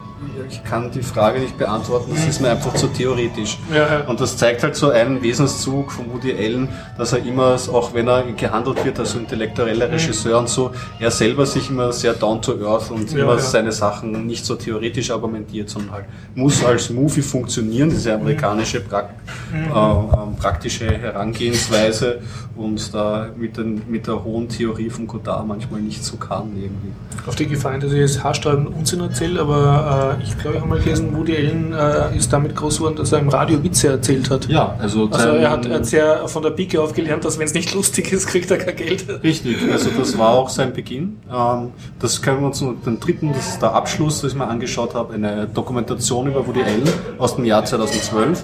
ich 0.50 0.64
kann 0.64 0.92
die 0.92 1.02
Frage 1.02 1.40
nicht 1.40 1.58
beantworten, 1.58 2.12
das 2.14 2.26
ist 2.28 2.42
mir 2.42 2.52
einfach 2.52 2.74
zu 2.74 2.88
theoretisch. 2.88 3.58
Ja, 3.72 3.78
ja. 3.78 4.00
Und 4.08 4.20
das 4.20 4.38
zeigt 4.38 4.64
halt 4.64 4.76
so 4.76 4.90
einen 4.90 5.22
Wesenszug 5.22 5.92
von 5.92 6.12
Woody 6.12 6.34
Allen, 6.34 6.70
dass 6.98 7.14
er 7.14 7.20
immer, 7.26 7.58
auch 7.72 7.94
wenn 7.94 8.08
er 8.08 8.24
gehandelt 8.34 8.84
wird 8.84 9.00
als 9.00 9.16
intellektueller 9.16 9.92
Regisseur 9.92 10.40
und 10.40 10.50
so, 10.50 10.72
er 11.00 11.12
selber 11.12 11.46
sich 11.46 11.70
immer 11.70 11.92
sehr 11.92 12.14
down 12.14 12.42
to 12.42 12.54
earth 12.66 12.92
und 12.92 13.12
Ja, 13.12 13.20
immer 13.20 13.40
seine 13.40 13.72
Sachen 13.72 14.26
nicht 14.26 14.46
so 14.46 14.56
theoretisch 14.56 15.12
argumentiert, 15.12 15.70
sondern 15.70 15.92
halt 15.92 16.06
muss 16.36 16.64
als 16.64 16.90
Movie 16.90 17.22
funktionieren, 17.22 17.90
diese 17.90 18.14
amerikanische 18.14 18.82
Prak 18.82 19.10
äh, 19.54 19.58
ähm, 19.58 20.36
praktische 20.38 20.86
Herangehensweise 20.86 22.20
und 22.56 22.94
da 22.94 23.30
mit, 23.36 23.58
den, 23.58 23.82
mit 23.88 24.08
der 24.08 24.24
hohen 24.24 24.48
Theorie 24.48 24.90
von 24.90 25.08
Godard 25.08 25.48
manchmal 25.48 25.82
nicht 25.82 26.04
so 26.04 26.18
kann 26.18 26.52
irgendwie. 26.56 26.92
Auf 27.26 27.36
die 27.36 27.48
Gefahr, 27.48 27.74
hin, 27.74 27.82
dass 27.82 27.92
ich 27.92 28.00
jetzt 28.00 28.24
haarsträubenden 28.24 28.74
Unsinn 28.74 29.02
erzähle, 29.02 29.42
aber 29.42 30.18
äh, 30.20 30.24
ich 30.24 30.35
glaube, 30.42 30.58
ich 30.58 30.62
habe 30.62 30.70
mal 30.70 30.80
gelesen, 30.80 31.16
Woody 31.16 31.36
Allen 31.36 31.74
äh, 31.74 32.18
ist 32.18 32.32
damit 32.32 32.56
groß 32.56 32.78
geworden, 32.78 32.96
dass 32.96 33.12
er 33.12 33.20
im 33.20 33.30
Radio 33.30 33.64
Witze 33.64 33.90
erzählt 33.90 34.30
hat. 34.30 34.48
Ja, 34.48 34.76
also, 34.80 35.08
Also 35.12 35.30
er 35.30 35.52
hat, 35.52 35.70
hat 35.70 35.86
sehr 35.86 36.28
von 36.28 36.44
der 36.44 36.52
Pike 36.52 36.82
auf 36.82 36.94
gelernt, 36.94 37.26
dass 37.26 37.38
wenn 37.38 37.46
es 37.46 37.54
nicht 37.54 37.74
lustig 37.74 38.12
ist, 38.12 38.28
kriegt 38.28 38.50
er 38.52 38.58
kein 38.58 38.76
Geld. 38.76 39.06
Richtig, 39.24 39.58
also 39.72 39.90
das 39.98 40.18
war 40.18 40.32
auch 40.32 40.50
sein 40.50 40.74
Beginn. 40.74 41.18
Ähm, 41.32 41.72
das 42.00 42.22
können 42.22 42.42
wir 42.42 42.48
uns 42.48 42.62
noch 42.62 42.76
den 42.86 43.00
dritten, 43.00 43.34
das 43.34 43.48
ist 43.50 43.62
der 43.62 43.74
Abschluss, 43.74 44.22
das 44.22 44.32
ich 44.32 44.38
mir 44.38 44.48
angeschaut 44.48 44.94
habe, 44.94 45.14
eine 45.14 45.48
Dokumentation 45.48 46.28
über 46.28 46.46
Woody 46.48 46.62
Allen 46.62 46.90
aus 47.18 47.36
dem 47.36 47.46
Jahr 47.46 47.66
2012. 47.66 48.44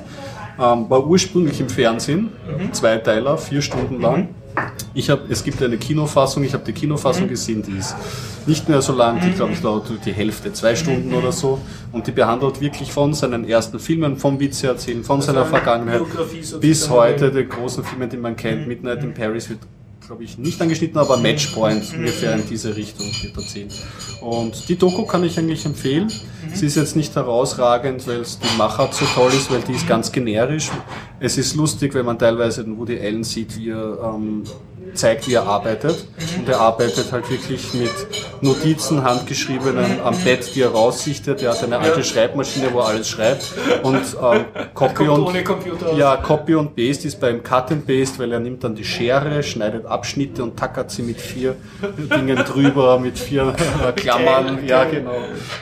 Ähm, 0.60 0.89
war 0.89 1.08
ursprünglich 1.08 1.60
im 1.60 1.69
Fernsehen, 1.69 2.30
Zweiteiler, 2.71 3.38
vier 3.38 3.62
Stunden 3.62 4.01
lang. 4.01 4.30
Ich 4.94 5.10
habe, 5.10 5.22
es 5.30 5.44
gibt 5.44 5.62
eine 5.64 5.78
Kinofassung, 5.78 6.44
ich 6.44 6.54
habe 6.54 6.64
die 6.66 6.74
Kinofassung 6.74 7.26
mhm. 7.26 7.30
gesehen, 7.30 7.64
die 7.64 7.78
ist 7.78 7.96
nicht 8.46 8.68
mehr 8.68 8.82
so 8.82 8.94
lang, 8.94 9.20
die 9.22 9.32
glaube 9.32 9.54
ich 9.54 9.62
dauert 9.62 9.86
die 10.06 10.12
Hälfte, 10.12 10.52
zwei 10.52 10.76
Stunden 10.76 11.10
mhm. 11.10 11.16
oder 11.16 11.32
so. 11.32 11.60
Und 11.92 12.08
die 12.08 12.12
behandelt 12.12 12.60
wirklich 12.60 12.92
von 12.92 13.13
seinen 13.13 13.48
ersten 13.48 13.80
Filmen, 13.80 14.17
vom 14.17 14.40
Witze 14.40 14.67
erzählen, 14.67 15.04
von 15.04 15.17
also 15.17 15.32
seiner 15.32 15.46
Vergangenheit 15.46 16.02
bis 16.60 16.90
heute 16.90 17.32
die 17.32 17.48
großen 17.48 17.84
Filme, 17.84 18.08
die 18.08 18.17
man 18.17 18.36
kennt. 18.36 18.62
Mhm. 18.62 18.67
Midnight 18.67 19.04
in 19.04 19.13
Paris 19.13 19.50
wird 19.50 19.60
glaube 20.12 20.26
ich, 20.26 20.38
nicht 20.38 20.62
angeschnitten, 20.62 20.98
aber 20.98 21.16
Matchpoint 21.16 21.94
ungefähr 21.94 22.36
in 22.36 22.46
diese 22.46 22.76
Richtung 22.76 23.08
wird 23.22 23.34
erzählt. 23.34 23.74
Und 24.20 24.68
die 24.68 24.76
Doku 24.76 25.06
kann 25.06 25.24
ich 25.24 25.40
eigentlich 25.40 25.66
empfehlen. 25.66 26.12
Sie 26.54 26.66
ist 26.66 26.76
jetzt 26.76 26.98
nicht 26.98 27.16
herausragend, 27.16 28.06
weil 28.08 28.20
es 28.20 28.38
die 28.38 28.58
Machart 28.58 28.94
so 28.94 29.06
toll 29.06 29.32
ist, 29.32 29.50
weil 29.50 29.62
die 29.62 29.72
ist 29.72 29.88
ganz 29.88 30.12
generisch. 30.12 30.70
Es 31.22 31.38
ist 31.38 31.56
lustig, 31.56 31.94
wenn 31.94 32.06
man 32.06 32.20
teilweise 32.20 32.66
den 32.66 32.78
Woody 32.78 33.00
Allen 33.00 33.24
sieht, 33.24 33.58
wie 33.58 33.70
er 33.70 34.14
ähm, 34.14 34.44
zeigt, 34.98 35.27
wie 35.27 35.33
er 35.33 35.44
arbeitet. 35.44 36.06
Und 36.37 36.50
er 36.50 36.60
arbeitet 36.60 37.12
halt 37.12 37.29
wirklich 37.29 37.73
mit 37.73 37.92
Notizen, 38.42 39.04
handgeschriebenen 39.04 40.02
am 40.04 40.17
Bett, 40.23 40.56
die 40.56 40.62
er 40.62 40.69
raussichtet. 40.69 41.42
Er 41.42 41.52
hat 41.52 41.63
eine 41.63 41.77
alte 41.77 42.04
Schreibmaschine, 42.04 42.73
wo 42.73 42.79
er 42.79 42.87
alles 42.87 43.10
schreibt. 43.10 43.54
Und 43.83 44.02
ähm, 44.21 44.46
Copy 44.73 45.08
und 45.08 45.31
ja, 45.96 46.17
Copy 46.17 46.56
und 46.56 46.75
Paste 46.75 47.08
ist 47.08 47.19
beim 47.19 47.44
Cut 47.44 47.71
and 47.71 47.85
Paste, 47.85 48.19
weil 48.19 48.31
er 48.31 48.39
nimmt 48.39 48.63
dann 48.63 48.75
die 48.75 48.83
Schere, 48.83 49.44
schneidet 49.44 49.85
Abschnitte 49.85 50.44
und 50.44 50.58
tackert 50.58 50.92
sie 50.92 51.04
mit 51.04 51.19
vier 51.19 51.56
Dingen 51.98 52.37
drüber, 52.37 53.00
mit 53.00 53.17
vier 53.17 53.54
äh, 53.87 53.92
Klammern. 53.96 54.65
Ja, 54.65 54.85
genau. 54.85 55.15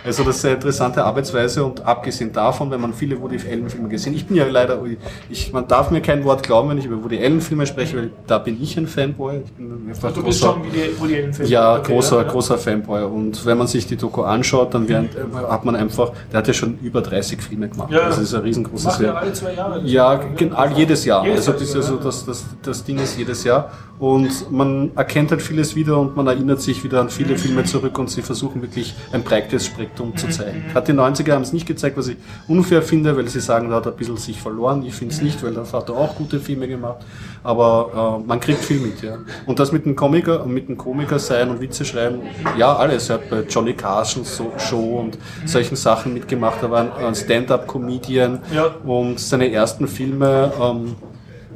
Also 0.05 0.23
das 0.23 0.38
ist 0.38 0.45
eine 0.45 0.55
interessante 0.55 1.03
Arbeitsweise 1.03 1.63
und 1.63 1.82
abgesehen 1.86 2.32
davon, 2.32 2.71
wenn 2.71 2.82
man 2.82 2.93
viele 2.93 3.19
Woody 3.21 3.39
Allen 3.49 3.69
Filme 3.69 3.89
gesehen, 3.89 4.13
ich 4.15 4.25
bin 4.25 4.38
ja 4.38 4.45
leider, 4.45 4.82
ich, 5.30 5.51
man 5.51 5.67
darf 5.67 5.91
mir 5.91 6.01
kein 6.01 6.23
Wort 6.23 6.43
glauben, 6.43 6.69
wenn 6.69 6.77
ich 6.77 6.86
über 6.86 7.03
Woody 7.03 7.23
Allen 7.23 7.41
Filme 7.41 7.65
spreche, 7.65 7.97
weil 7.97 8.11
da 8.27 8.38
bin 8.38 8.61
ich 8.61 8.77
ein 8.77 8.88
Fan 8.88 9.15
Fanboy. 9.20 9.41
Ich 9.45 9.51
bin 9.51 9.89
einfach 9.89 10.13
du 10.13 10.24
bist 10.24 10.39
schon 10.39 10.63
wie 10.63 10.99
Woody 10.99 11.15
Allen 11.15 11.34
Fanboy. 11.34 11.51
Ja, 11.51 11.78
okay, 11.78 11.93
großer, 11.93 12.22
ja. 12.24 12.32
großer 12.32 12.57
Fanboy. 12.57 13.03
Und 13.03 13.45
wenn 13.45 13.57
man 13.57 13.67
sich 13.67 13.86
die 13.86 13.97
Doku 13.97 14.24
anschaut, 14.24 14.74
dann 14.74 14.88
während, 14.88 15.15
äh, 15.15 15.20
hat 15.49 15.65
man 15.65 15.76
einfach, 15.76 16.11
der 16.32 16.39
hat 16.39 16.47
ja 16.47 16.53
schon 16.53 16.80
über 16.82 17.01
30 17.01 17.41
Filme 17.41 17.70
gemacht. 17.70 17.91
Ja, 17.91 18.07
das 18.07 18.17
ist 18.17 18.34
ein 18.34 18.41
riesengroßes 18.41 18.86
Macht 18.86 19.01
ja 19.01 19.13
alle 19.13 19.34
zwei 19.34 19.53
Jahre. 19.53 19.82
Ja, 19.84 20.20
all, 20.55 20.72
jedes 20.74 21.05
Jahr. 21.05 21.26
Jedes 21.26 21.49
also, 21.49 21.59
das, 21.59 21.76
also 21.76 21.97
das, 21.97 22.26
das, 22.26 22.45
das 22.61 22.84
Ding 22.84 22.99
ist 22.99 23.17
jedes 23.17 23.43
Jahr. 23.43 23.72
Und 24.00 24.50
man 24.50 24.91
erkennt 24.95 25.32
halt 25.32 25.41
vieles 25.41 25.76
wieder 25.76 26.00
und 26.00 26.16
man 26.16 26.26
erinnert 26.26 26.62
sich 26.62 26.86
wieder 26.86 27.02
an 27.02 27.10
viele 27.10 27.34
mhm. 27.34 27.38
Filme 27.38 27.64
zurück 27.66 28.00
und 28.00 28.10
sie 28.10 28.22
versuchen 28.22 28.62
wirklich 28.62 28.95
ein 29.12 29.24
breites 29.24 29.66
Spektrum 29.66 30.16
zu 30.16 30.28
mhm. 30.28 30.32
zeigen. 30.32 30.64
Hat 30.74 30.88
die 30.88 30.93
90er 30.93 31.34
haben 31.34 31.41
es 31.41 31.52
nicht 31.52 31.68
gezeigt, 31.68 31.97
was 31.97 32.08
ich 32.08 32.16
unfair 32.47 32.82
finde, 32.82 33.18
weil 33.18 33.28
sie 33.28 33.41
sagen, 33.41 33.70
da 33.70 33.76
hat 33.76 33.88
er 33.88 33.91
ein 33.91 33.97
bisschen 33.97 34.16
sich 34.16 34.41
verloren. 34.41 34.84
Ich 34.86 34.93
finde 34.93 35.14
es 35.14 35.22
nicht, 35.22 35.43
weil 35.43 35.54
der 35.54 35.70
hat 35.70 35.89
auch 35.89 36.16
gute 36.16 36.39
Filme 36.39 36.70
gemacht. 36.70 37.00
Aber 37.43 38.22
äh, 38.22 38.28
man 38.28 38.39
kriegt 38.39 38.64
viel 38.64 38.80
mit, 38.80 39.02
ja. 39.02 39.18
Und 39.45 39.60
das 39.60 39.74
mit 39.74 39.86
dem 39.86 39.97
Komiker 39.97 40.43
und 40.43 40.54
mit 40.54 40.70
dem 40.70 40.78
Komiker 40.78 41.20
sein 41.20 41.50
und 41.50 41.60
Witze 41.60 41.84
schreiben, 41.84 42.22
ja, 42.58 42.74
alles. 42.74 43.10
Er 43.10 43.16
hat 43.16 43.30
bei 43.30 43.41
Johnny 43.50 43.74
Carsons 43.74 44.41
Show 44.58 45.00
und 45.00 45.18
solchen 45.45 45.76
Sachen 45.76 46.14
mitgemacht. 46.14 46.64
Er 46.64 46.72
war 46.72 46.97
ein 46.97 47.16
Stand-up-Comedian 47.16 48.39
ja. 48.54 48.68
und 48.86 49.20
seine 49.20 49.52
ersten 49.52 49.89
Filme 49.89 50.54
ähm, 50.62 50.95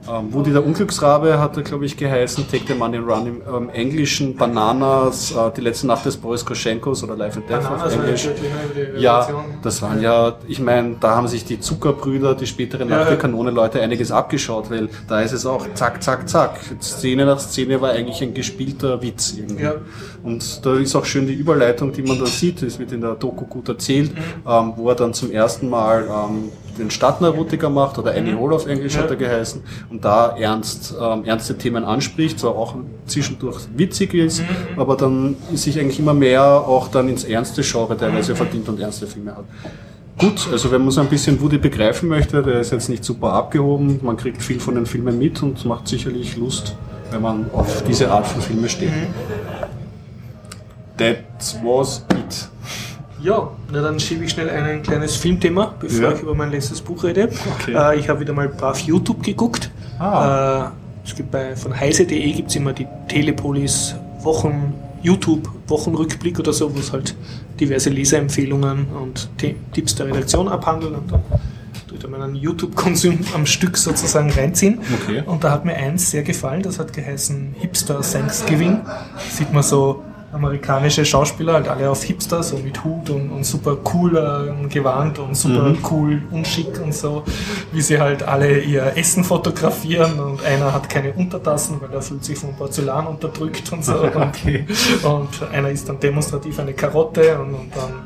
ähm, 0.10 0.34
Woody 0.34 0.52
der 0.52 0.66
Unglücksrabe 0.66 1.40
hat 1.40 1.58
er, 1.58 1.64
glaube 1.64 1.86
ich, 1.86 1.96
geheißen. 1.96 2.46
Take 2.50 2.64
the 2.68 2.74
Money 2.74 2.98
Run 2.98 3.28
im 3.28 3.42
ähm, 3.48 3.70
Englischen. 3.70 4.36
Bananas, 4.36 5.32
äh, 5.32 5.52
die 5.56 5.62
letzte 5.62 5.88
Nacht 5.88 6.06
des 6.06 6.18
Boris 6.18 6.44
Koschenkos 6.46 7.04
oder 7.04 7.16
Life 7.16 7.40
and 7.40 7.50
Death 7.50 7.64
Bananas 7.64 7.94
auf 7.94 8.04
Englisch. 8.04 8.30
Ja, 8.98 9.28
das 9.62 9.82
waren 9.82 10.02
ja, 10.02 10.36
ich 10.48 10.60
meine, 10.60 10.96
da 11.00 11.16
haben 11.16 11.28
sich 11.28 11.46
die 11.46 11.60
Zuckerbrüder, 11.60 12.36
die 12.36 12.48
spätere 12.48 12.86
Nacht 12.86 13.10
der 13.10 13.18
Kanone 13.18 13.52
Leute 13.52 13.82
einiges 13.82 14.12
abgeschaut, 14.12 14.70
weil 14.70 14.90
da 15.08 15.22
ist 15.22 15.32
es 15.32 15.46
auch 15.46 15.66
zack, 15.74 16.04
zack, 16.04 16.28
zack. 16.28 16.60
Szene 16.82 17.26
nach 17.26 17.40
Szene 17.40 17.80
war 17.82 17.92
eigentlich 17.92 18.22
ein 18.22 18.34
gespielter 18.34 19.02
Witz 19.02 19.36
irgendwie. 19.38 19.64
Ja. 19.64 19.76
Und 20.24 20.66
da 20.66 20.76
ist 20.76 20.96
auch 20.96 21.06
schön 21.06 21.28
die 21.28 21.34
Überleitung, 21.34 21.92
die 21.94 22.02
man 22.02 22.20
da 22.20 22.26
sieht. 22.26 22.62
Es 22.62 22.80
wird 22.80 22.92
in 22.92 23.02
der 23.02 23.16
Doku 23.16 23.46
gut 23.46 23.70
erzählt, 23.70 24.14
mhm. 24.14 24.20
ähm, 24.48 24.74
wo 24.76 24.90
er 24.90 24.96
dann 24.96 25.14
zum 25.14 25.32
ersten 25.32 25.70
Mal 25.70 26.08
ähm, 26.08 26.50
den 26.78 26.92
Stadtneurotiker 26.92 27.70
macht 27.70 27.98
oder 27.98 28.14
Annie. 28.14 28.40
Hall 28.40 28.54
auf 28.54 28.66
Englisch 28.68 28.98
hat 28.98 29.10
er 29.10 29.16
geheißen 29.16 29.62
und 29.90 30.04
da 30.04 30.36
ernst, 30.38 30.94
ähm, 31.00 31.26
ernste 31.26 31.58
Themen 31.58 31.84
anspricht, 31.84 32.40
zwar 32.40 32.56
auch 32.56 32.76
zwischendurch 33.06 33.62
witzig 33.76 34.14
ist, 34.14 34.42
mhm. 34.42 34.80
aber 34.80 34.96
dann 34.96 35.36
sich 35.54 35.80
eigentlich 35.80 36.00
immer 36.00 36.14
mehr 36.14 36.44
auch 36.44 36.88
dann 36.88 37.10
ins 37.10 37.24
ernste 37.24 37.62
Genre 37.62 37.98
teilweise 37.98 38.34
mhm. 38.34 38.38
verdient 38.38 38.70
und 38.70 38.80
ernste 38.80 39.08
Filme 39.08 39.36
hat. 39.36 39.46
Gut, 40.18 40.48
also 40.52 40.72
wenn 40.72 40.82
man 40.82 40.92
so 40.92 41.02
ein 41.02 41.08
bisschen 41.08 41.42
Woody 41.42 41.58
begreifen 41.58 42.08
möchte, 42.08 42.44
der 42.44 42.60
ist 42.60 42.72
jetzt 42.72 42.88
nicht 42.88 43.04
super 43.04 43.34
abgehoben, 43.34 44.00
man 44.04 44.16
kriegt 44.16 44.42
viel 44.42 44.60
von 44.60 44.76
den 44.76 44.86
Filmen 44.86 45.18
mit 45.18 45.42
und 45.42 45.66
macht 45.66 45.88
sicherlich 45.88 46.38
Lust, 46.38 46.76
wenn 47.10 47.22
man 47.22 47.50
auf 47.52 47.84
diese 47.84 48.12
Art 48.12 48.28
von 48.28 48.42
Filme 48.42 48.70
steht. 48.70 48.92
Mhm. 48.92 49.08
That 50.98 51.18
was 51.64 52.06
it. 52.12 52.48
Ja, 53.24 53.52
na 53.72 53.82
dann 53.82 54.02
schiebe 54.02 54.26
ich 54.26 54.32
schnell 54.32 54.50
ein 54.50 54.84
kleines 54.84 55.16
Filmthema, 55.16 55.74
bevor 55.80 56.10
ja. 56.10 56.12
ich 56.12 56.22
über 56.22 56.36
mein 56.36 56.52
letztes 56.52 56.82
Buch 56.82 57.06
rede. 57.06 57.30
Okay. 57.60 57.74
Äh, 57.74 58.00
ich 58.00 58.10
habe 58.10 58.20
wieder 58.20 58.34
mal 58.34 58.50
brav 58.50 58.78
YouTube 58.80 59.24
geguckt. 59.24 59.72
Ah. 59.98 60.68
Äh, 60.68 61.08
es 61.08 61.16
gibt 61.16 61.32
bei, 61.32 61.56
von 61.56 61.78
heise.de 61.78 62.32
gibt 62.34 62.50
es 62.50 62.56
immer 62.58 62.74
die 62.74 62.86
Telepolis 63.08 63.96
Wochen, 64.22 64.74
YouTube 65.02 65.50
Wochenrückblick 65.68 66.38
oder 66.38 66.52
so, 66.52 66.76
wo 66.76 66.80
es 66.80 66.92
halt 66.92 67.16
diverse 67.62 67.90
Leserempfehlungen 67.90 68.88
und 68.88 69.30
Tipps 69.38 69.96
der 69.96 70.08
Redaktion 70.08 70.50
abhandeln 70.50 70.96
und 70.96 71.12
dann 71.12 71.22
tue 71.88 71.98
ich 71.98 72.08
meinen 72.08 72.36
YouTube-Konsum 72.36 73.20
am 73.34 73.46
Stück 73.46 73.78
sozusagen 73.78 74.32
reinziehen. 74.32 74.80
Okay. 75.02 75.24
Und 75.26 75.46
da 75.46 75.52
hat 75.52 75.64
mir 75.64 75.76
eins 75.76 76.12
sehr 76.12 76.24
gefallen, 76.24 76.62
das 76.62 76.78
hat 76.78 76.92
geheißen 76.92 77.56
Hipster 77.60 78.02
Thanksgiving. 78.02 78.82
Sieht 79.30 79.54
man 79.54 79.64
so 79.64 80.04
amerikanische 80.34 81.06
Schauspieler, 81.06 81.54
halt 81.54 81.68
alle 81.68 81.90
auf 81.90 82.04
Hipster, 82.04 82.42
so 82.44 82.58
mit 82.58 82.84
Hut 82.84 83.10
und, 83.10 83.30
und 83.30 83.46
super 83.46 83.78
cool 83.94 84.18
äh, 84.18 84.68
Gewand 84.68 85.20
und 85.20 85.36
super 85.36 85.70
mhm. 85.70 85.78
cool 85.92 86.22
unschick 86.32 86.80
und 86.84 86.94
so, 86.94 87.24
wie 87.72 87.82
sie 87.82 88.00
halt 88.00 88.24
alle 88.24 88.60
ihr 88.60 88.98
Essen 88.98 89.24
fotografieren 89.24 90.20
und 90.20 90.44
einer 90.44 90.74
hat 90.74 90.90
keine 90.90 91.14
Untertassen, 91.14 91.80
weil 91.82 91.94
er 91.94 92.02
fühlt 92.02 92.24
sich 92.26 92.38
vom 92.38 92.56
Porzellan 92.56 93.08
unterdrückt 93.08 93.72
und 93.72 93.86
so. 93.86 94.04
okay. 94.16 94.66
und, 95.04 95.30
einer 95.52 95.70
isst 95.70 95.88
dann 95.88 96.00
demonstrativ 96.00 96.60
eine 96.60 96.74
Karotte 96.74 97.40
und, 97.40 97.54
und 97.54 97.76
dann 97.76 98.04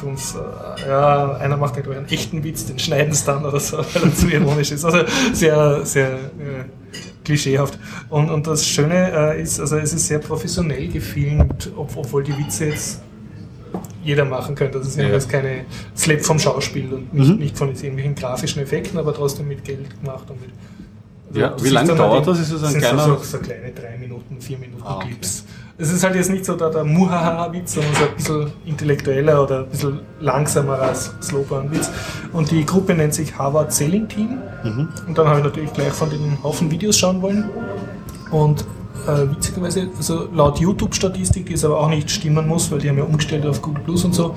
tun's, 0.00 0.34
äh, 0.34 0.88
ja, 0.88 1.36
einer 1.36 1.56
macht 1.56 1.76
halt 1.76 1.88
einen 1.88 2.08
echten 2.08 2.42
Witz, 2.44 2.66
den 2.66 2.78
schneiden 2.78 3.12
sie 3.12 3.26
dann 3.26 3.44
oder 3.44 3.60
so, 3.60 3.78
weil 3.94 4.04
er 4.04 4.14
zu 4.14 4.28
ironisch 4.28 4.72
ist. 4.72 4.84
Also 4.84 5.00
sehr, 5.32 5.84
sehr 5.84 6.08
äh, 6.08 6.64
klischeehaft. 7.24 7.78
Und, 8.08 8.30
und 8.30 8.46
das 8.46 8.66
Schöne 8.66 9.34
äh, 9.34 9.42
ist, 9.42 9.60
also 9.60 9.76
es 9.76 9.92
ist 9.92 10.06
sehr 10.06 10.18
professionell 10.18 10.88
gefilmt, 10.88 11.70
ob, 11.76 11.96
obwohl 11.96 12.22
die 12.22 12.36
Witze 12.36 12.66
jetzt 12.66 13.02
jeder 14.04 14.24
machen 14.24 14.54
könnte. 14.54 14.78
Das 14.78 14.88
ist 14.88 14.96
ja 14.96 15.08
jetzt 15.08 15.28
keine 15.28 15.64
Slap 15.96 16.22
vom 16.22 16.38
Schauspiel 16.38 16.92
und 16.92 17.12
nicht, 17.12 17.28
mhm. 17.28 17.36
nicht 17.36 17.58
von 17.58 17.68
irgendwelchen 17.68 18.14
grafischen 18.14 18.62
Effekten, 18.62 18.98
aber 18.98 19.12
trotzdem 19.12 19.48
mit 19.48 19.64
Geld 19.64 20.00
gemacht 20.00 20.30
und 20.30 20.40
mit. 20.40 20.50
Also 21.28 21.40
ja, 21.40 21.56
wie 21.60 21.70
lange 21.70 21.94
dauert 21.94 22.26
das? 22.26 22.38
Ist 22.38 22.52
das 22.52 22.62
ein 22.74 22.80
kleiner? 22.80 23.04
So, 23.04 23.16
so 23.16 23.38
kleine 23.38 23.72
drei 23.72 23.98
Minuten, 23.98 24.40
vier 24.40 24.58
Minuten 24.58 24.82
ah, 24.84 24.96
okay. 24.96 25.16
Es 25.78 25.92
ist 25.92 26.02
halt 26.04 26.14
jetzt 26.14 26.30
nicht 26.30 26.46
so 26.46 26.56
der, 26.56 26.70
der 26.70 26.84
Muhaha-Witz, 26.84 27.74
sondern 27.74 27.94
so 27.94 28.04
ein 28.04 28.14
bisschen 28.16 28.52
intellektueller 28.64 29.42
oder 29.42 29.58
ein 29.58 29.68
bisschen 29.68 30.00
langsamer 30.20 30.78
als 30.80 31.12
Slowburn-Witz. 31.20 31.90
Und 32.32 32.50
die 32.50 32.64
Gruppe 32.64 32.94
nennt 32.94 33.12
sich 33.12 33.36
Harvard 33.36 33.74
Sailing 33.74 34.08
Team. 34.08 34.38
Mhm. 34.64 34.88
Und 35.06 35.18
dann 35.18 35.28
habe 35.28 35.40
ich 35.40 35.44
natürlich 35.44 35.72
gleich 35.74 35.92
von 35.92 36.08
den 36.08 36.42
Haufen 36.42 36.70
Videos 36.70 36.98
schauen 36.98 37.20
wollen. 37.20 37.50
Und 38.30 38.64
äh, 39.06 39.30
witzigerweise, 39.30 39.88
also 39.94 40.28
laut 40.32 40.58
YouTube-Statistik, 40.58 41.44
die 41.44 41.52
es 41.52 41.64
aber 41.64 41.78
auch 41.78 41.90
nicht 41.90 42.10
stimmen 42.10 42.48
muss, 42.48 42.70
weil 42.70 42.78
die 42.78 42.88
haben 42.88 42.96
ja 42.96 43.04
umgestellt 43.04 43.44
auf 43.44 43.60
Google 43.60 43.82
Plus 43.84 44.02
und 44.06 44.14
so, 44.14 44.34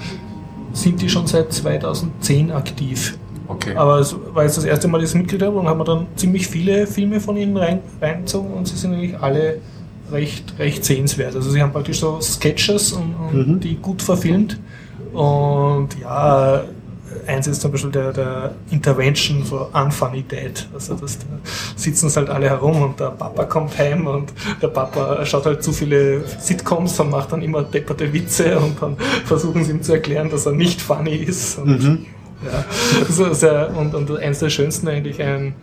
sind 0.73 1.01
die 1.01 1.07
schon 1.07 1.25
seit 1.25 1.53
2010 1.53 2.51
aktiv. 2.51 3.17
Okay. 3.47 3.75
Aber 3.75 3.99
es 3.99 4.13
war 4.33 4.43
jetzt 4.43 4.57
das 4.57 4.65
erste 4.65 4.89
Mal, 4.89 4.99
dass 4.99 5.11
ich 5.11 5.15
es 5.15 5.15
mitgekriegt 5.15 5.43
habe 5.43 5.57
und 5.57 5.69
haben 5.69 5.79
wir 5.79 5.85
dann 5.85 6.07
ziemlich 6.17 6.47
viele 6.47 6.85
Filme 6.85 7.21
von 7.21 7.37
ihnen 7.37 7.55
rein, 7.55 7.79
reingezogen 8.01 8.51
und 8.53 8.67
sie 8.67 8.75
sind 8.75 8.93
eigentlich 8.93 9.17
alle 9.19 9.59
recht, 10.11 10.53
recht 10.59 10.85
sehenswert. 10.85 11.35
Also 11.35 11.49
sie 11.49 11.61
haben 11.61 11.71
praktisch 11.71 11.99
so 11.99 12.19
Sketches 12.21 12.93
und, 12.93 13.15
und 13.15 13.47
mhm. 13.47 13.59
die 13.59 13.75
gut 13.75 14.01
verfilmt. 14.01 14.59
Und 15.13 15.89
ja, 16.01 16.63
eins 17.27 17.47
ist 17.47 17.61
zum 17.61 17.71
Beispiel 17.71 17.91
der, 17.91 18.13
der 18.13 18.51
Intervention 18.71 19.43
for 19.43 19.69
Unfunny 19.73 20.23
Dad. 20.27 20.67
Also 20.73 20.95
das, 20.95 21.19
da 21.19 21.25
sitzen 21.75 22.09
halt 22.15 22.29
alle 22.29 22.49
herum 22.49 22.81
und 22.81 22.99
der 22.99 23.11
Papa 23.11 23.45
kommt 23.45 23.77
heim 23.77 24.07
und 24.07 24.33
der 24.61 24.67
Papa 24.67 25.25
schaut 25.25 25.45
halt 25.45 25.63
zu 25.63 25.71
viele 25.71 26.23
Sitcoms 26.39 26.99
und 26.99 27.09
macht 27.09 27.31
dann 27.31 27.41
immer 27.41 27.63
depperte 27.63 28.11
Witze 28.13 28.59
und 28.59 28.81
dann 28.81 28.97
versuchen 29.25 29.63
sie 29.63 29.71
ihm 29.71 29.81
zu 29.81 29.93
erklären, 29.93 30.29
dass 30.29 30.45
er 30.45 30.53
nicht 30.53 30.81
funny 30.81 31.15
ist. 31.15 31.57
Und, 31.57 31.83
mhm. 31.83 32.05
ja, 32.45 32.65
also 33.07 33.33
sehr, 33.33 33.75
und, 33.75 33.95
und 33.95 34.17
eins 34.17 34.39
der 34.39 34.49
schönsten 34.49 34.87
eigentlich 34.87 35.21
ein 35.21 35.55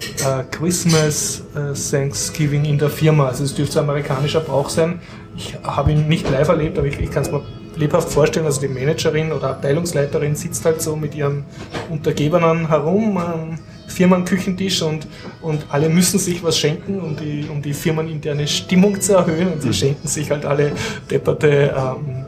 äh, 0.00 0.44
Christmas 0.50 1.42
äh, 1.54 1.72
Thanksgiving 1.74 2.64
in 2.64 2.78
der 2.78 2.90
Firma. 2.90 3.28
Also 3.28 3.44
es 3.44 3.54
dürfte 3.54 3.80
ein 3.80 3.84
amerikanischer 3.84 4.40
Brauch 4.40 4.68
sein. 4.68 5.00
Ich 5.36 5.56
habe 5.62 5.92
ihn 5.92 6.08
nicht 6.08 6.30
live 6.30 6.48
erlebt, 6.48 6.78
aber 6.78 6.86
ich, 6.86 6.98
ich 6.98 7.10
kann 7.10 7.22
es 7.22 7.30
mir 7.30 7.42
lebhaft 7.76 8.10
vorstellen. 8.10 8.46
Also 8.46 8.60
die 8.60 8.68
Managerin 8.68 9.32
oder 9.32 9.50
Abteilungsleiterin 9.50 10.34
sitzt 10.34 10.64
halt 10.64 10.80
so 10.80 10.96
mit 10.96 11.14
ihren 11.14 11.44
Untergebenen 11.90 12.68
herum, 12.68 13.18
ähm, 13.18 13.58
Firmenküchentisch 13.86 14.82
und, 14.82 15.06
und 15.42 15.66
alle 15.68 15.88
müssen 15.88 16.18
sich 16.18 16.42
was 16.42 16.58
schenken, 16.58 17.00
um 17.00 17.16
die, 17.16 17.46
um 17.50 17.62
die 17.62 17.74
firmeninterne 17.74 18.48
Stimmung 18.48 19.00
zu 19.00 19.14
erhöhen 19.14 19.52
und 19.52 19.62
sie 19.62 19.68
mhm. 19.68 19.72
schenken 19.72 20.08
sich 20.08 20.30
halt 20.30 20.44
alle 20.44 20.72
depperte 21.10 21.74
ähm, 21.76 22.24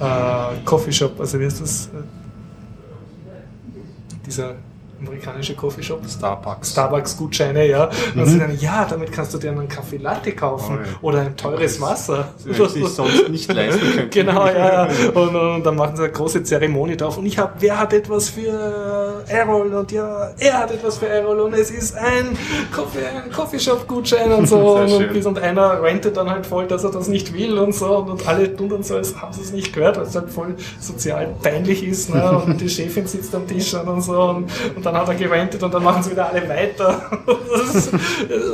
äh, 0.00 0.64
Coffeeshop, 0.64 1.20
also 1.20 1.38
wie 1.38 1.44
heißt 1.44 1.60
das? 1.60 1.90
Dieser 4.26 4.54
amerikanische 5.00 5.54
Coffeeshop. 5.54 6.00
Starbucks. 6.08 6.72
Starbucks-Gutscheine, 6.72 7.66
ja. 7.66 7.90
Mhm. 8.14 8.20
Und 8.20 8.26
sie 8.28 8.38
dann, 8.38 8.58
ja, 8.58 8.86
damit 8.88 9.12
kannst 9.12 9.34
du 9.34 9.38
dir 9.38 9.50
einen 9.50 9.68
Kaffee 9.68 9.98
Latte 9.98 10.32
kaufen 10.32 10.78
oh, 11.02 11.08
oder 11.08 11.20
ein 11.20 11.36
teures 11.36 11.80
Wasser. 11.80 12.28
Das 12.44 12.72
sich 12.72 12.86
sonst 12.88 13.28
nicht 13.28 13.52
leisten 13.52 13.80
können. 13.80 14.10
genau, 14.10 14.46
ja. 14.46 14.88
Und, 15.14 15.34
und, 15.34 15.64
dann 15.64 15.76
machen 15.76 15.96
sie 15.96 16.04
eine 16.04 16.12
große 16.12 16.42
Zeremonie 16.42 16.96
drauf. 16.96 17.18
Und 17.18 17.26
ich 17.26 17.38
habe, 17.38 17.52
wer 17.58 17.78
hat 17.78 17.92
etwas 17.92 18.28
für 18.28 19.22
Errol? 19.28 19.72
Und 19.72 19.92
ja, 19.92 20.30
er 20.38 20.58
hat 20.58 20.70
etwas 20.70 20.98
für 20.98 21.08
Errol. 21.08 21.40
Und 21.40 21.54
es 21.54 21.70
ist 21.70 21.96
ein, 21.96 22.36
Coffee, 22.72 23.06
ein 23.06 23.30
Coffeeshop-Gutschein 23.30 24.32
und 24.32 24.46
so. 24.46 24.76
und, 24.76 25.26
und, 25.26 25.38
einer 25.38 25.82
rentet 25.82 26.16
dann 26.16 26.30
halt 26.30 26.46
voll, 26.46 26.66
dass 26.66 26.84
er 26.84 26.90
das 26.90 27.08
nicht 27.08 27.32
will 27.32 27.58
und 27.58 27.74
so. 27.74 27.98
Und, 27.98 28.10
und 28.10 28.28
alle 28.28 28.54
tun 28.54 28.68
dann 28.68 28.82
so, 28.82 28.96
als 28.96 29.16
haben 29.20 29.32
sie 29.32 29.42
es 29.42 29.52
nicht 29.52 29.72
gehört, 29.72 29.96
weil 29.96 30.04
es 30.04 30.14
halt 30.14 30.30
voll 30.30 30.54
sozial 30.80 31.34
peinlich 31.42 31.86
ist. 31.86 32.14
Ne? 32.14 32.42
Und 32.46 32.60
die 32.60 32.68
Chefin 32.68 33.06
sitzt 33.06 33.34
am 33.34 33.46
Tisch 33.46 33.74
und 33.74 34.00
so. 34.02 34.20
Und, 34.22 34.50
und 34.74 34.86
dann 34.86 34.95
hat 34.96 35.08
er 35.08 35.14
gewendet 35.14 35.62
und 35.62 35.72
dann 35.72 35.82
machen 35.82 36.02
sie 36.02 36.10
wieder 36.10 36.28
alle 36.28 36.48
weiter. 36.48 37.10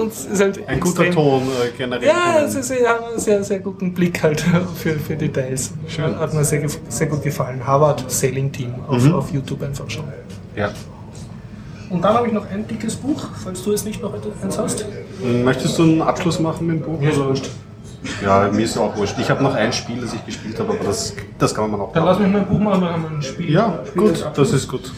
ist, 0.06 0.40
halt 0.40 0.68
Ein 0.68 0.78
extrem, 0.78 0.80
guter 0.80 1.10
Ton 1.10 1.42
äh, 1.42 1.70
generell. 1.76 2.06
Ja, 2.08 2.40
es 2.44 2.54
ist 2.54 2.70
ja 2.70 2.98
einen 2.98 3.18
sehr, 3.18 3.42
sehr 3.44 3.60
guten 3.60 3.92
Blick 3.92 4.22
halt 4.22 4.40
für, 4.76 4.98
für 4.98 5.16
Details. 5.16 5.72
Schön. 5.88 6.18
Hat 6.18 6.32
mir 6.34 6.44
sehr, 6.44 6.66
sehr 6.88 7.06
gut 7.06 7.22
gefallen. 7.22 7.66
Harvard 7.66 8.10
Sailing 8.10 8.50
Team 8.52 8.74
auf, 8.86 9.02
mhm. 9.02 9.14
auf 9.14 9.30
YouTube 9.32 9.62
einfach 9.62 9.88
schon. 9.88 10.04
Ja. 10.56 10.72
Und 11.90 12.02
dann 12.02 12.14
habe 12.14 12.26
ich 12.26 12.32
noch 12.32 12.48
ein 12.50 12.66
dickes 12.66 12.96
Buch, 12.96 13.22
falls 13.44 13.62
du 13.62 13.72
es 13.72 13.84
nicht 13.84 14.00
noch 14.02 14.14
eins 14.42 14.58
hast. 14.58 14.86
Möchtest 15.44 15.78
du 15.78 15.82
einen 15.82 16.02
Abschluss 16.02 16.40
machen 16.40 16.66
mit 16.66 16.76
dem 16.76 16.82
Buch? 16.82 17.02
Ja, 17.02 17.12
so. 17.12 17.34
Ja, 18.22 18.48
mir 18.50 18.64
ist 18.64 18.76
auch 18.76 18.96
wurscht. 18.96 19.16
Ich 19.18 19.30
habe 19.30 19.42
noch 19.42 19.54
ein 19.54 19.72
Spiel, 19.72 20.00
das 20.00 20.12
ich 20.12 20.24
gespielt 20.24 20.58
habe, 20.58 20.72
aber 20.72 20.84
das, 20.84 21.14
das 21.38 21.54
kann 21.54 21.70
man 21.70 21.80
auch. 21.80 21.92
Dann 21.92 22.04
lass 22.04 22.18
mich 22.18 22.28
mein 22.28 22.46
Buch 22.46 22.58
machen, 22.58 22.80
dann 22.80 22.92
haben 22.92 23.02
wir 23.02 23.10
ein 23.10 23.22
Spiel. 23.22 23.50
Ja, 23.50 23.80
Spiel 23.86 24.02
gut, 24.02 24.26
das 24.34 24.52
ist 24.52 24.68
gut. 24.68 24.92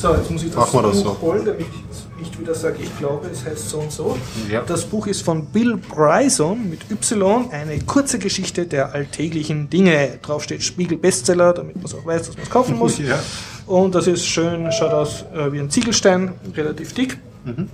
So, 0.00 0.14
jetzt 0.14 0.30
muss 0.30 0.42
ich 0.42 0.52
das, 0.52 0.70
das 0.70 0.72
Buch 0.72 0.92
so. 0.92 1.18
holen, 1.20 1.44
damit 1.44 1.60
ich 1.60 2.20
nicht 2.20 2.40
wieder 2.40 2.54
sage, 2.54 2.76
ich 2.80 2.98
glaube, 2.98 3.28
es 3.28 3.44
heißt 3.44 3.70
so 3.70 3.78
und 3.78 3.92
so. 3.92 4.16
Ja. 4.50 4.62
Das 4.66 4.84
Buch 4.84 5.06
ist 5.06 5.22
von 5.22 5.46
Bill 5.46 5.76
Bryson 5.76 6.68
mit 6.70 6.90
Y, 6.90 7.50
eine 7.50 7.78
kurze 7.80 8.18
Geschichte 8.18 8.66
der 8.66 8.92
alltäglichen 8.92 9.70
Dinge. 9.70 10.18
Drauf 10.22 10.44
steht 10.44 10.62
Spiegel 10.62 10.98
Bestseller, 10.98 11.52
damit 11.52 11.76
man 11.76 11.84
es 11.84 11.94
auch 11.94 12.04
weiß, 12.04 12.26
dass 12.26 12.36
man 12.36 12.44
es 12.44 12.50
kaufen 12.50 12.78
muss. 12.78 12.98
Ja. 13.04 13.18
Und 13.66 13.94
das 13.94 14.06
ist 14.06 14.26
schön, 14.26 14.70
schaut 14.72 14.92
aus 14.92 15.24
äh, 15.34 15.50
wie 15.52 15.58
ein 15.58 15.68
Ziegelstein, 15.70 16.32
relativ 16.54 16.92
dick. 16.92 17.18
Mhm. 17.44 17.68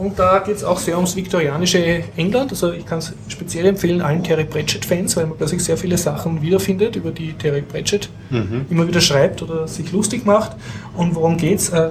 Und 0.00 0.18
da 0.18 0.38
geht 0.38 0.56
es 0.56 0.64
auch 0.64 0.78
sehr 0.78 0.96
ums 0.96 1.14
viktorianische 1.14 2.04
England. 2.16 2.52
Also 2.52 2.72
ich 2.72 2.86
kann 2.86 3.00
es 3.00 3.12
speziell 3.28 3.66
empfehlen 3.66 4.00
allen 4.00 4.24
Terry 4.24 4.44
Pratchett-Fans, 4.44 5.14
weil 5.18 5.26
man 5.26 5.46
sich 5.46 5.62
sehr 5.62 5.76
viele 5.76 5.98
Sachen 5.98 6.40
wiederfindet, 6.40 6.96
über 6.96 7.10
die 7.10 7.34
Terry 7.34 7.60
Pratchett 7.60 8.08
mhm. 8.30 8.64
immer 8.70 8.88
wieder 8.88 9.02
schreibt 9.02 9.42
oder 9.42 9.68
sich 9.68 9.92
lustig 9.92 10.24
macht. 10.24 10.56
Und 10.96 11.14
worum 11.14 11.36
geht's? 11.36 11.68
Äh, 11.68 11.90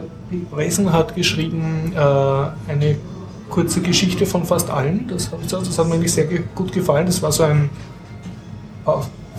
Resen 0.57 0.91
hat 0.91 1.15
geschrieben 1.15 1.93
äh, 1.95 1.99
eine 1.99 2.97
kurze 3.51 3.79
Geschichte 3.81 4.25
von 4.25 4.43
fast 4.43 4.71
allen. 4.71 5.07
Das, 5.07 5.29
das 5.47 5.77
hat 5.77 5.87
mir 5.87 5.93
eigentlich 5.93 6.13
sehr 6.13 6.25
gut 6.55 6.71
gefallen. 6.71 7.05
Das 7.05 7.21
war 7.21 7.31
so 7.31 7.43
ein 7.43 7.69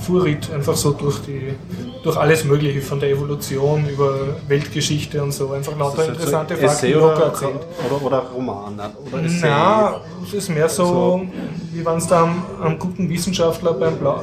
Fuhrritt 0.00 0.50
einfach 0.52 0.76
so 0.76 0.92
durch, 0.92 1.18
die, 1.20 1.54
durch 2.02 2.16
alles 2.16 2.44
Mögliche, 2.44 2.80
von 2.80 3.00
der 3.00 3.10
Evolution 3.10 3.88
über 3.88 4.36
Weltgeschichte 4.48 5.22
und 5.22 5.32
so. 5.32 5.52
Einfach 5.52 5.78
lauter 5.78 6.08
interessante 6.08 6.56
so 6.56 6.66
Fakten 6.66 6.94
oder, 6.94 7.24
erzählt. 7.24 7.60
Oder, 7.86 8.02
oder 8.04 8.18
Roman? 8.34 8.80
Oder 9.06 9.24
Essay? 9.24 9.48
Na, 9.48 10.00
es 10.26 10.34
ist 10.34 10.48
mehr 10.48 10.68
so, 10.68 10.84
so. 10.84 11.26
Wie 11.72 11.84
wenn 11.84 11.98
es 11.98 12.06
da 12.06 12.22
am, 12.22 12.42
am, 12.62 12.78
guten 12.78 13.08
Wissenschaftler 13.08 13.74
beim 13.74 13.96
Bla 13.96 14.22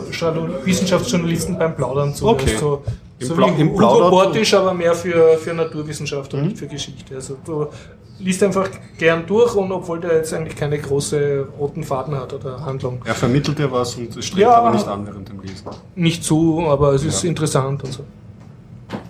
Wissenschaftsjournalisten 0.64 1.58
beim 1.58 1.76
Plaudern 1.76 2.14
zu 2.14 2.28
okay. 2.28 2.58
So, 2.60 2.84
Im 3.20 3.28
so 3.28 3.38
wie 3.38 3.64
Hugo 3.64 4.20
aber 4.58 4.74
mehr 4.74 4.94
für, 4.94 5.38
für 5.38 5.54
Naturwissenschaft 5.54 6.34
und 6.34 6.42
mhm. 6.42 6.48
nicht 6.48 6.60
für 6.60 6.68
Geschichte. 6.68 7.16
Also 7.16 7.38
du 7.44 7.68
liest 8.20 8.44
einfach 8.44 8.70
gern 8.98 9.26
durch 9.26 9.56
und 9.56 9.72
obwohl 9.72 10.00
der 10.00 10.16
jetzt 10.18 10.34
eigentlich 10.34 10.56
keine 10.56 10.78
große 10.78 11.48
roten 11.58 11.84
Faden 11.84 12.16
hat 12.16 12.34
oder 12.34 12.64
Handlung. 12.66 13.02
Er 13.06 13.16
vermittelt 13.16 13.60
dir 13.60 13.72
was 13.72 13.96
und 13.96 14.16
es 14.16 14.26
strebt 14.26 14.42
ja, 14.42 14.54
aber 14.54 14.72
nicht 14.72 14.88
an 14.88 15.06
während 15.06 15.30
dem 15.30 15.42
Lesen. 15.42 15.66
Nicht 15.96 16.24
zu, 16.24 16.66
aber 16.68 16.94
es 16.94 17.04
ist 17.04 17.24
ja. 17.24 17.30
interessant 17.30 17.84
und 17.84 17.94
so. 17.94 18.04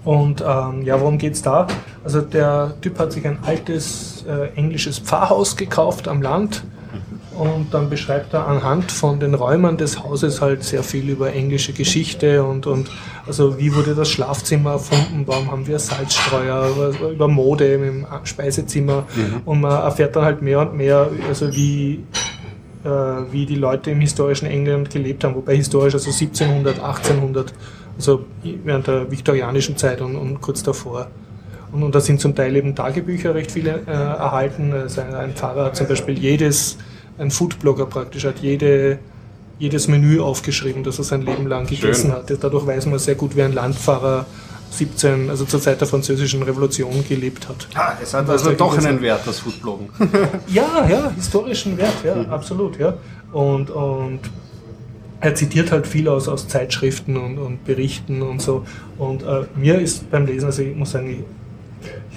Und 0.04 0.42
ähm, 0.42 0.84
ja, 0.84 1.00
worum 1.00 1.18
geht's 1.18 1.42
da? 1.42 1.68
Also 2.04 2.22
der 2.22 2.74
Typ 2.82 2.98
hat 2.98 3.12
sich 3.12 3.26
ein 3.28 3.40
altes 3.46 4.26
äh, 4.28 4.50
englisches 4.56 5.00
Pfarrhaus 5.00 5.56
gekauft 5.56 6.08
am 6.08 6.22
Land 6.22 6.64
und 7.38 7.74
dann 7.74 7.90
beschreibt 7.90 8.34
er 8.34 8.48
anhand 8.48 8.92
von 8.92 9.20
den 9.20 9.34
Räumen 9.34 9.78
des 9.78 10.04
Hauses 10.04 10.42
halt 10.42 10.64
sehr 10.64 10.84
viel 10.84 11.10
über 11.10 11.32
englische 11.34 11.74
Geschichte 11.74 12.44
und, 12.44 12.66
und 12.66 12.90
also 13.28 13.60
wie 13.60 13.74
wurde 13.76 13.94
das 13.94 14.10
Schlafzimmer 14.10 14.72
erfunden, 14.72 15.24
warum 15.26 15.52
haben 15.52 15.68
wir 15.68 15.78
Salzstreuer, 15.78 16.94
über 17.12 17.28
Mode 17.28 17.74
im 17.74 18.08
Speisezimmer 18.24 19.06
mhm. 19.16 19.42
und 19.46 19.62
man 19.62 19.72
erfährt 19.72 20.16
dann 20.16 20.24
halt 20.26 20.42
mehr 20.42 20.62
und 20.62 20.76
mehr, 20.76 21.10
also 21.28 21.54
wie, 21.54 22.04
äh, 22.84 22.90
wie 23.32 23.46
die 23.46 23.56
Leute 23.56 23.92
im 23.92 24.02
historischen 24.02 24.48
England 24.48 24.90
gelebt 24.90 25.24
haben, 25.24 25.36
wobei 25.36 25.56
historisch 25.56 25.94
also 25.94 26.10
1700, 26.10 26.80
1800, 26.80 27.54
also 27.96 28.26
während 28.64 28.88
der 28.88 29.12
viktorianischen 29.12 29.78
Zeit 29.78 30.02
und, 30.02 30.16
und 30.16 30.42
kurz 30.42 30.64
davor. 30.64 31.08
Und, 31.72 31.84
und 31.84 31.94
da 31.94 32.00
sind 32.00 32.20
zum 32.20 32.34
Teil 32.34 32.56
eben 32.56 32.76
Tagebücher 32.76 33.36
recht 33.36 33.52
viele 33.52 33.82
äh, 33.86 33.92
erhalten. 33.92 34.74
Also 34.74 35.02
ein 35.02 35.34
Pfarrer 35.34 35.66
hat 35.66 35.76
zum 35.76 35.88
Beispiel 35.88 36.18
jedes 36.18 36.78
ein 37.18 37.32
Foodblogger 37.32 37.86
praktisch, 37.86 38.26
hat 38.26 38.40
jede, 38.40 39.00
jedes 39.60 39.88
Menü 39.88 40.20
aufgeschrieben, 40.20 40.84
das 40.84 40.98
er 40.98 41.04
sein 41.04 41.22
Leben 41.22 41.48
lang 41.48 41.68
gegessen 41.68 42.12
Schön. 42.12 42.12
hat. 42.12 42.44
Dadurch 42.44 42.66
weiß 42.66 42.86
man 42.88 43.00
sehr 43.00 43.16
gut, 43.16 43.36
wie 43.36 43.44
ein 43.44 43.54
Landfahrer 43.54 44.26
17, 44.72 45.30
also 45.30 45.46
zur 45.46 45.62
Zeit 45.62 45.80
der 45.80 45.88
französischen 45.88 46.44
Revolution 46.44 47.04
gelebt 47.08 47.48
hat. 47.48 47.68
Ah, 47.74 47.94
es 48.02 48.14
hat 48.14 48.30
also 48.30 48.52
doch 48.52 48.78
einen 48.78 49.02
Wert, 49.02 49.22
das 49.26 49.40
Foodbloggen. 49.40 49.90
ja, 50.48 50.88
ja, 50.90 51.12
historischen 51.16 51.78
Wert, 51.78 52.04
ja, 52.04 52.16
mhm. 52.16 52.30
absolut, 52.30 52.78
ja. 52.78 52.96
Und, 53.32 53.70
und 53.70 54.20
er 55.20 55.36
zitiert 55.36 55.72
halt 55.72 55.88
viel 55.88 56.08
aus, 56.10 56.28
aus 56.28 56.48
Zeitschriften 56.48 57.18
und, 57.18 57.40
und 57.40 57.66
Berichten 57.66 58.22
und 58.22 58.42
so. 58.42 58.66
Und 58.98 59.24
äh, 59.24 59.46
mir 59.56 59.80
ist 59.80 60.12
beim 60.12 60.26
Lesen, 60.26 60.46
also 60.46 60.62
ich 60.62 60.76
muss 60.76 60.92
sagen, 60.92 61.10
ich 61.10 61.20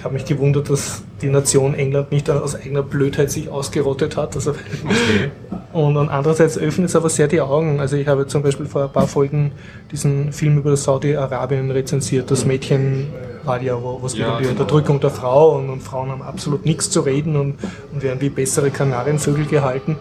habe 0.04 0.14
mich 0.14 0.24
gewundert, 0.24 0.70
dass 0.70 1.02
die 1.20 1.28
Nation 1.28 1.74
England 1.74 2.10
nicht 2.12 2.30
aus 2.30 2.54
eigener 2.54 2.82
Blödheit 2.82 3.30
sich 3.30 3.48
ausgerottet 3.48 4.16
hat. 4.16 4.34
Also 4.34 4.50
okay. 4.84 5.30
und, 5.72 5.96
andererseits 5.96 6.56
öffnet 6.58 6.88
es 6.88 6.96
aber 6.96 7.08
sehr 7.08 7.28
die 7.28 7.40
Augen. 7.40 7.80
Also 7.80 7.96
ich 7.96 8.06
habe 8.06 8.26
zum 8.26 8.42
Beispiel 8.42 8.66
vor 8.66 8.84
ein 8.84 8.92
paar 8.92 9.06
Folgen 9.06 9.52
diesen 9.90 10.32
Film 10.32 10.58
über 10.58 10.76
Saudi-Arabien 10.76 11.70
rezensiert. 11.70 12.30
Das 12.30 12.44
Mädchen 12.44 13.08
war 13.44 13.60
ja, 13.60 13.80
wo 13.80 14.00
es 14.04 14.16
ja, 14.16 14.32
um 14.32 14.38
die 14.38 14.44
genau. 14.44 14.60
Unterdrückung 14.60 15.00
der 15.00 15.10
Frau 15.10 15.56
und, 15.56 15.70
und, 15.70 15.82
Frauen 15.82 16.10
haben 16.10 16.22
absolut 16.22 16.64
nichts 16.64 16.90
zu 16.90 17.00
reden 17.00 17.36
und, 17.36 17.56
und 17.92 18.02
werden 18.02 18.20
wie 18.20 18.30
bessere 18.30 18.70
Kanarienvögel 18.70 19.46
gehalten. 19.46 19.96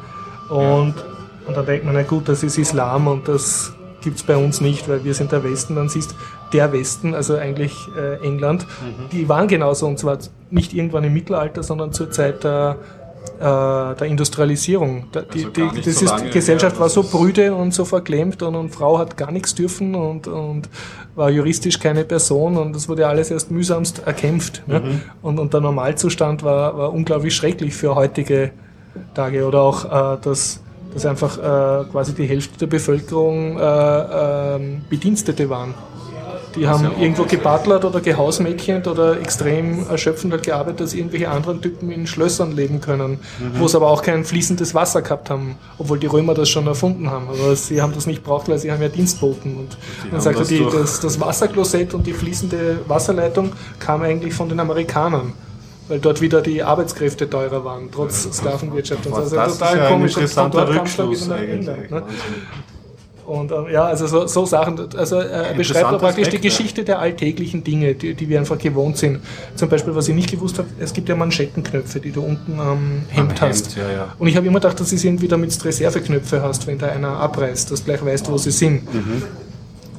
Und, 0.49 0.95
und 1.47 1.57
dann 1.57 1.65
denkt 1.65 1.85
man, 1.85 1.93
na 1.93 2.03
gut, 2.03 2.27
das 2.27 2.43
ist 2.43 2.57
Islam 2.57 3.07
und 3.07 3.27
das 3.27 3.73
gibt 4.01 4.17
es 4.17 4.23
bei 4.23 4.37
uns 4.37 4.61
nicht, 4.61 4.87
weil 4.87 5.03
wir 5.03 5.13
sind 5.13 5.31
der 5.31 5.43
Westen. 5.43 5.75
Dann 5.75 5.89
siehst 5.89 6.15
der 6.53 6.71
Westen, 6.73 7.13
also 7.13 7.35
eigentlich 7.35 7.75
äh, 7.97 8.25
England, 8.25 8.65
mhm. 8.65 9.09
die 9.11 9.29
waren 9.29 9.47
genauso 9.47 9.87
und 9.87 9.99
zwar 9.99 10.17
nicht 10.49 10.73
irgendwann 10.73 11.03
im 11.03 11.13
Mittelalter, 11.13 11.63
sondern 11.63 11.93
zur 11.93 12.11
Zeit 12.11 12.43
der, 12.43 12.77
äh, 13.39 13.41
der 13.41 14.03
Industrialisierung. 14.03 15.05
Da, 15.11 15.21
die, 15.21 15.45
also 15.45 15.49
die, 15.49 15.81
das 15.81 15.99
so 15.99 16.05
ist, 16.05 16.15
die 16.17 16.29
Gesellschaft 16.29 16.75
ja, 16.75 16.81
war 16.81 16.89
so 16.89 17.03
brüde 17.03 17.53
und 17.53 17.73
so 17.73 17.85
verklemmt 17.85 18.41
und, 18.41 18.55
und 18.55 18.69
Frau 18.69 18.97
hat 18.97 19.17
gar 19.17 19.31
nichts 19.31 19.55
dürfen 19.55 19.95
und, 19.95 20.27
und 20.27 20.69
war 21.15 21.29
juristisch 21.29 21.79
keine 21.79 22.03
Person 22.03 22.57
und 22.57 22.75
das 22.75 22.89
wurde 22.89 23.07
alles 23.07 23.31
erst 23.31 23.51
mühsamst 23.51 24.03
erkämpft. 24.05 24.63
Ne? 24.67 24.79
Mhm. 24.79 24.85
Ne? 24.85 25.01
Und, 25.21 25.39
und 25.39 25.53
der 25.53 25.61
Normalzustand 25.61 26.43
war, 26.43 26.77
war 26.77 26.93
unglaublich 26.93 27.35
schrecklich 27.35 27.73
für 27.73 27.95
heutige 27.95 28.51
Tage 29.13 29.45
oder 29.45 29.61
auch 29.61 30.15
äh, 30.15 30.17
das 30.21 30.61
dass 30.93 31.05
einfach 31.05 31.37
äh, 31.37 31.85
quasi 31.91 32.13
die 32.13 32.25
Hälfte 32.25 32.57
der 32.57 32.67
Bevölkerung 32.67 33.57
äh, 33.57 34.55
äh, 34.55 34.59
Bedienstete 34.89 35.49
waren. 35.49 35.73
Die 36.55 36.67
haben 36.67 36.83
ja 36.83 36.91
irgendwo 36.99 37.23
gebutlert 37.23 37.85
oder 37.85 38.01
gehausmädchent 38.01 38.87
oder 38.87 39.19
extrem 39.19 39.87
erschöpfend 39.87 40.33
halt 40.33 40.43
gearbeitet, 40.43 40.81
dass 40.81 40.93
irgendwelche 40.93 41.29
anderen 41.29 41.61
Typen 41.61 41.91
in 41.91 42.07
Schlössern 42.07 42.51
leben 42.51 42.81
können, 42.81 43.19
mhm. 43.39 43.59
wo 43.59 43.67
sie 43.67 43.77
aber 43.77 43.89
auch 43.89 44.01
kein 44.01 44.25
fließendes 44.25 44.73
Wasser 44.73 45.01
gehabt 45.01 45.29
haben, 45.29 45.55
obwohl 45.77 45.99
die 45.99 46.07
Römer 46.07 46.33
das 46.33 46.49
schon 46.49 46.67
erfunden 46.67 47.09
haben. 47.09 47.27
Aber 47.29 47.55
sie 47.55 47.81
haben 47.81 47.93
das 47.93 48.07
nicht 48.07 48.23
braucht, 48.23 48.49
weil 48.49 48.57
sie 48.57 48.71
haben 48.71 48.81
ja 48.81 48.89
Dienstboten. 48.89 49.57
Und 49.57 49.77
man 50.11 50.21
sagt, 50.21 50.39
das, 50.39 50.47
die, 50.47 50.65
das, 50.71 50.99
das 50.99 51.19
Wasserklosett 51.19 51.93
und 51.93 52.07
die 52.07 52.13
fließende 52.13 52.79
Wasserleitung 52.87 53.53
kam 53.79 54.01
eigentlich 54.01 54.33
von 54.33 54.49
den 54.49 54.59
Amerikanern 54.59 55.33
weil 55.89 55.99
dort 55.99 56.21
wieder 56.21 56.41
die 56.41 56.61
Arbeitskräfte 56.63 57.29
teurer 57.29 57.65
waren, 57.65 57.89
trotz 57.91 58.31
Sklavenwirtschaft. 58.31 59.07
Und 59.07 59.15
so. 59.15 59.21
Also 59.21 59.35
das 59.35 59.57
total 59.57 59.73
ist 59.73 59.81
ja 59.81 59.89
komisch. 59.89 60.17
Ein 60.17 60.21
interessanter 60.21 60.69
Rückschluss 60.69 61.29
eigentlich. 61.31 61.67
England, 61.67 61.91
ne? 61.91 62.03
Und 63.29 63.51
äh, 63.51 63.73
ja, 63.73 63.85
also 63.85 64.07
so, 64.07 64.25
so 64.25 64.45
Sachen, 64.45 64.79
also 64.97 65.19
äh, 65.19 65.27
er 65.27 65.53
beschreibt 65.53 65.85
da 65.85 65.97
praktisch 65.99 66.27
Aspekt, 66.27 66.43
die 66.43 66.47
Geschichte 66.47 66.83
der 66.83 66.97
alltäglichen 66.97 67.63
Dinge, 67.63 67.93
die, 67.93 68.15
die, 68.15 68.27
wir 68.27 68.39
einfach 68.39 68.57
gewohnt 68.57 68.97
sind. 68.97 69.19
Zum 69.55 69.69
Beispiel, 69.69 69.93
was 69.93 70.07
ich 70.07 70.15
nicht 70.15 70.31
gewusst 70.31 70.57
habe, 70.57 70.67
es 70.79 70.93
gibt 70.93 71.09
ja 71.09 71.15
Manschettenknöpfe, 71.15 71.99
die 71.99 72.11
du 72.11 72.21
unten 72.21 72.59
am 72.59 73.03
Hemd 73.09 73.39
am 73.39 73.49
hast. 73.49 73.75
Hemd, 73.75 73.87
ja, 73.87 73.93
ja. 73.93 74.15
Und 74.17 74.27
ich 74.27 74.35
habe 74.35 74.47
immer 74.47 74.59
gedacht, 74.59 74.79
dass 74.79 74.91
es 74.91 75.03
irgendwie 75.03 75.27
damit 75.27 75.63
Reserveknöpfe 75.63 76.41
hast, 76.41 76.65
wenn 76.65 76.79
da 76.79 76.87
einer 76.87 77.19
abreißt, 77.19 77.69
dass 77.69 77.81
du 77.81 77.85
gleich 77.85 78.03
weißt, 78.03 78.31
wo 78.31 78.37
sie 78.39 78.49
sind. 78.49 78.91
Mhm. 78.91 79.21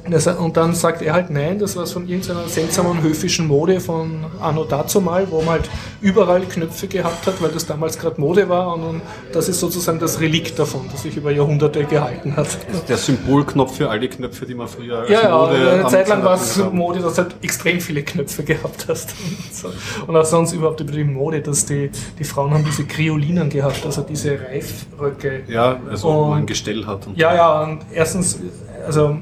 Und 0.03 0.57
dann 0.57 0.73
sagt 0.73 1.01
er 1.01 1.13
halt 1.13 1.29
nein, 1.29 1.59
das 1.59 1.75
war 1.75 1.85
von 1.85 2.07
irgendeiner 2.07 2.47
seltsamen 2.47 3.01
höfischen 3.03 3.47
Mode 3.47 3.79
von 3.79 4.25
Anno 4.39 4.63
dazu 4.63 4.99
mal, 4.99 5.29
wo 5.29 5.41
man 5.41 5.49
halt 5.49 5.69
überall 6.01 6.41
Knöpfe 6.41 6.87
gehabt 6.87 7.27
hat, 7.27 7.41
weil 7.41 7.51
das 7.51 7.67
damals 7.67 7.99
gerade 7.99 8.19
Mode 8.19 8.49
war 8.49 8.73
und 8.73 9.01
das 9.31 9.47
ist 9.47 9.59
sozusagen 9.59 9.99
das 9.99 10.19
Relikt 10.19 10.57
davon, 10.57 10.89
das 10.91 11.03
sich 11.03 11.15
über 11.17 11.31
Jahrhunderte 11.31 11.83
gehalten 11.83 12.35
hat. 12.35 12.47
Der 12.89 12.97
Symbolknopf 12.97 13.77
für 13.77 13.89
alle 13.89 14.09
Knöpfe, 14.09 14.45
die 14.45 14.55
man 14.55 14.67
früher 14.67 14.99
als 14.99 15.09
ja, 15.09 15.37
Mode 15.37 15.63
Ja, 15.63 15.73
eine 15.73 15.87
Zeit 15.87 16.07
lang 16.07 16.23
war 16.23 16.35
es 16.35 16.57
Mode, 16.57 16.99
dass 16.99 17.15
du 17.15 17.21
halt 17.23 17.35
extrem 17.43 17.79
viele 17.79 18.01
Knöpfe 18.01 18.43
gehabt 18.43 18.87
hast. 18.87 19.13
Und, 19.23 19.53
so. 19.53 19.71
und 20.07 20.15
auch 20.15 20.25
sonst 20.25 20.53
überhaupt 20.53 20.79
über 20.79 20.91
die 20.91 21.03
Mode, 21.03 21.41
dass 21.41 21.65
die, 21.65 21.91
die 22.17 22.23
Frauen 22.23 22.53
haben 22.53 22.65
diese 22.65 22.85
Kriolinen 22.85 23.49
gehabt, 23.49 23.85
also 23.85 24.01
diese 24.01 24.39
Reifröcke. 24.39 25.43
Ja, 25.47 25.79
also 25.89 26.09
und, 26.09 26.15
wo 26.15 26.25
man 26.25 26.39
ein 26.39 26.45
Gestell 26.47 26.85
hat. 26.87 27.07
ja, 27.15 27.35
ja, 27.35 27.61
und 27.63 27.81
erstens, 27.93 28.39
also 28.85 29.17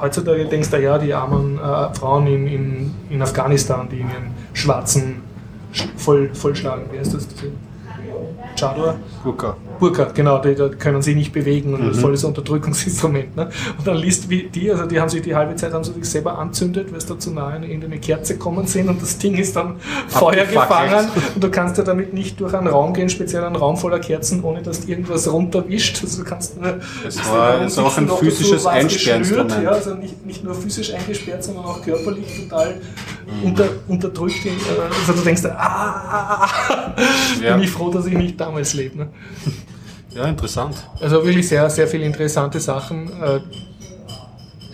heutzutage 0.00 0.44
denkst 0.46 0.70
du 0.70 0.80
ja, 0.80 0.98
die 0.98 1.14
armen 1.14 1.58
äh, 1.58 1.94
Frauen 1.94 2.26
in, 2.26 2.46
in, 2.46 2.94
in 3.10 3.22
Afghanistan, 3.22 3.88
die 3.88 4.00
in 4.00 4.08
ihren 4.08 4.34
schwarzen 4.52 5.22
voll, 5.96 6.34
vollschlagen, 6.34 6.84
wie 6.92 6.98
heißt 6.98 7.14
das? 7.14 7.26
Chador? 8.54 8.96
Burka. 9.22 9.56
Burka, 9.78 10.04
genau, 10.14 10.38
die, 10.38 10.54
die 10.54 10.68
können 10.76 11.02
sich 11.02 11.16
nicht 11.16 11.32
bewegen 11.32 11.74
und 11.74 11.86
mhm. 11.86 11.94
volles 11.94 12.24
Unterdrückungsinstrument. 12.24 13.36
Ne? 13.36 13.50
Und 13.78 13.86
dann 13.86 13.96
liest 13.96 14.28
wie 14.30 14.44
die, 14.44 14.70
also 14.70 14.86
die 14.86 15.00
haben 15.00 15.08
sich 15.08 15.22
die 15.22 15.34
halbe 15.34 15.56
Zeit 15.56 15.72
haben 15.72 15.84
sie 15.84 15.92
sich 15.92 16.04
selber 16.04 16.38
anzündet, 16.38 16.92
weil 16.92 17.00
sie 17.00 17.08
da 17.08 17.18
zu 17.18 17.30
nahe 17.30 17.64
in 17.64 17.84
eine 17.84 17.98
Kerze 17.98 18.38
kommen 18.38 18.66
sind 18.66 18.88
und 18.88 19.02
das 19.02 19.18
Ding 19.18 19.36
ist 19.36 19.56
dann 19.56 19.76
Feuer 20.08 20.44
gefangen 20.44 21.08
und 21.34 21.42
du 21.42 21.50
kannst 21.50 21.78
ja 21.78 21.84
damit 21.84 22.14
nicht 22.14 22.40
durch 22.40 22.54
einen 22.54 22.68
Raum 22.68 22.94
gehen, 22.94 23.08
speziell 23.08 23.44
einen 23.44 23.56
Raum 23.56 23.76
voller 23.76 23.98
Kerzen, 23.98 24.42
ohne 24.44 24.62
dass 24.62 24.84
irgendwas 24.84 25.30
runterwischt. 25.30 26.00
Also 26.02 26.22
du 26.22 26.28
kannst 26.28 26.60
nur, 26.60 26.78
es 27.06 27.18
war 27.30 27.62
jetzt 27.62 27.78
auch 27.78 27.96
ein 27.96 28.08
physisches 28.08 28.66
Einsperrinstrument. 28.66 29.62
Ja, 29.62 29.70
also 29.70 29.94
nicht, 29.94 30.24
nicht 30.24 30.44
nur 30.44 30.54
physisch 30.54 30.92
eingesperrt, 30.94 31.44
sondern 31.44 31.64
auch 31.64 31.82
körperlich 31.82 32.48
total. 32.48 32.80
Unter, 33.42 33.68
unterdrückt. 33.88 34.46
Äh, 34.46 34.50
also 35.00 35.12
du 35.12 35.24
denkst, 35.24 35.44
ah, 35.46 36.48
ja. 37.42 37.54
bin 37.54 37.64
ich 37.64 37.70
froh, 37.70 37.90
dass 37.90 38.06
ich 38.06 38.14
nicht 38.14 38.40
damals 38.40 38.74
lebe. 38.74 38.98
Ne? 38.98 39.08
Ja, 40.14 40.26
interessant. 40.26 40.76
Also 41.00 41.24
wirklich 41.24 41.48
sehr, 41.48 41.68
sehr 41.70 41.88
viele 41.88 42.04
interessante 42.04 42.60
Sachen. 42.60 43.10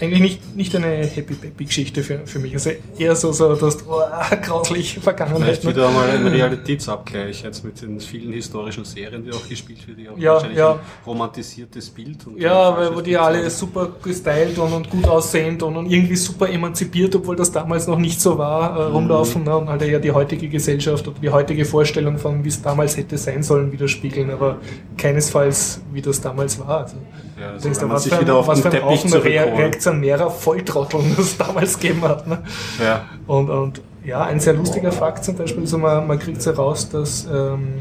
Eigentlich 0.00 0.20
nicht, 0.20 0.56
nicht 0.56 0.76
eine 0.76 1.06
Happy 1.06 1.34
Baby 1.34 1.66
Geschichte 1.66 2.02
für, 2.02 2.26
für 2.26 2.38
mich. 2.38 2.54
Also 2.54 2.70
eher 2.96 3.14
so, 3.14 3.32
so 3.32 3.54
dass 3.54 3.86
oh, 3.86 4.00
grauslich 4.42 4.98
Vergangenheit. 4.98 5.58
Vielleicht 5.58 5.68
wieder 5.68 5.90
mal 5.90 6.08
ein 6.08 6.26
Realitätsabgleich 6.26 7.42
jetzt 7.42 7.64
mit 7.64 7.82
den 7.82 8.00
vielen 8.00 8.32
historischen 8.32 8.84
Serien, 8.86 9.24
die 9.24 9.32
auch 9.32 9.46
gespielt 9.46 9.86
werden. 9.86 10.08
Auch 10.14 10.18
ja, 10.18 10.50
ja. 10.52 10.72
ein 10.72 10.78
romantisiertes 11.06 11.90
Bild. 11.90 12.16
ja, 12.36 12.76
weil 12.76 12.96
wo 12.96 13.02
die 13.02 13.16
alle 13.16 13.50
super 13.50 13.90
gestylt 14.02 14.58
und, 14.58 14.72
und 14.72 14.88
gut 14.88 15.06
aussehend 15.06 15.62
und, 15.62 15.76
und, 15.76 15.90
irgendwie 15.90 16.16
super 16.16 16.48
emanzipiert, 16.48 17.14
obwohl 17.16 17.36
das 17.36 17.52
damals 17.52 17.86
noch 17.86 17.98
nicht 17.98 18.22
so 18.22 18.38
war, 18.38 18.78
äh, 18.78 18.82
rumlaufen. 18.84 19.42
Mhm. 19.42 19.48
Ne? 19.48 19.56
Und 19.58 19.68
halt 19.68 19.82
ja 19.82 19.98
die 19.98 20.12
heutige 20.12 20.48
Gesellschaft 20.48 21.06
oder 21.06 21.18
die 21.20 21.28
heutige 21.28 21.66
Vorstellung 21.66 22.16
von, 22.16 22.42
wie 22.42 22.48
es 22.48 22.62
damals 22.62 22.96
hätte 22.96 23.18
sein 23.18 23.42
sollen, 23.42 23.70
widerspiegeln, 23.70 24.30
aber 24.30 24.58
keinesfalls, 24.96 25.82
wie 25.92 26.00
das 26.00 26.22
damals 26.22 26.58
war. 26.58 26.80
Also, 26.80 26.96
ja, 27.40 27.52
also 27.52 27.62
denkst, 27.62 27.80
was, 27.82 28.06
für, 28.06 28.46
was 28.46 28.60
für 28.60 28.70
ein 28.70 29.22
reaktionärer 29.22 30.30
Volltrotteln 30.30 31.14
das 31.16 31.36
damals 31.38 31.78
gegeben 31.78 32.02
hat. 32.02 32.26
Ne? 32.26 32.42
Ja. 32.82 33.06
Und, 33.26 33.50
und 33.50 33.80
ja, 34.04 34.24
ein 34.24 34.40
sehr 34.40 34.54
lustiger 34.54 34.92
Fakt 34.92 35.24
zum 35.24 35.36
Beispiel, 35.36 35.66
so 35.66 35.78
man, 35.78 36.06
man 36.06 36.18
kriegt 36.18 36.44
heraus, 36.44 36.88
dass 36.88 37.26
ähm, 37.32 37.74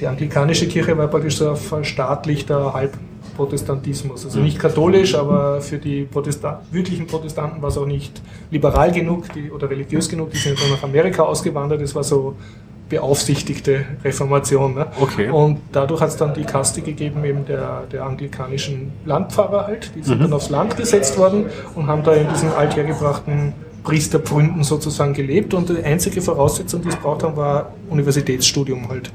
die 0.00 0.06
anglikanische 0.06 0.68
Kirche 0.68 0.96
war 0.96 1.08
praktisch 1.08 1.38
so 1.38 1.50
ein 1.50 1.56
verstaatlichter 1.56 2.74
Halbprotestantismus. 2.74 4.24
Also 4.24 4.40
nicht 4.40 4.58
katholisch, 4.58 5.14
aber 5.14 5.60
für 5.60 5.78
die 5.78 6.04
Protestan 6.04 6.58
wirklichen 6.70 7.06
Protestanten 7.06 7.62
war 7.62 7.70
es 7.70 7.78
auch 7.78 7.86
nicht 7.86 8.20
liberal 8.50 8.92
genug 8.92 9.32
die, 9.32 9.50
oder 9.50 9.70
religiös 9.70 10.08
genug. 10.08 10.30
Die 10.30 10.36
sind 10.36 10.60
dann 10.60 10.70
nach 10.70 10.82
Amerika 10.82 11.22
ausgewandert. 11.22 11.80
Das 11.80 11.94
war 11.94 12.04
so 12.04 12.36
beaufsichtigte 12.88 13.84
Reformation. 14.04 14.74
Ne? 14.74 14.86
Okay. 15.00 15.30
Und 15.30 15.60
dadurch 15.72 16.00
hat 16.00 16.10
es 16.10 16.16
dann 16.16 16.34
die 16.34 16.44
Kaste 16.44 16.82
gegeben, 16.82 17.24
eben 17.24 17.44
der, 17.44 17.82
der 17.90 18.04
anglikanischen 18.04 18.92
Landpfarrer 19.04 19.66
halt, 19.66 19.92
die 19.94 20.02
sind 20.02 20.18
mhm. 20.18 20.24
dann 20.24 20.32
aufs 20.34 20.50
Land 20.50 20.76
gesetzt 20.76 21.18
worden 21.18 21.46
und 21.74 21.86
haben 21.86 22.02
da 22.02 22.14
in 22.14 22.28
diesen 22.28 22.50
althergebrachten 22.52 23.54
Priesterpfründen 23.82 24.64
sozusagen 24.64 25.14
gelebt 25.14 25.54
und 25.54 25.68
die 25.68 25.82
einzige 25.82 26.20
Voraussetzung, 26.20 26.82
die 26.82 26.88
es 26.88 26.96
braucht 26.96 27.22
haben, 27.22 27.36
war 27.36 27.72
Universitätsstudium 27.88 28.88
halt. 28.88 29.12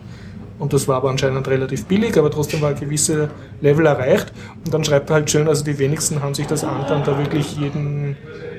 Und 0.60 0.74
das 0.74 0.88
war 0.88 0.98
aber 0.98 1.10
anscheinend 1.10 1.48
relativ 1.48 1.86
billig, 1.86 2.18
aber 2.20 2.30
trotzdem 2.30 2.62
war 2.62 2.70
ein 2.70 2.80
gewisser 2.80 3.30
Level 3.62 3.86
erreicht. 3.88 4.32
Und 4.64 4.72
dann 4.72 4.84
schreibt 4.84 5.10
er 5.10 5.16
halt 5.16 5.32
schön, 5.32 5.48
also 5.48 5.64
die 5.64 5.80
wenigsten 5.80 6.22
haben 6.22 6.36
sich 6.36 6.46
das 6.46 6.64
angetan, 6.64 7.02
da 7.04 7.18
wirklich 7.18 7.58
jeden 7.58 8.16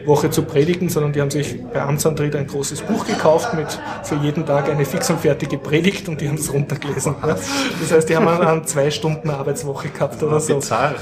Woche 0.06 0.30
zu 0.30 0.42
predigen, 0.42 0.88
sondern 0.88 1.12
die 1.12 1.20
haben 1.20 1.30
sich 1.30 1.62
bei 1.72 1.82
Amtsantritt 1.82 2.36
ein 2.36 2.46
großes 2.46 2.82
Buch 2.82 3.06
gekauft 3.06 3.54
mit 3.54 3.78
für 4.02 4.16
jeden 4.16 4.46
Tag 4.46 4.68
eine 4.68 4.84
fix 4.84 5.10
und 5.10 5.20
fertige 5.20 5.58
Predigt 5.58 6.08
und 6.08 6.20
die 6.20 6.28
haben 6.28 6.36
es 6.36 6.52
runtergelesen. 6.52 7.14
Das 7.22 7.92
heißt, 7.92 8.08
die 8.08 8.16
haben 8.16 8.28
eine 8.28 8.62
zwei 8.62 8.90
Stunden 8.90 9.30
Arbeitswoche 9.30 9.88
gehabt 9.88 10.22
oder 10.22 10.40
so. 10.40 10.56
Bizarr. 10.56 10.94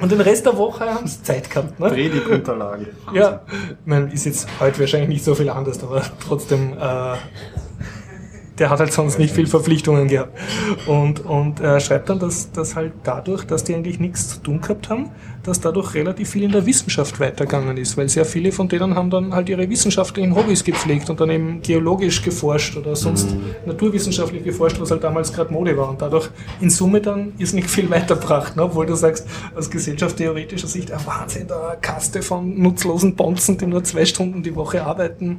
Und 0.00 0.12
den 0.12 0.20
Rest 0.20 0.46
der 0.46 0.56
Woche 0.56 0.84
haben 0.86 1.06
sie 1.06 1.22
Zeit 1.22 1.50
gehabt. 1.50 1.78
Ne? 1.78 1.88
Predigtunterlagen. 1.88 2.86
Ja, 3.12 3.40
ich 3.48 3.86
meine, 3.86 4.12
ist 4.12 4.26
jetzt 4.26 4.48
heute 4.60 4.80
wahrscheinlich 4.80 5.08
nicht 5.08 5.24
so 5.24 5.34
viel 5.34 5.48
anders, 5.48 5.82
aber 5.82 6.02
trotzdem 6.20 6.74
äh, 6.74 7.16
der 8.58 8.70
hat 8.70 8.80
halt 8.80 8.92
sonst 8.92 9.18
nicht 9.18 9.34
viel 9.34 9.46
Verpflichtungen 9.46 10.08
gehabt. 10.08 10.38
Und, 10.86 11.24
und 11.24 11.60
er 11.60 11.80
schreibt 11.80 12.08
dann, 12.08 12.18
dass, 12.18 12.50
dass 12.52 12.74
halt 12.74 12.92
dadurch, 13.04 13.44
dass 13.44 13.64
die 13.64 13.74
eigentlich 13.74 14.00
nichts 14.00 14.28
zu 14.28 14.38
tun 14.40 14.60
gehabt 14.60 14.88
haben, 14.88 15.10
dass 15.46 15.60
dadurch 15.60 15.94
relativ 15.94 16.30
viel 16.30 16.42
in 16.42 16.52
der 16.52 16.66
Wissenschaft 16.66 17.20
weitergegangen 17.20 17.76
ist, 17.76 17.96
weil 17.96 18.08
sehr 18.08 18.24
viele 18.24 18.52
von 18.52 18.68
denen 18.68 18.94
haben 18.94 19.10
dann 19.10 19.34
halt 19.34 19.48
ihre 19.48 19.68
wissenschaftlichen 19.68 20.34
Hobbys 20.34 20.64
gepflegt 20.64 21.08
und 21.08 21.20
dann 21.20 21.30
eben 21.30 21.62
geologisch 21.62 22.22
geforscht 22.22 22.76
oder 22.76 22.96
sonst 22.96 23.28
naturwissenschaftlich 23.64 24.44
geforscht, 24.44 24.80
was 24.80 24.90
halt 24.90 25.04
damals 25.04 25.32
gerade 25.32 25.52
Mode 25.52 25.76
war 25.76 25.88
und 25.88 26.02
dadurch 26.02 26.28
in 26.60 26.70
Summe 26.70 27.00
dann 27.00 27.32
ist 27.38 27.54
nicht 27.54 27.70
viel 27.70 27.88
weitergebracht, 27.90 28.56
ne? 28.56 28.64
obwohl 28.64 28.86
du 28.86 28.94
sagst, 28.94 29.26
aus 29.54 29.70
gesellschaftstheoretischer 29.70 30.66
Sicht, 30.66 30.90
ein 30.90 31.06
Wahnsinn, 31.06 31.46
da 31.46 31.76
Kaste 31.80 32.22
von 32.22 32.60
nutzlosen 32.60 33.14
Bonzen, 33.14 33.58
die 33.58 33.66
nur 33.66 33.84
zwei 33.84 34.04
Stunden 34.04 34.42
die 34.42 34.54
Woche 34.54 34.84
arbeiten. 34.84 35.38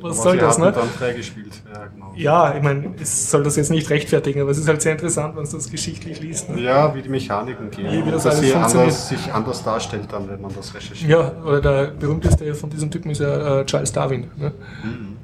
Was 0.00 0.20
aber 0.20 0.30
soll 0.30 0.38
das, 0.38 0.58
ne? 0.58 0.72
Dann 0.72 0.88
freigespielt. 0.88 1.62
Ja, 1.72 1.86
genau. 1.86 2.12
ja, 2.16 2.56
ich 2.56 2.62
meine, 2.62 2.94
es 3.00 3.30
soll 3.30 3.42
das 3.42 3.56
jetzt 3.56 3.70
nicht 3.70 3.90
rechtfertigen, 3.90 4.40
aber 4.40 4.50
es 4.50 4.58
ist 4.58 4.68
halt 4.68 4.82
sehr 4.82 4.92
interessant, 4.92 5.36
wenn 5.36 5.44
du 5.44 5.50
das 5.50 5.70
geschichtlich 5.70 6.20
liest. 6.20 6.50
Ne? 6.50 6.60
Ja, 6.60 6.94
wie 6.94 7.02
die 7.02 7.08
Mechaniken 7.08 7.70
gehen. 7.70 8.06
Wie, 8.06 8.10
das 8.10 8.26
alles 8.26 8.50
funktioniert. 8.50 8.92
sich 8.92 9.31
anders 9.34 9.62
darstellt 9.62 10.06
dann, 10.10 10.28
wenn 10.28 10.40
man 10.40 10.54
das 10.54 10.74
recherchiert. 10.74 11.10
Ja, 11.10 11.32
oder 11.44 11.60
der 11.60 11.86
berühmteste 11.88 12.54
von 12.54 12.70
diesem 12.70 12.90
Typen 12.90 13.10
ist 13.10 13.20
ja 13.20 13.60
äh, 13.60 13.66
Charles 13.66 13.92
Darwin. 13.92 14.30
Ne? 14.36 14.52
Mhm. 14.82 15.16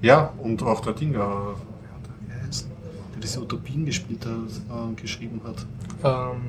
Ja, 0.00 0.30
und 0.42 0.62
auch 0.62 0.80
der 0.80 0.92
Ding, 0.92 1.14
äh, 1.14 1.18
der 1.18 1.54
diese 3.22 3.40
Utopien 3.40 3.86
gespielt 3.86 4.26
hat, 4.26 4.32
äh, 4.32 5.00
geschrieben 5.00 5.40
hat. 5.44 5.56
Ähm, 6.04 6.40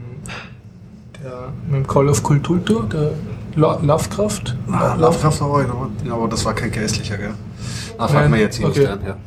der 1.23 1.53
mit 1.67 1.75
dem 1.75 1.87
Call 1.87 2.09
of 2.09 2.21
Kultur, 2.21 2.83
der 2.91 3.11
Lo 3.55 3.79
Lovecraft. 3.81 4.55
Ah, 4.69 4.95
Lovecraft 4.95 5.41
war 5.41 5.63
aber, 5.63 5.89
aber 6.09 6.27
das 6.27 6.43
war 6.43 6.53
kein 6.53 6.71
Geistlicher, 6.71 7.17
gell? 7.17 7.33
Ah, 7.97 8.07
fragt 8.07 8.29
man 8.29 8.39
jetzt 8.39 8.61
okay. 8.61 8.87
An, 8.87 8.99
ja. 9.05 9.17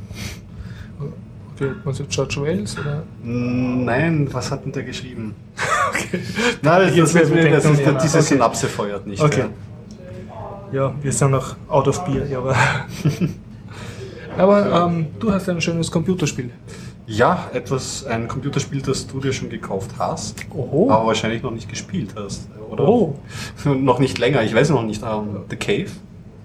Okay, 1.60 1.72
was 1.82 1.98
ist 1.98 2.10
George 2.10 2.36
Wells? 2.40 2.78
Oder? 2.78 3.02
Nein, 3.20 4.28
was 4.30 4.50
hat 4.50 4.64
denn 4.64 4.70
der 4.70 4.84
geschrieben? 4.84 5.34
okay. 5.88 6.20
Nein, 6.62 6.92
das, 6.96 7.12
das, 7.12 7.30
das, 7.30 7.30
das 7.30 7.64
ist, 7.64 8.02
diese. 8.04 8.22
Synapse 8.22 8.68
feuert 8.68 9.06
nicht. 9.06 9.20
Okay. 9.20 9.46
Ja. 10.70 10.94
wir 11.02 11.12
sind 11.12 11.32
noch 11.32 11.56
out 11.68 11.88
of 11.88 12.04
beer, 12.04 12.26
ja, 12.26 12.38
aber. 12.38 12.54
aber 14.38 14.86
ähm, 14.86 15.06
du 15.18 15.32
hast 15.32 15.48
ein 15.48 15.60
schönes 15.60 15.90
Computerspiel. 15.90 16.50
Ja, 17.08 17.48
etwas, 17.52 18.06
ein 18.06 18.28
Computerspiel, 18.28 18.82
das 18.82 19.06
du 19.06 19.18
dir 19.18 19.32
schon 19.32 19.48
gekauft 19.48 19.92
hast, 19.98 20.46
Oho. 20.54 20.90
aber 20.90 21.06
wahrscheinlich 21.06 21.42
noch 21.42 21.50
nicht 21.50 21.68
gespielt 21.68 22.14
hast. 22.14 22.48
Oder 22.70 22.86
oh. 22.86 23.18
noch 23.64 23.98
nicht 23.98 24.18
länger, 24.18 24.42
ich 24.42 24.54
weiß 24.54 24.70
noch 24.70 24.84
nicht. 24.84 25.02
Um, 25.02 25.08
ähm, 25.08 25.44
The 25.50 25.56
Cave. 25.56 25.90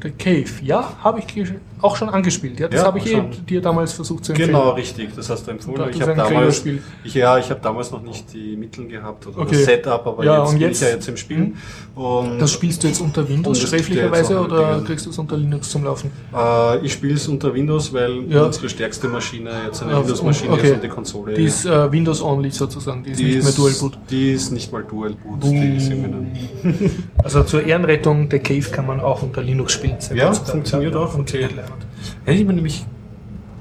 The 0.02 0.10
Cave. 0.10 0.50
Ja, 0.64 0.94
habe 1.04 1.20
ich 1.20 1.26
gesch- 1.26 1.60
auch 1.84 1.96
schon 1.98 2.10
angespielt. 2.10 2.60
Ja, 2.60 2.68
das 2.68 2.82
Ja, 2.82 2.88
habe 2.88 3.00
ich 3.00 3.14
eh 3.14 3.22
dir 3.48 3.62
damals 3.62 3.94
versucht 3.94 4.26
zu 4.26 4.32
empfehlen. 4.32 4.50
Genau, 4.52 4.70
richtig, 4.72 5.10
das 5.16 5.30
hast 5.30 5.46
du 5.46 5.52
empfohlen. 5.52 5.90
Ich 5.90 5.98
ist 6.00 6.02
habe 6.08 6.16
damals, 6.16 6.66
ich, 7.04 7.14
ja, 7.14 7.38
ich 7.38 7.50
habe 7.50 7.60
damals 7.62 7.92
noch 7.92 8.02
nicht 8.02 8.34
die 8.34 8.56
Mittel 8.56 8.88
gehabt 8.88 9.28
oder 9.28 9.40
Okay. 9.40 9.52
das 9.56 9.66
Setup, 9.66 10.08
aber 10.08 10.24
Ja, 10.24 10.42
jetzt 10.44 10.52
bin 10.54 10.62
jetzt- 10.62 10.82
ich 10.82 10.88
ja 10.88 10.94
jetzt 10.96 11.08
im 11.10 11.18
Spiel. 11.18 11.54
Und 11.96 12.40
Das 12.40 12.52
spielst 12.52 12.84
du 12.84 12.88
jetzt 12.88 13.02
unter 13.02 13.28
Windows 13.28 13.60
sträflicherweise 13.60 14.40
oder 14.40 14.82
kriegst 14.86 15.06
du 15.06 15.10
es 15.10 15.18
unter 15.20 15.38
Linux 15.38 15.70
zum 15.70 15.84
Laufen? 15.84 16.10
äh, 16.36 16.80
ich 16.86 16.94
spiele 16.94 17.16
es 17.16 17.28
unter 17.28 17.54
Windows, 17.54 17.94
weil 17.94 18.24
Ja. 18.30 18.44
unsere 18.46 18.70
stärkste 18.70 19.08
Maschine 19.10 19.52
jetzt 19.66 19.84
eine 19.84 19.98
Windows-Maschine 20.00 20.54
okay. 20.54 20.68
ist 20.68 20.74
und 20.76 20.84
die 20.84 20.88
Konsole. 20.90 21.34
Die 21.34 21.44
ist 21.44 21.66
äh, 21.66 21.92
Windows-only 21.92 22.50
sozusagen, 22.52 23.04
die 23.04 23.12
ist 23.12 23.20
nicht 23.20 23.44
mehr 23.44 23.52
Dual 23.54 23.72
Boot. 23.80 23.98
Die 24.10 24.32
ist 24.32 24.52
nicht 24.52 24.72
mal 24.72 24.84
Dual 24.84 25.12
Boot. 25.12 25.44
Die 25.44 25.76
ist 25.78 25.90
irgendwie 25.90 26.90
Also 27.24 27.44
zur 27.44 27.64
Ehrenrettung, 27.66 28.30
der 28.30 28.40
Cave 28.40 28.70
kann 28.72 28.88
man 28.88 29.00
auch 29.00 29.22
unter 29.22 29.42
Linux 29.42 29.74
spielen. 29.74 29.98
Ja, 30.16 30.32
funktioniert 30.34 30.96
auch, 30.96 31.12
Funktioniert 31.12 31.52
leibend. 31.74 31.86
Hätte 32.26 32.38
ich 32.40 32.46
mir 32.46 32.54
nämlich 32.54 32.86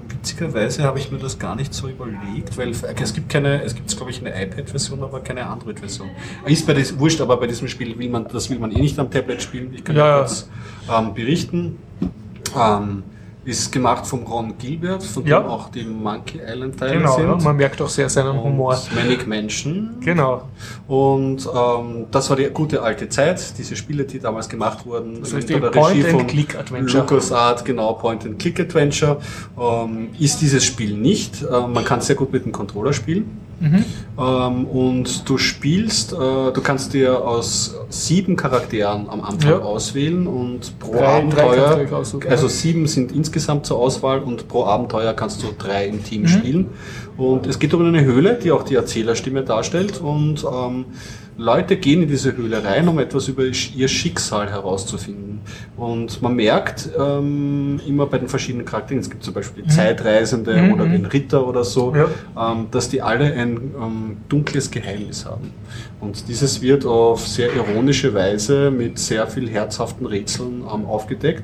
witzigerweise 0.09 0.85
habe 0.85 0.99
ich 0.99 1.11
mir 1.11 1.19
das 1.19 1.39
gar 1.39 1.57
nicht 1.57 1.75
so 1.75 1.89
überlegt, 1.89 2.57
weil 2.57 2.71
es 2.71 3.15
gibt 3.15 3.29
keine, 3.29 3.63
es 3.63 3.75
gibt 3.75 3.95
glaube 3.97 4.11
ich 4.13 4.21
eine 4.21 4.31
iPad-Version, 4.45 5.03
aber 5.03 5.21
keine 5.21 5.47
Android-Version. 5.47 6.11
Ist 6.47 6.67
bei 6.67 6.75
das 6.75 6.97
wurscht, 6.99 7.21
aber 7.21 7.37
bei 7.37 7.49
diesem 7.49 7.67
Spiel 7.67 7.99
will 7.99 8.09
man, 8.09 8.29
das 8.29 8.49
will 8.49 8.59
man 8.59 8.71
eh 8.71 8.81
nicht 8.81 8.99
am 8.99 9.11
Tablet 9.11 9.43
spielen. 9.43 9.75
Ich 9.75 9.83
kann 9.83 9.97
Ja, 9.97 10.07
ja. 10.07 10.19
kurz 10.19 10.49
ähm, 10.91 11.15
berichten. 11.15 11.79
Ähm, 12.57 13.03
ist 13.45 13.73
gemacht 13.73 14.07
vom 14.07 14.23
Ron 14.25 14.55
Gilbert, 14.59 15.03
von 15.03 15.27
Ja. 15.27 15.41
dem 15.41 15.49
auch 15.49 15.69
die 15.71 15.83
Monkey 15.85 16.39
Island 16.39 16.79
Teile 16.79 16.99
Genau, 16.99 17.17
sind. 17.17 17.43
man 17.45 17.57
merkt 17.57 17.81
auch 17.83 17.89
sehr 17.89 18.09
seinen 18.09 18.41
Humor. 18.41 18.75
Und 18.75 18.95
Manic 18.95 19.27
Mansion. 19.27 19.97
Genau. 20.01 20.43
Und 20.87 21.47
ähm, 21.53 22.07
das 22.11 22.31
war 22.31 22.37
die 22.37 22.45
gute 22.51 22.83
alte 22.83 23.09
Zeit, 23.09 23.59
diese 23.59 23.75
Spiele, 23.75 24.05
die 24.05 24.21
damals 24.21 24.49
gemacht 24.49 24.87
wurden. 24.87 25.21
Das 25.21 25.35
heißt, 25.35 25.49
die 25.49 25.55
der 25.55 25.65
Regie 25.75 26.03
von 26.03 26.11
Point-and-Click-Adventure. 26.13 27.01
LucasArt, 27.03 27.65
genau, 27.65 27.95
Point-and-Click-Adventure. 27.95 29.21
Ähm, 29.61 30.11
ist 30.19 30.41
dieses 30.41 30.65
Spiel 30.65 30.97
nicht. 30.97 31.43
Ähm, 31.43 31.73
man 31.73 31.85
kann 31.85 32.01
sehr 32.01 32.17
gut 32.17 32.33
mit 32.33 32.45
dem 32.45 32.53
Controller 32.53 32.93
spielen. 32.93 33.41
Mhm. 33.63 33.85
Ähm, 34.19 34.65
und 34.67 35.29
du 35.29 35.39
spielst, 35.39 36.13
äh, 36.13 36.17
du 36.17 36.61
kannst 36.63 36.95
dir 36.95 37.25
aus 37.25 37.77
sieben 37.91 38.35
Charakteren 38.35 39.09
am 39.09 39.21
Anfang 39.23 39.51
Ja. 39.51 39.59
auswählen 39.61 40.27
und 40.27 40.79
pro 40.81 40.93
Drei- 40.93 40.99
drei 40.99 41.17
Abenteuer, 41.19 41.77
euch 41.79 41.93
aussuchen. 41.93 42.29
also 42.29 42.49
sieben 42.49 42.87
sind 42.89 43.13
insgesamt 43.13 43.65
zur 43.67 43.79
Auswahl 43.79 44.19
und 44.21 44.49
pro 44.49 44.65
Abenteuer 44.65 45.13
kannst 45.15 45.43
du 45.45 45.47
drei 45.57 45.87
im 45.87 45.97
Mhm. 45.97 46.05
Team 46.05 46.27
spielen. 46.27 46.67
Und 47.17 47.47
es 47.47 47.59
geht 47.61 47.73
um 47.73 47.87
eine 47.87 48.03
Höhle, 48.05 48.39
die 48.43 48.51
auch 48.51 48.65
die 48.65 48.75
Erzählerstimme 48.75 49.43
darstellt 49.43 50.01
und 50.01 50.45
ähm, 50.45 50.87
Leute 51.37 51.77
gehen 51.77 52.03
in 52.03 52.09
diese 52.09 52.37
Höhle 52.37 52.63
rein, 52.65 52.89
um 52.89 52.99
etwas 52.99 53.29
über 53.29 53.43
ihr 53.45 53.89
Schicksal 53.89 54.51
herauszufinden. 54.51 55.41
Und 55.77 56.23
man 56.23 56.35
merkt 56.37 56.91
ähm, 56.99 57.81
immer 57.87 58.07
bei 58.07 58.19
den 58.19 58.29
verschiedenen 58.29 58.65
Charakteren, 58.65 59.01
es 59.01 59.11
gibt 59.11 59.25
zum 59.25 59.35
Beispiel 59.35 59.65
die 59.65 59.69
Zeitreisende 59.71 60.55
Mhm. 60.57 60.73
oder 60.75 60.87
den 60.87 61.07
Ritter 61.07 61.47
oder 61.47 61.65
so, 61.65 61.95
Ja. 61.95 62.53
ähm, 62.53 62.67
dass 62.71 62.89
die 62.91 63.03
alle 63.03 63.33
ein 63.33 63.57
ähm, 63.81 64.17
dunkles 64.29 64.71
Geheimnis 64.71 65.25
haben. 65.25 65.51
Und 66.01 66.29
dieses 66.29 66.61
wird 66.63 66.85
auf 66.85 67.27
sehr 67.27 67.53
ironische 67.55 68.13
Weise 68.15 68.71
mit 68.71 68.99
sehr 68.99 69.27
viel 69.27 69.49
herzhaften 69.49 70.07
Rätseln 70.07 70.63
ähm, 70.73 70.85
aufgedeckt. 70.87 71.43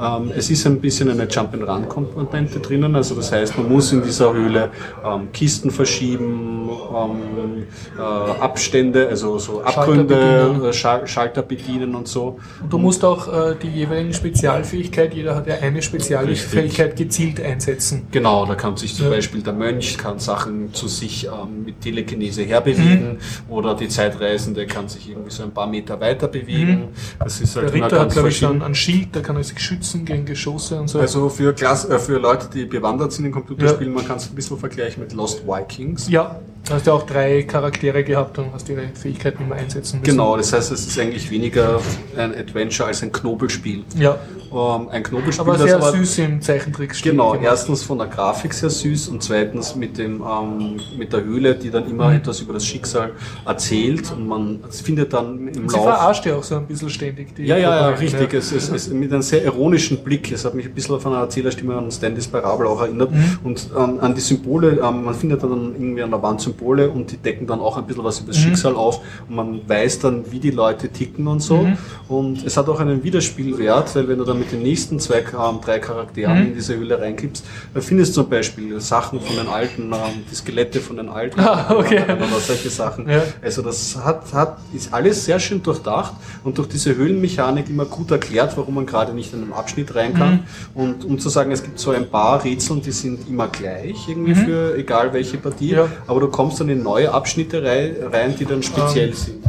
Ähm, 0.00 0.30
es 0.36 0.48
ist 0.50 0.66
ein 0.66 0.80
bisschen 0.80 1.10
eine 1.10 1.26
Jump-and-Run-Komponente 1.28 2.60
drinnen, 2.60 2.94
also 2.94 3.14
das 3.14 3.32
heißt, 3.32 3.56
man 3.58 3.68
muss 3.68 3.92
in 3.92 4.02
dieser 4.02 4.32
Höhle 4.32 4.70
ähm, 5.04 5.32
Kisten 5.32 5.70
verschieben, 5.70 6.68
ähm, 6.94 7.64
äh, 7.98 8.00
Abstände, 8.40 9.08
also 9.08 9.38
so 9.38 9.60
Schalter 9.64 9.78
Abgründe, 9.80 10.04
bedienen. 10.48 10.64
äh, 10.64 10.72
Schal 10.72 11.06
Schalter 11.06 11.42
bedienen 11.42 11.94
und 11.94 12.06
so. 12.08 12.38
Und 12.62 12.72
du 12.72 12.78
musst 12.78 13.04
auch 13.04 13.26
äh, 13.50 13.56
die 13.60 13.68
jeweiligen 13.68 14.12
Spezialfähigkeit, 14.12 15.14
jeder 15.14 15.34
hat 15.34 15.46
ja 15.46 15.56
eine 15.56 15.82
Spezialfähigkeit 15.82 16.96
gezielt 16.96 17.40
einsetzen. 17.40 18.06
Genau, 18.12 18.46
da 18.46 18.54
kann 18.54 18.76
sich 18.76 18.94
zum 18.94 19.06
Ja. 19.06 19.10
Beispiel 19.12 19.42
der 19.42 19.52
Mönch 19.52 19.98
kann 19.98 20.18
Sachen 20.18 20.72
zu 20.74 20.86
sich 20.88 21.26
ähm, 21.26 21.64
mit 21.64 21.80
Telekinese 21.80 22.42
herbewegen 22.42 23.18
Mhm. 23.48 23.52
oder 23.52 23.74
die 23.74 23.88
Zeitreisende 23.88 24.66
kann 24.66 24.88
sich 24.88 25.10
irgendwie 25.10 25.30
so 25.30 25.42
ein 25.42 25.50
paar 25.50 25.66
Meter 25.66 26.00
weiter 26.00 26.28
bewegen. 26.28 26.88
Das 27.18 27.40
ist 27.40 27.56
halt 27.56 27.66
Mhm. 27.68 27.72
Der 27.78 27.84
Ritter 27.86 28.00
hat, 28.00 28.12
glaube 28.12 28.28
ich, 28.28 28.40
dann 28.40 28.62
einen 28.62 28.74
Schild, 28.74 29.08
da 29.12 29.20
kann 29.20 29.36
er 29.36 29.44
sich 29.44 29.58
schützen 29.58 29.87
gegen 29.94 30.24
Geschosse 30.24 30.80
und 30.80 30.88
so. 30.88 30.98
Also 31.00 31.28
für, 31.28 31.52
Klass 31.52 31.84
äh, 31.88 31.98
für 31.98 32.18
Leute, 32.18 32.48
die 32.52 32.64
bewandert 32.64 33.12
sind 33.12 33.24
in 33.24 33.32
Computerspielen, 33.32 33.92
man 33.92 34.06
kann 34.06 34.16
es 34.18 34.28
ein 34.28 34.34
bisschen 34.34 34.58
vergleichen 34.58 35.02
mit 35.02 35.12
Lost 35.12 35.46
Vikings. 35.46 36.08
ja, 36.08 36.40
da 36.68 36.74
hast 36.74 36.86
du 36.86 36.92
auch 36.92 37.04
drei 37.04 37.42
Charaktere 37.42 38.04
gehabt 38.04 38.38
und 38.38 38.52
hast 38.52 38.68
ihre 38.68 38.82
Fähigkeiten 38.94 39.44
immer 39.44 39.54
einsetzen 39.56 40.00
müssen. 40.00 40.10
Genau, 40.10 40.36
das 40.36 40.52
heißt, 40.52 40.70
es 40.72 40.86
ist 40.86 40.98
eigentlich 40.98 41.30
weniger 41.30 41.80
ein 42.16 42.34
Adventure 42.34 42.88
als 42.88 43.02
ein 43.02 43.12
Knobelspiel. 43.12 43.84
Ja, 43.96 44.16
Ähm, 44.50 44.88
ein 44.88 45.02
Knobelspiel, 45.02 45.46
aber 45.46 45.58
sehr 45.58 45.76
aber 45.76 45.92
süß 45.92 46.18
im 46.20 46.40
Zeichentrickstil. 46.40 47.12
Genau, 47.12 47.32
gemacht. 47.32 47.44
erstens 47.44 47.82
von 47.82 47.98
der 47.98 48.06
Grafik 48.06 48.54
sehr 48.54 48.70
süß 48.70 49.08
und 49.08 49.22
zweitens 49.22 49.76
mit, 49.76 49.98
dem, 49.98 50.22
ähm, 50.22 50.80
mit 50.96 51.12
der 51.12 51.22
Höhle, 51.22 51.54
die 51.54 51.70
dann 51.70 51.84
Mhm. 51.84 51.90
immer 51.90 52.14
etwas 52.14 52.40
über 52.40 52.54
das 52.54 52.64
Schicksal 52.64 53.12
erzählt 53.44 54.10
und 54.10 54.26
man 54.26 54.60
findet 54.70 55.12
dann 55.12 55.48
im 55.48 55.68
Sie 55.68 55.76
Lauf. 55.76 55.84
verarscht 55.84 56.24
ja 56.24 56.36
auch 56.36 56.42
so 56.42 56.56
ein 56.56 56.66
bisschen 56.66 56.88
ständig. 56.88 57.34
Die 57.36 57.44
Ja, 57.44 57.58
ja, 57.58 57.76
ja, 57.76 57.88
richtig. 57.90 58.32
ja. 58.32 58.38
Es, 58.38 58.50
es, 58.52 58.70
es 58.70 58.88
mit 58.88 59.12
einem 59.12 59.20
sehr 59.20 59.44
ironischen 59.44 59.98
Blick. 60.02 60.32
Es 60.32 60.46
hat 60.46 60.54
mich 60.54 60.64
ein 60.64 60.72
bisschen 60.72 60.98
von 60.98 61.12
einer 61.12 61.22
Erzählerstimme 61.24 61.76
an 61.76 61.90
Standys 61.90 62.26
Parabel 62.26 62.66
auch 62.68 62.80
erinnert. 62.80 63.10
Mhm. 63.12 63.38
Und 63.44 63.68
ähm, 63.78 63.98
an 64.00 64.14
die 64.14 64.20
Symbole, 64.22 64.80
ähm, 64.82 65.04
man 65.04 65.14
findet 65.14 65.42
dann 65.42 65.74
irgendwie 65.78 66.02
an 66.02 66.10
der 66.10 66.22
Wand 66.22 66.40
Symbole 66.40 66.57
und 66.62 67.10
die 67.12 67.16
decken 67.16 67.46
dann 67.46 67.60
auch 67.60 67.76
ein 67.78 67.86
bisschen 67.86 68.04
was 68.04 68.18
über 68.20 68.28
das 68.28 68.38
Mhm. 68.38 68.42
Schicksal 68.42 68.74
auf. 68.76 69.00
Und 69.28 69.36
man 69.36 69.60
weiß 69.68 70.00
dann, 70.00 70.30
wie 70.32 70.38
die 70.40 70.50
Leute 70.50 70.88
ticken 70.88 71.26
und 71.26 71.40
so. 71.40 71.58
Mhm. 71.58 71.78
Und 72.08 72.44
es 72.46 72.56
hat 72.56 72.68
auch 72.68 72.80
einen 72.80 73.02
Wiederspielwert, 73.04 73.94
weil 73.94 74.08
wenn 74.08 74.18
du 74.18 74.24
dann 74.24 74.38
mit 74.38 74.52
den 74.52 74.62
nächsten 74.62 74.98
zwei, 75.00 75.18
ähm, 75.20 75.60
drei 75.64 75.78
Charakteren 75.78 76.38
Mhm. 76.40 76.46
in 76.48 76.54
diese 76.54 76.76
Höhle 76.76 77.00
reinklippst, 77.00 77.44
dann 77.74 77.82
findest 77.82 78.16
du 78.16 78.22
zum 78.22 78.30
Beispiel 78.30 78.80
Sachen 78.80 79.20
von 79.20 79.36
den 79.36 79.46
alten, 79.48 79.92
ähm, 79.92 80.24
die 80.30 80.34
Skelette 80.34 80.80
von 80.80 80.96
den 80.96 81.08
alten. 81.08 81.38
Ah, 81.48 81.74
okay. 81.76 82.02
Oder 82.04 82.40
solche 82.46 82.68
Sachen. 82.70 83.08
Ja. 83.08 83.22
Also 83.42 83.62
das 83.62 83.96
hat, 84.04 84.32
hat, 84.34 84.58
ist 84.74 84.92
alles 84.92 85.24
sehr 85.24 85.40
schön 85.40 85.62
durchdacht 85.62 86.12
und 86.44 86.58
durch 86.58 86.68
diese 86.68 86.94
Höhlenmechanik 86.94 87.68
immer 87.70 87.84
gut 87.86 88.10
erklärt, 88.10 88.56
warum 88.56 88.74
man 88.74 88.86
gerade 88.86 89.12
nicht 89.14 89.32
in 89.32 89.42
einen 89.42 89.52
Abschnitt 89.52 89.94
rein 89.94 90.14
kann. 90.14 90.32
Mhm. 90.74 90.80
Und 90.82 91.04
um 91.04 91.18
zu 91.18 91.28
sagen, 91.28 91.50
es 91.50 91.62
gibt 91.62 91.78
so 91.78 91.90
ein 91.90 92.08
paar 92.08 92.42
Rätseln, 92.44 92.82
die 92.82 92.92
sind 92.92 93.28
immer 93.28 93.48
gleich, 93.48 93.96
irgendwie 94.08 94.34
für 94.34 94.76
egal 94.76 95.12
welche 95.12 95.38
Partie, 95.38 95.68
Mhm. 95.72 95.76
Ja. 95.78 95.88
aber 96.06 96.20
du 96.20 96.28
kommst 96.38 96.60
dann 96.60 96.68
in 96.68 96.84
neue 96.84 97.12
Abschnitte 97.12 97.64
rei- 97.64 97.96
rein, 98.12 98.36
die 98.38 98.44
dann 98.44 98.62
speziell 98.62 99.08
Ähm. 99.08 99.14
sind. 99.16 99.44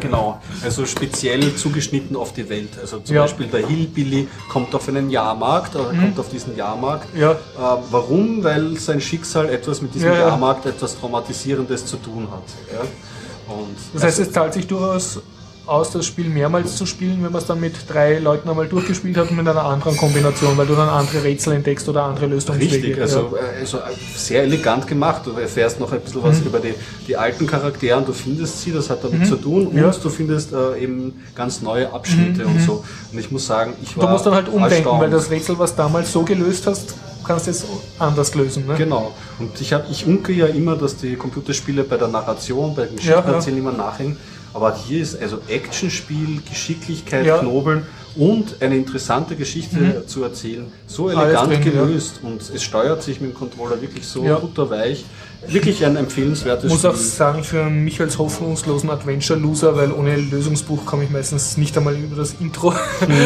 Genau, 0.00 0.40
also 0.64 0.84
speziell 0.86 1.54
zugeschnitten 1.54 2.16
auf 2.16 2.32
die 2.32 2.48
Welt. 2.48 2.70
Also 2.80 2.98
zum 2.98 3.14
Ja. 3.14 3.22
Beispiel 3.22 3.46
der 3.46 3.64
Hillbilly 3.64 4.26
kommt 4.52 4.74
auf 4.74 4.88
einen 4.88 5.08
Jahrmarkt, 5.08 5.76
oder 5.76 5.92
Mhm. 5.92 6.00
kommt 6.00 6.18
auf 6.18 6.28
diesen 6.30 6.56
Jahrmarkt. 6.56 7.06
Ja. 7.16 7.32
Äh, 7.32 7.36
warum? 7.92 8.42
Weil 8.42 8.76
sein 8.76 9.00
Schicksal 9.00 9.48
etwas 9.50 9.80
mit 9.80 9.94
diesem 9.94 10.08
Ja, 10.08 10.14
ja. 10.14 10.20
Jahrmarkt, 10.28 10.66
etwas 10.66 10.98
Traumatisierendes 10.98 11.86
zu 11.86 11.96
tun 11.98 12.26
hat. 12.32 12.42
Und 13.56 13.76
Das 13.94 14.02
heißt, 14.02 14.18
es 14.18 14.32
zahlt 14.32 14.54
sich 14.54 14.66
durchaus 14.66 15.20
aus, 15.68 15.90
das 15.90 16.06
Spiel 16.06 16.28
mehrmals 16.28 16.76
zu 16.76 16.86
spielen, 16.86 17.22
wenn 17.22 17.32
man 17.32 17.40
es 17.42 17.46
dann 17.46 17.60
mit 17.60 17.74
drei 17.88 18.18
Leuten 18.18 18.48
einmal 18.48 18.66
durchgespielt 18.66 19.16
hat 19.16 19.30
und 19.30 19.36
mit 19.36 19.46
einer 19.46 19.62
anderen 19.64 19.96
Kombination, 19.96 20.56
weil 20.56 20.66
du 20.66 20.74
dann 20.74 20.88
andere 20.88 21.22
Rätsel 21.22 21.52
entdeckst 21.54 21.88
oder 21.88 22.04
andere 22.04 22.26
Lösungswege. 22.26 22.72
Richtig, 22.74 23.00
also, 23.00 23.36
äh, 23.36 23.60
also 23.60 23.78
äh, 23.78 23.80
sehr 24.16 24.42
elegant 24.42 24.86
gemacht. 24.86 25.22
Du 25.26 25.32
erfährst 25.32 25.78
noch 25.80 25.92
ein 25.92 26.00
bisschen 26.00 26.20
Mhm. 26.20 26.24
was 26.24 26.40
über 26.40 26.58
die, 26.58 26.74
die 27.06 27.16
alten 27.16 27.46
Charaktere 27.46 27.98
und 27.98 28.08
du 28.08 28.12
findest 28.12 28.62
sie, 28.62 28.72
das 28.72 28.88
hat 28.90 29.04
damit 29.04 29.26
zu 29.26 29.36
tun. 29.36 29.66
Und 29.66 29.74
Mhm. 29.74 29.80
Ja. 29.82 29.90
du 29.90 30.08
findest 30.10 30.52
äh, 30.52 30.78
eben 30.78 31.22
ganz 31.34 31.60
neue 31.62 31.92
Abschnitte 31.92 32.46
und 32.46 32.60
so. 32.60 32.84
Und 33.12 33.18
ich 33.18 33.30
muss 33.30 33.46
sagen, 33.46 33.74
ich 33.82 33.96
war 33.96 34.06
Du 34.06 34.12
musst 34.12 34.26
dann 34.26 34.34
halt 34.34 34.48
umdenken, 34.48 34.72
erstaunt. 34.74 35.00
weil 35.02 35.10
das 35.10 35.30
Rätsel, 35.30 35.58
was 35.58 35.74
damals 35.76 36.12
so 36.12 36.22
gelöst 36.22 36.66
hast, 36.66 36.94
kannst 37.26 37.46
du 37.46 37.50
jetzt 37.50 37.66
anders 37.98 38.34
lösen. 38.34 38.66
Ne? 38.66 38.74
Genau. 38.78 39.12
Und 39.38 39.60
ich, 39.60 39.72
hab, 39.74 39.90
ich 39.90 40.06
unke 40.06 40.32
ja 40.32 40.46
immer, 40.46 40.76
dass 40.76 40.96
die 40.96 41.14
Computerspiele 41.14 41.84
bei 41.84 41.96
der 41.98 42.08
Narration, 42.08 42.74
bei 42.74 42.86
den 42.86 42.96
Geschichtenerzählen 42.96 43.58
immer 43.58 43.72
nachhängen. 43.72 44.16
Aber 44.54 44.74
hier 44.76 45.02
ist 45.02 45.20
also 45.20 45.38
Actionspiel, 45.48 46.40
Geschicklichkeit, 46.48 47.26
Ja. 47.26 47.38
Knobeln 47.38 47.84
und 48.16 48.56
eine 48.60 48.76
interessante 48.76 49.36
Geschichte 49.36 50.04
zu 50.06 50.24
erzählen. 50.24 50.66
So 50.86 51.08
elegant 51.10 51.50
drin, 51.52 51.62
ja. 51.62 51.70
gelöst 51.84 52.20
und 52.22 52.40
es 52.42 52.62
steuert 52.62 53.02
sich 53.02 53.20
mit 53.20 53.30
dem 53.32 53.34
Controller 53.34 53.80
wirklich 53.80 54.06
so 54.06 54.24
Ja. 54.24 54.38
butterweich. 54.38 55.04
Wirklich 55.46 55.84
ein 55.86 55.94
empfehlenswertes 55.94 56.64
Ich 56.64 56.70
muss 56.70 56.80
Spiel. 56.80 56.90
auch 56.90 56.96
sagen, 56.96 57.44
für 57.44 57.64
mich 57.70 58.00
als 58.00 58.18
hoffnungslosen 58.18 58.90
Adventure-Loser, 58.90 59.76
weil 59.76 59.92
ohne 59.92 60.16
Lösungsbuch 60.16 60.84
komme 60.84 61.04
ich 61.04 61.10
meistens 61.10 61.56
nicht 61.56 61.76
einmal 61.78 61.94
über 61.96 62.16
das 62.16 62.34
Intro 62.40 62.74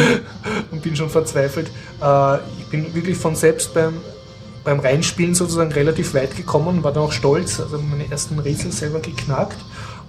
und 0.71 0.81
bin 0.83 0.95
schon 0.95 1.09
verzweifelt. 1.09 1.71
Äh, 2.01 2.35
ich 2.59 2.65
bin 2.69 2.93
wirklich 2.93 3.17
von 3.17 3.35
selbst 3.35 3.73
beim, 3.73 3.93
beim 4.63 4.79
Reinspielen 4.79 5.33
sozusagen 5.33 5.71
relativ 5.71 6.13
weit 6.13 6.37
gekommen 6.37 6.67
und 6.67 6.83
war 6.83 6.91
dann 6.93 7.03
auch 7.03 7.11
stolz. 7.11 7.59
Also 7.59 7.79
meine 7.79 8.09
ersten 8.11 8.37
Rätsel 8.37 8.71
selber 8.71 8.99
geknackt. 8.99 9.57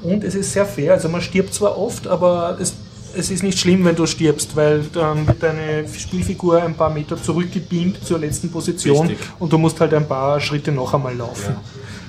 Und 0.05 0.22
es 0.22 0.34
ist 0.34 0.52
sehr 0.52 0.66
fair. 0.66 0.92
Also 0.92 1.09
man 1.09 1.20
stirbt 1.22 1.52
zwar 1.55 1.76
oft, 1.78 2.07
aber 2.07 2.57
es, 2.61 2.74
es 3.16 3.30
ist 3.30 3.42
nicht 3.42 3.59
schlimm, 3.59 3.84
wenn 3.84 3.96
du 3.96 4.07
stirbst, 4.07 4.55
weil 4.55 4.84
dann 4.92 5.26
wird 5.26 5.42
deine 5.42 5.84
Spielfigur 5.88 6.62
ein 6.62 6.74
paar 6.74 6.90
Meter 6.90 7.20
zurückgebeamt 7.20 8.05
zur 8.07 8.18
letzten 8.18 8.50
Position 8.50 9.07
Richtig. 9.09 9.26
und 9.38 9.52
du 9.52 9.59
musst 9.59 9.80
halt 9.80 9.94
ein 9.94 10.07
paar 10.07 10.40
Schritte 10.40 10.70
noch 10.72 10.92
einmal 10.94 11.16
laufen. 11.16 11.57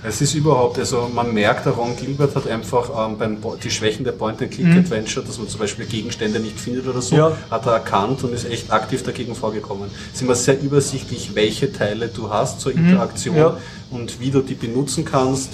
Es 0.08 0.22
ist 0.22 0.36
überhaupt, 0.36 0.78
also 0.78 1.10
man 1.12 1.34
merkt, 1.34 1.66
der 1.66 1.74
Ron 1.74 1.96
Gilbert 1.96 2.36
hat 2.36 2.48
einfach 2.48 3.08
ähm, 3.10 3.18
beim 3.18 3.38
Bo- 3.41 3.56
die 3.56 3.72
Schwächen 3.72 4.04
der 4.06 4.12
Point-and-Click-Adventure, 4.12 5.26
dass 5.26 5.39
man 5.39 5.48
zum 5.48 5.60
Beispiel 5.60 5.86
Gegenstände 5.88 6.39
nicht 6.39 6.60
findet 6.60 6.88
oder 6.88 7.02
so, 7.02 7.16
Ja. 7.16 7.32
hat 7.50 7.66
er 7.66 7.74
erkannt 7.74 8.24
und 8.24 8.32
ist 8.32 8.46
echt 8.46 8.72
aktiv 8.72 9.02
dagegen 9.02 9.34
vorgekommen. 9.34 9.89
Es 10.12 10.18
ist 10.18 10.22
immer 10.22 10.36
sehr 10.36 10.62
übersichtlich, 10.62 11.32
welche 11.34 11.74
Teile 11.74 12.08
du 12.10 12.30
hast 12.30 12.60
zur 12.62 12.72
Interaktion 12.74 13.34
Mhm. 13.36 13.41
Ja. 13.41 13.58
und 13.89 14.20
wie 14.20 14.30
du 14.30 14.41
die 14.41 14.54
benutzen 14.54 15.06
kannst. 15.06 15.54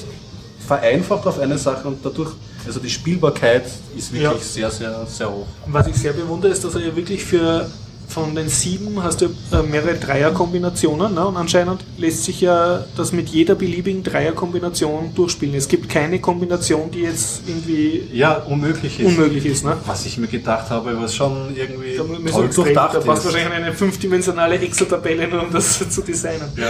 Vereinfacht 0.71 1.27
auf 1.27 1.37
eine 1.37 1.57
Sache 1.57 1.85
und 1.85 1.97
dadurch, 2.01 2.31
also 2.65 2.79
die 2.79 2.89
Spielbarkeit 2.89 3.65
ist 3.97 4.13
wirklich 4.13 4.31
Ja. 4.31 4.37
sehr, 4.39 4.71
sehr, 4.71 5.05
sehr 5.05 5.29
hoch. 5.29 5.45
Was 5.67 5.85
ich 5.87 5.95
sehr 5.97 6.13
bewundere, 6.13 6.53
ist, 6.53 6.63
dass 6.63 6.75
er 6.75 6.81
ja 6.87 6.95
wirklich 6.95 7.21
für 7.25 7.69
von 8.11 8.35
den 8.35 8.49
sieben 8.49 9.01
hast 9.01 9.21
du 9.21 9.25
äh, 9.25 9.61
mehrere 9.63 9.95
Dreierkombinationen 9.95 11.13
ne? 11.15 11.25
und 11.25 11.37
anscheinend 11.37 11.83
lässt 11.97 12.23
sich 12.25 12.41
ja 12.41 12.83
das 12.97 13.11
mit 13.11 13.29
jeder 13.29 13.55
beliebigen 13.55 14.03
Dreierkombination 14.03 15.13
durchspielen. 15.15 15.55
Es 15.55 15.67
gibt 15.67 15.87
keine 15.89 16.19
Kombination, 16.19 16.91
die 16.91 16.99
jetzt 17.01 17.41
irgendwie 17.47 18.03
Ja, 18.13 18.33
unmöglich 18.37 18.99
ist. 18.99 19.07
unmöglich 19.07 19.45
ist. 19.45 19.63
Ne? 19.65 19.77
Was 19.85 20.05
ich 20.05 20.17
mir 20.17 20.27
gedacht 20.27 20.69
habe, 20.69 20.99
was 20.99 21.15
schon 21.15 21.55
irgendwie 21.55 21.95
Da, 21.97 22.31
toll 22.31 22.49
durchdacht 22.53 22.95
da 22.95 22.99
passt 22.99 23.25
ist. 23.25 23.33
wahrscheinlich 23.33 23.53
eine 23.63 23.73
fünfdimensionale 23.73 24.59
Excel-Tabelle, 24.59 25.27
nur 25.27 25.43
um 25.43 25.51
das 25.51 25.79
zu 25.89 26.01
designen. 26.01 26.49
Ja. 26.57 26.67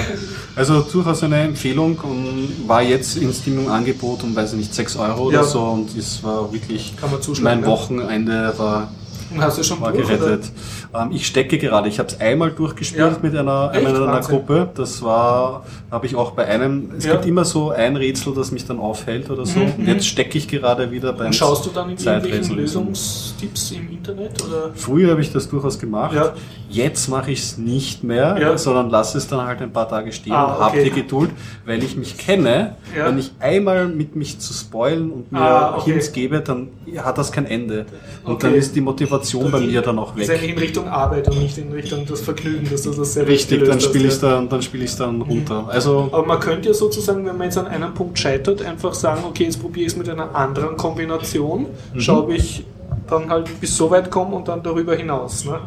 Also 0.56 0.82
durchaus 0.82 1.24
eine 1.24 1.42
Empfehlung 1.42 1.98
und 2.00 2.68
war 2.68 2.82
jetzt 2.84 3.18
in 3.18 3.34
Steam 3.34 3.60
im 3.60 3.68
Angebot 3.68 4.24
um, 4.24 4.36
weiß 4.36 4.52
ich 4.54 4.60
nicht, 4.60 4.74
6 4.76 4.96
Euro 4.98 5.24
oder 5.28 5.38
Ja. 5.38 5.44
so 5.44 5.62
und 5.64 5.96
es 5.98 6.24
war 6.24 6.52
wirklich 6.54 6.94
Kann 7.00 7.12
man 7.12 7.22
zuschlagen, 7.22 7.62
mein 7.62 7.62
ne? 7.62 7.68
Wochenende 7.76 8.54
war, 8.58 8.92
hast 9.40 9.58
du 9.60 9.64
schon 9.64 9.80
war 9.82 9.92
durch, 9.92 10.08
gerettet. 10.08 10.52
Ähm, 10.94 11.10
ich 11.12 11.26
stecke 11.28 11.58
gerade, 11.58 11.88
ich 11.88 12.00
habe 12.00 12.10
es 12.10 12.20
einmal 12.20 12.52
durchgespielt 12.52 13.00
Ja. 13.14 13.18
mit 13.22 13.36
einer, 13.36 13.72
Echt? 13.74 13.86
einer, 13.86 13.96
einer 13.98 14.08
Wahnsinn. 14.08 14.36
Gruppe. 14.36 14.70
Das 14.76 15.02
war, 15.02 15.66
habe 15.90 16.06
ich 16.06 16.16
auch 16.16 16.32
bei 16.32 16.46
einem, 16.46 16.92
es 16.98 17.06
Ja. 17.06 17.14
gibt 17.14 17.26
immer 17.26 17.46
so 17.46 17.70
ein 17.72 17.96
Rätsel, 17.96 18.34
das 18.34 18.52
mich 18.52 18.66
dann 18.66 18.80
aufhält 18.80 19.30
oder 19.30 19.46
so. 19.46 19.60
Mhm, 19.60 19.74
Und 19.78 19.88
jetzt 19.88 20.08
stecke 20.08 20.38
ich 20.38 20.48
gerade 20.48 20.92
wieder 20.92 21.14
beim 21.14 21.28
Und 21.28 21.36
schaust 21.36 21.66
du 21.66 21.70
dann 21.70 21.90
in 21.90 21.98
irgendwelchen. 21.98 22.56
Lösungstipps 22.58 23.72
im 23.72 23.90
Internet? 23.92 24.44
Oder? 24.44 24.72
Früher 24.76 25.12
habe 25.12 25.22
ich 25.22 25.32
das 25.32 25.50
durchaus 25.50 25.80
gemacht. 25.80 26.14
Ja. 26.16 26.34
Jetzt 26.72 27.10
mache 27.10 27.32
ich 27.32 27.40
es 27.40 27.58
nicht 27.58 28.02
mehr, 28.04 28.38
Ja. 28.40 28.58
sondern 28.58 28.90
lasse 28.90 29.18
es 29.18 29.28
dann 29.28 29.46
halt 29.46 29.62
ein 29.62 29.74
paar 29.74 29.90
Tage 29.90 30.12
stehen 30.14 30.32
Ah, 30.32 30.46
und 30.46 30.52
habe 30.64 30.78
okay. 30.80 30.84
die 30.86 31.02
Geduld, 31.02 31.32
weil 31.66 31.84
ich 31.84 31.98
mich 31.98 32.18
kenne. 32.18 32.78
Ja. 32.98 33.08
Wenn 33.08 33.18
ich 33.20 33.32
einmal 33.40 33.88
mit 33.90 34.16
mich 34.16 34.40
zu 34.40 34.54
spoilen 34.54 35.12
und 35.12 35.32
mir 35.34 35.40
Ah, 35.42 35.76
okay. 35.78 35.92
Hints 35.92 36.14
gebe, 36.14 36.40
dann 36.40 36.70
hat 36.98 37.18
das 37.18 37.30
kein 37.32 37.46
Ende. 37.46 37.86
Und 38.24 38.34
Okay. 38.36 38.48
dann 38.48 38.56
ist 38.56 38.74
die 38.74 38.80
Motivation 38.82 39.52
bei 39.52 39.60
mir 39.60 39.82
dann 39.82 40.00
auch 40.00 40.14
Das 40.14 40.22
ist 40.24 40.30
weg. 40.30 40.38
eigentlich 40.38 40.52
in 40.52 40.58
Richtung 40.60 40.88
Arbeit 40.88 41.28
und 41.30 41.40
nicht 41.40 41.58
in 41.58 41.74
Richtung 41.74 42.06
das 42.06 42.22
Vergnügen, 42.22 42.70
dass 42.72 42.84
du 42.84 42.92
das 42.92 43.14
selber 43.16 43.30
Richtig, 43.32 43.66
dann 43.66 43.82
spiele 43.82 44.08
ich 44.08 44.20
dann, 44.20 44.48
dann 44.48 44.62
spiele 44.62 44.86
ich 44.86 44.96
dann 44.96 45.22
runter. 45.22 45.66
Also 45.68 46.08
Aber 46.14 46.26
man 46.26 46.40
könnte 46.40 46.70
ja 46.70 46.74
sozusagen, 46.74 47.26
wenn 47.26 47.36
man 47.38 47.48
jetzt 47.48 47.58
an 47.58 47.68
einem 47.68 47.94
Punkt 47.94 48.18
scheitert, 48.18 48.62
einfach 48.64 48.94
sagen, 48.94 49.24
okay, 49.28 49.44
jetzt 49.44 49.60
probiere 49.62 49.88
ich 49.88 49.92
es 49.92 49.98
mit 49.98 50.08
einer 50.08 50.34
anderen 50.34 50.78
Kombination, 50.78 51.66
Mhm. 51.94 52.00
schau, 52.00 52.20
ob 52.20 52.32
ich 52.32 52.66
dann 53.10 53.30
halt 53.30 53.60
bis 53.60 53.76
so 53.76 53.92
weit 53.92 54.10
komme 54.10 54.36
und 54.38 54.48
dann 54.48 54.64
darüber 54.64 54.96
hinaus. 54.96 55.44
Ne? 55.44 55.60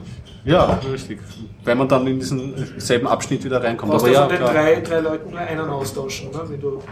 Ja, 0.45 0.81
richtig. 0.93 1.19
Wenn 1.65 1.79
man 1.79 1.89
dann 1.89 2.07
in 2.07 2.19
diesen 2.21 2.55
selben 2.79 3.07
Abschnitt 3.07 3.45
wieder 3.45 3.61
Du 3.61 3.67
reinkommt. 3.67 3.93
brauchst 3.93 4.05
Aber 4.05 4.13
ja 4.15 4.21
von 4.23 4.29
den 4.31 4.39
klar. 4.39 4.53
drei, 4.53 4.81
drei 4.81 5.01
Leuten 5.01 5.31
nur 5.31 5.41
einen 5.41 5.69
austauschen. 5.69 6.31
Ne? 6.31 6.41
Wenn 6.49 6.61
du 6.61 6.83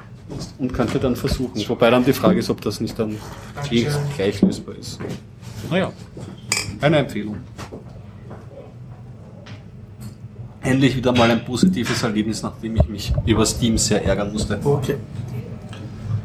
und 0.59 0.73
könnte 0.73 0.99
dann 0.99 1.15
versuchen. 1.17 1.63
Wobei 1.69 1.91
dann 1.91 2.05
die 2.05 2.13
Frage 2.13 2.39
ist, 2.39 2.49
ob 2.49 2.61
das 2.63 2.81
nicht 2.81 2.99
dann 2.99 3.17
eh 3.71 3.87
gleich 4.17 4.41
lösbar 4.41 4.77
ist. 4.77 4.99
Naja, 5.71 5.93
eine 6.81 6.99
Empfehlung. 6.99 7.37
Endlich 10.63 10.97
wieder 10.97 11.13
mal 11.13 11.31
ein 11.31 11.45
positives 11.45 12.03
Erlebnis, 12.03 12.43
nachdem 12.43 12.77
ich 12.77 12.89
mich 12.89 13.13
über 13.27 13.45
Steam 13.45 13.77
sehr 13.77 14.05
ärgern 14.05 14.33
musste. 14.33 14.59
Okay. 14.63 14.97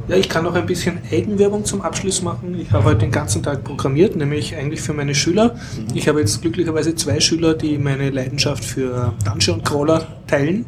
Ja, 0.07 0.15
ich 0.15 0.29
kann 0.29 0.45
noch 0.45 0.55
ein 0.55 0.65
bisschen 0.65 0.99
Eigenwerbung 1.11 1.65
zum 1.65 1.81
Abschluss 1.81 2.21
machen. 2.21 2.57
Ich 2.57 2.71
habe 2.71 2.85
heute 2.85 2.99
den 2.99 3.11
ganzen 3.11 3.43
Tag 3.43 3.65
programmiert, 3.65 4.15
nämlich 4.15 4.55
eigentlich 4.55 4.79
für 4.79 4.93
meine 4.93 5.13
Schüler. 5.13 5.55
Ich 5.93 6.07
habe 6.07 6.21
jetzt 6.21 6.41
glücklicherweise 6.41 6.95
zwei 6.95 7.19
Schüler, 7.19 7.55
die 7.55 7.77
meine 7.77 8.09
Leidenschaft 8.09 8.63
für 8.63 9.13
Dungeon 9.25 9.61
Crawler 9.63 10.07
teilen. 10.25 10.65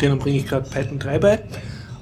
Denen 0.00 0.18
bringe 0.18 0.38
ich 0.38 0.46
gerade 0.46 0.68
Python 0.68 0.98
3 0.98 1.18
bei. 1.18 1.42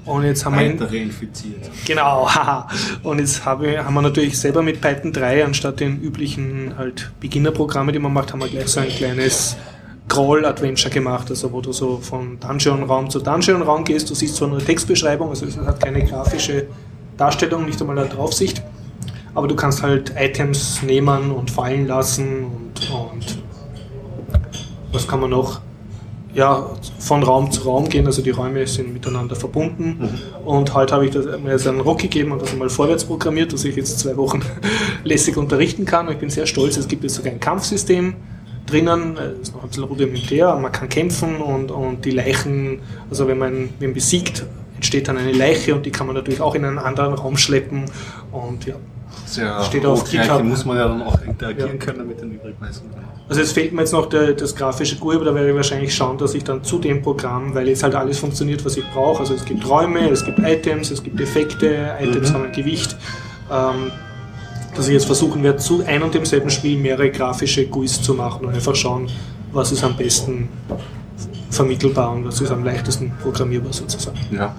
Und 0.05 0.23
jetzt 0.23 0.43
haben 0.43 0.57
wir 0.57 0.65
in, 0.65 0.79
Weitere 0.79 1.03
infiziert. 1.03 1.69
Genau, 1.85 2.27
haha. 2.33 2.67
Und 3.03 3.19
jetzt 3.19 3.45
habe, 3.45 3.85
haben 3.85 3.93
wir 3.93 4.01
natürlich 4.01 4.39
selber 4.39 4.63
mit 4.63 4.81
Python 4.81 5.13
3 5.13 5.45
anstatt 5.45 5.79
den 5.79 6.01
üblichen 6.01 6.73
halt 6.75 7.11
Beginnerprogramme, 7.19 7.91
die 7.91 7.99
man 7.99 8.11
macht, 8.11 8.33
haben 8.33 8.39
wir 8.39 8.47
gleich 8.47 8.69
so 8.69 8.79
ein 8.79 8.89
kleines 8.89 9.55
Crawl-Adventure 10.09 10.93
gemacht, 10.93 11.29
also 11.29 11.51
wo 11.53 11.61
du 11.61 11.71
so 11.71 11.99
von 12.01 12.39
Dungeon-Raum 12.39 13.09
zu 13.09 13.19
Dungeon-Raum 13.19 13.85
gehst. 13.85 14.09
Du 14.09 14.15
siehst 14.15 14.35
zwar 14.35 14.49
nur 14.49 14.57
eine 14.57 14.65
Textbeschreibung, 14.65 15.29
also 15.29 15.45
es 15.45 15.57
hat 15.57 15.81
keine 15.81 16.03
grafische 16.03 16.67
Darstellung, 17.15 17.65
nicht 17.65 17.79
einmal 17.79 17.97
eine 17.97 18.09
Draufsicht, 18.09 18.61
aber 19.33 19.47
du 19.47 19.55
kannst 19.55 19.81
halt 19.81 20.13
Items 20.17 20.81
nehmen 20.83 21.31
und 21.31 21.49
fallen 21.49 21.87
lassen 21.87 22.45
und, 22.45 22.91
und 22.91 23.37
was 24.91 25.07
kann 25.07 25.21
man 25.21 25.29
noch? 25.29 25.61
ja, 26.33 26.69
von 26.99 27.23
Raum 27.23 27.51
zu 27.51 27.63
Raum 27.63 27.89
gehen, 27.89 28.05
also 28.05 28.21
die 28.21 28.29
Räume 28.29 28.65
sind 28.67 28.93
miteinander 28.93 29.35
verbunden. 29.35 30.19
Und 30.45 30.73
heute 30.73 30.93
habe 30.93 31.05
ich 31.05 31.11
das, 31.11 31.25
mir 31.25 31.51
jetzt 31.51 31.67
einen 31.67 31.81
Ruck 31.81 31.99
gegeben 31.99 32.31
und 32.31 32.41
das 32.41 32.51
einmal 32.51 32.69
vorwärts 32.69 33.03
programmiert, 33.03 33.51
dass 33.51 33.65
ich 33.65 33.75
jetzt 33.75 33.99
zwei 33.99 34.15
Wochen 34.15 34.41
lässig 35.03 35.37
unterrichten 35.37 35.85
kann. 35.85 36.07
Und 36.07 36.13
ich 36.13 36.19
bin 36.19 36.29
sehr 36.29 36.45
stolz, 36.45 36.77
es 36.77 36.87
gibt 36.87 37.03
jetzt 37.03 37.15
sogar 37.15 37.33
ein 37.33 37.39
Kampfsystem 37.39 38.15
drinnen, 38.69 39.17
äh, 39.17 39.41
ist 39.41 39.53
noch 39.53 39.63
ein 39.63 39.69
bisschen 39.69 39.83
rudimentär, 39.85 40.55
man 40.55 40.71
kann 40.71 40.89
kämpfen 40.89 41.37
und, 41.37 41.71
und 41.71 42.05
die 42.05 42.11
Leichen, 42.11 42.79
also 43.09 43.27
wenn 43.27 43.37
man 43.37 43.69
wen 43.79 43.93
besiegt, 43.93 44.45
entsteht 44.75 45.07
dann 45.07 45.17
eine 45.17 45.31
Leiche 45.33 45.75
und 45.75 45.85
die 45.85 45.91
kann 45.91 46.07
man 46.07 46.15
natürlich 46.15 46.41
auch 46.41 46.55
in 46.55 46.63
einen 46.65 46.77
anderen 46.79 47.13
Raum 47.13 47.37
schleppen 47.37 47.85
und 48.31 48.65
ja. 48.65 48.75
Sehr 49.25 49.63
Steht 49.63 49.85
auf 49.85 50.09
GitHub. 50.09 50.43
muss 50.43 50.65
man 50.65 50.77
ja 50.77 50.87
dann 50.87 51.01
auch 51.01 51.19
interagieren 51.21 51.71
Ja. 51.71 51.77
können 51.77 52.07
mit 52.07 52.19
den 52.21 52.31
übrigen 52.31 52.55
meisten. 52.59 52.87
Also 53.27 53.41
jetzt 53.41 53.51
fehlt 53.53 53.73
mir 53.73 53.81
jetzt 53.81 53.91
noch 53.93 54.07
der, 54.07 54.33
das 54.33 54.55
grafische 54.55 54.95
GUI, 54.95 55.15
aber 55.17 55.25
da 55.25 55.35
werde 55.35 55.49
ich 55.49 55.55
wahrscheinlich 55.55 55.93
schauen, 55.93 56.17
dass 56.17 56.33
ich 56.33 56.43
dann 56.43 56.63
zu 56.63 56.79
dem 56.79 57.01
Programm, 57.03 57.53
weil 57.53 57.67
jetzt 57.67 57.83
halt 57.83 57.93
alles 57.93 58.17
funktioniert, 58.17 58.63
was 58.65 58.77
ich 58.77 58.85
brauche. 58.91 59.19
Also 59.19 59.35
es 59.35 59.45
gibt 59.45 59.67
Räume, 59.69 60.09
es 60.09 60.25
gibt 60.25 60.39
Items, 60.39 60.89
es 60.89 61.03
gibt 61.03 61.19
Effekte, 61.21 61.95
Items 62.01 62.29
Mhm. 62.29 62.33
haben 62.33 62.43
ein 62.45 62.51
Gewicht. 62.51 62.97
Ähm, 63.51 63.91
dass 64.79 64.87
ich 64.87 64.93
jetzt 64.93 65.05
versuchen 65.05 65.43
werde, 65.43 65.59
zu 65.59 65.83
ein 65.85 66.01
und 66.01 66.13
demselben 66.13 66.49
Spiel 66.49 66.77
mehrere 66.77 67.11
grafische 67.11 67.67
GUIs 67.67 68.01
zu 68.01 68.13
machen 68.13 68.45
und 68.45 68.53
einfach 68.53 68.75
schauen, 68.75 69.09
was 69.51 69.71
ist 69.73 69.83
am 69.83 69.97
besten 69.97 70.47
vermittelbar 71.49 72.11
und 72.11 72.25
was 72.25 72.39
ist 72.39 72.49
am 72.49 72.63
leichtesten 72.63 73.11
programmierbar 73.21 73.73
sozusagen. 73.73 74.17
Ja. 74.31 74.55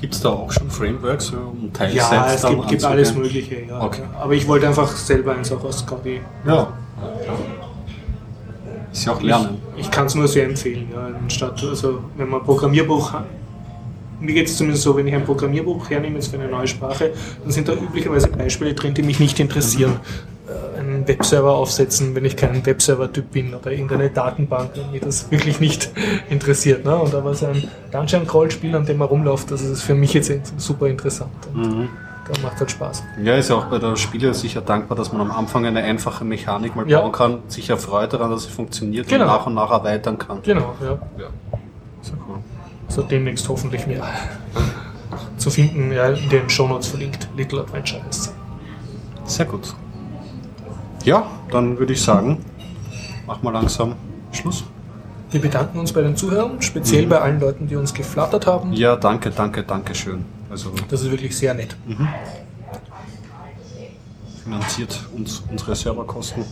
Gibt 0.00 0.14
es 0.14 0.20
da 0.20 0.30
auch 0.30 0.50
schon 0.50 0.70
Frameworks, 0.70 1.30
um 1.30 1.70
Teilsets 1.72 2.10
Ja, 2.10 2.32
es 2.32 2.46
gibt, 2.46 2.68
gibt 2.68 2.84
alles 2.84 3.14
Mögliche. 3.14 3.62
Ja. 3.68 3.82
Okay. 3.82 4.02
Aber 4.18 4.32
ich 4.32 4.46
wollte 4.48 4.66
einfach 4.68 4.96
selber 4.96 5.34
eins 5.34 5.52
auch 5.52 5.62
aus 5.64 5.84
KW 5.84 6.20
Ja. 6.46 6.72
Ist 8.90 9.04
ja 9.04 9.12
auch 9.12 9.20
lernen. 9.20 9.58
Ich, 9.76 9.82
ich 9.82 9.90
kann 9.90 10.06
es 10.06 10.14
nur 10.14 10.28
sehr 10.28 10.46
empfehlen. 10.46 10.88
Ja, 10.94 11.08
anstatt, 11.22 11.62
also 11.62 12.04
wenn 12.16 12.28
man 12.28 12.40
ein 12.40 12.46
Programmierbuch 12.46 13.12
hat, 13.12 13.26
mir 14.20 14.34
geht 14.34 14.46
es 14.48 14.56
zumindest 14.56 14.82
so, 14.84 14.96
wenn 14.96 15.06
ich 15.06 15.14
ein 15.14 15.24
Programmierbuch 15.24 15.88
hernehme 15.90 16.16
jetzt 16.16 16.28
für 16.28 16.38
eine 16.38 16.48
neue 16.48 16.66
Sprache, 16.66 17.12
dann 17.42 17.52
sind 17.52 17.68
da 17.68 17.72
üblicherweise 17.74 18.28
Beispiele 18.28 18.74
drin, 18.74 18.94
die 18.94 19.02
mich 19.02 19.20
nicht 19.20 19.38
interessieren. 19.40 20.00
Äh, 20.48 20.80
Einen 20.80 21.06
Webserver 21.06 21.52
aufsetzen, 21.54 22.14
wenn 22.14 22.24
ich 22.24 22.36
kein 22.36 22.64
Webserver-Typ 22.64 23.30
bin 23.32 23.54
oder 23.54 23.70
irgendeine 23.70 24.08
Datenbank, 24.10 24.70
wenn 24.76 24.90
mich 24.90 25.02
das 25.02 25.30
wirklich 25.30 25.60
nicht 25.60 25.90
interessiert. 26.30 26.84
Ne? 26.84 26.96
Und 26.96 27.14
aber 27.14 27.34
so 27.34 27.46
ein 27.46 27.68
Dungeon 27.92 28.26
Crawl 28.26 28.50
Spiel, 28.50 28.74
an 28.74 28.86
dem 28.86 28.96
man 28.98 29.08
rumläuft, 29.08 29.50
das 29.50 29.60
ist 29.62 29.82
für 29.82 29.94
mich 29.94 30.14
jetzt 30.14 30.32
super 30.56 30.86
interessant. 30.88 31.30
Mhm. 31.54 31.88
da 32.32 32.40
macht 32.42 32.58
halt 32.60 32.70
Spaß. 32.70 33.02
Ja, 33.22 33.34
ist 33.36 33.48
ja 33.50 33.56
auch 33.56 33.66
bei 33.66 33.78
der 33.78 33.96
Spiele 33.96 34.32
sicher 34.34 34.60
dankbar, 34.60 34.96
dass 34.98 35.12
man 35.12 35.20
am 35.22 35.30
Anfang 35.30 35.64
eine 35.66 35.80
einfache 35.82 36.24
Mechanik 36.24 36.74
mal 36.76 36.88
Ja. 36.88 37.00
bauen 37.00 37.12
kann, 37.12 37.38
sich 37.48 37.68
erfreut 37.70 38.12
daran, 38.12 38.30
dass 38.30 38.44
sie 38.44 38.50
funktioniert 38.50 39.08
Genau. 39.08 39.24
und 39.24 39.28
nach 39.30 39.46
und 39.46 39.54
nach 39.54 39.70
erweitern 39.70 40.18
kann. 40.18 40.38
Genau, 40.42 40.74
ja. 40.82 40.98
Ja. 41.18 41.26
Sehr 42.02 42.14
cool. 42.28 42.36
So 42.88 43.02
demnächst 43.02 43.48
hoffentlich 43.48 43.86
mehr 43.86 44.02
zu 45.36 45.50
finden, 45.50 45.92
ja, 45.92 46.08
in 46.08 46.28
den 46.30 46.48
Shownotes 46.50 46.88
verlinkt. 46.88 47.28
Little 47.36 47.60
Adventure 47.60 48.02
heißt 48.04 48.24
sie. 48.24 48.30
Sehr 49.24 49.46
gut. 49.46 49.74
Ja, 51.04 51.26
dann 51.50 51.78
würde 51.78 51.92
ich 51.92 52.02
sagen, 52.02 52.44
mach 53.26 53.42
mal 53.42 53.52
langsam 53.52 53.94
Schluss. 54.32 54.64
Wir 55.30 55.40
bedanken 55.40 55.78
uns 55.78 55.92
bei 55.92 56.00
den 56.00 56.16
Zuhörern, 56.16 56.60
speziell 56.62 57.06
bei 57.06 57.20
allen 57.20 57.38
Leuten, 57.38 57.66
die 57.68 57.76
uns 57.76 57.92
geflattert 57.92 58.46
haben. 58.46 58.72
Ja, 58.72 58.96
danke, 58.96 59.30
danke, 59.30 59.62
danke 59.62 59.94
schön. 59.94 60.24
Also 60.50 60.72
Das 60.88 61.02
ist 61.02 61.10
wirklich 61.10 61.36
sehr 61.36 61.52
nett. 61.54 61.76
finanziert 64.42 64.98
uns 65.14 65.42
unsere 65.50 65.76
Serverkosten 65.76 66.42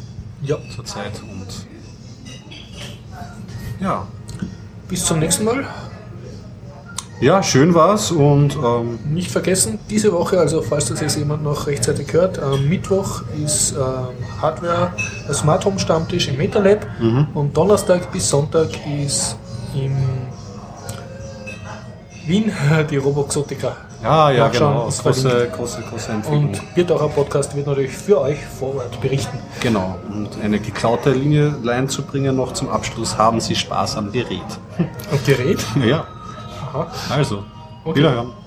Ja. 0.43 0.57
zurzeit 0.75 1.19
und 1.23 1.67
ja. 3.81 4.07
Bis 4.89 5.05
zum 5.05 5.19
nächsten 5.19 5.45
Mal. 5.45 5.67
Ja, 7.21 7.43
schön 7.43 7.75
war's 7.75 8.11
und 8.11 8.57
ähm, 8.57 8.99
Nicht 9.09 9.31
vergessen, 9.31 9.79
diese 9.89 10.13
Woche, 10.13 10.39
also 10.39 10.61
falls 10.61 10.85
das 10.87 11.01
jetzt 11.01 11.17
jemand 11.17 11.43
noch 11.43 11.67
rechtzeitig 11.67 12.13
hört, 12.13 12.39
am 12.39 12.69
Mittwoch 12.69 13.23
ist 13.43 13.73
ähm, 13.73 14.43
Hardware 14.43 14.93
Smart 15.33 15.65
Home 15.65 15.79
Stammtisch 15.79 16.29
im 16.29 16.37
MetaLab 16.37 16.87
und 17.33 17.57
Donnerstag 17.57 18.13
bis 18.13 18.29
Sonntag 18.29 18.69
ist 19.03 19.39
im 19.75 19.97
Wien, 22.27 22.53
die 22.91 22.97
Roboxotica. 22.99 23.77
Ja, 24.03 24.31
ja, 24.31 24.49
Nachschauen 24.49 24.75
genau. 24.75 24.85
Große, 24.85 25.49
große, 25.57 25.83
große 25.91 26.13
Empfehlung. 26.13 26.49
Und 26.49 26.75
Biertaucher 26.75 27.09
Podcast 27.09 27.57
wird 27.57 27.67
natürlich 27.67 27.93
für 27.93 28.21
euch 28.21 28.45
vor 28.45 28.77
Ort 28.77 29.01
berichten. 29.01 29.39
Genau. 29.61 29.99
Und 30.13 30.39
eine 30.45 30.59
geklaute 30.59 31.13
Linie 31.13 31.55
Line 31.63 31.87
zu 31.87 32.03
bringen 32.03 32.37
noch 32.37 32.53
zum 32.53 32.69
Abschluss. 32.69 33.17
Haben 33.17 33.41
Sie 33.41 33.55
Spaß 33.55 33.97
am 33.97 34.13
Gerät. 34.13 34.43
Und 34.79 35.25
Gerät? 35.25 35.65
Ja, 35.87 36.07
Also. 37.11 37.45
Okay. 37.85 37.99
Wiederhören. 37.99 38.46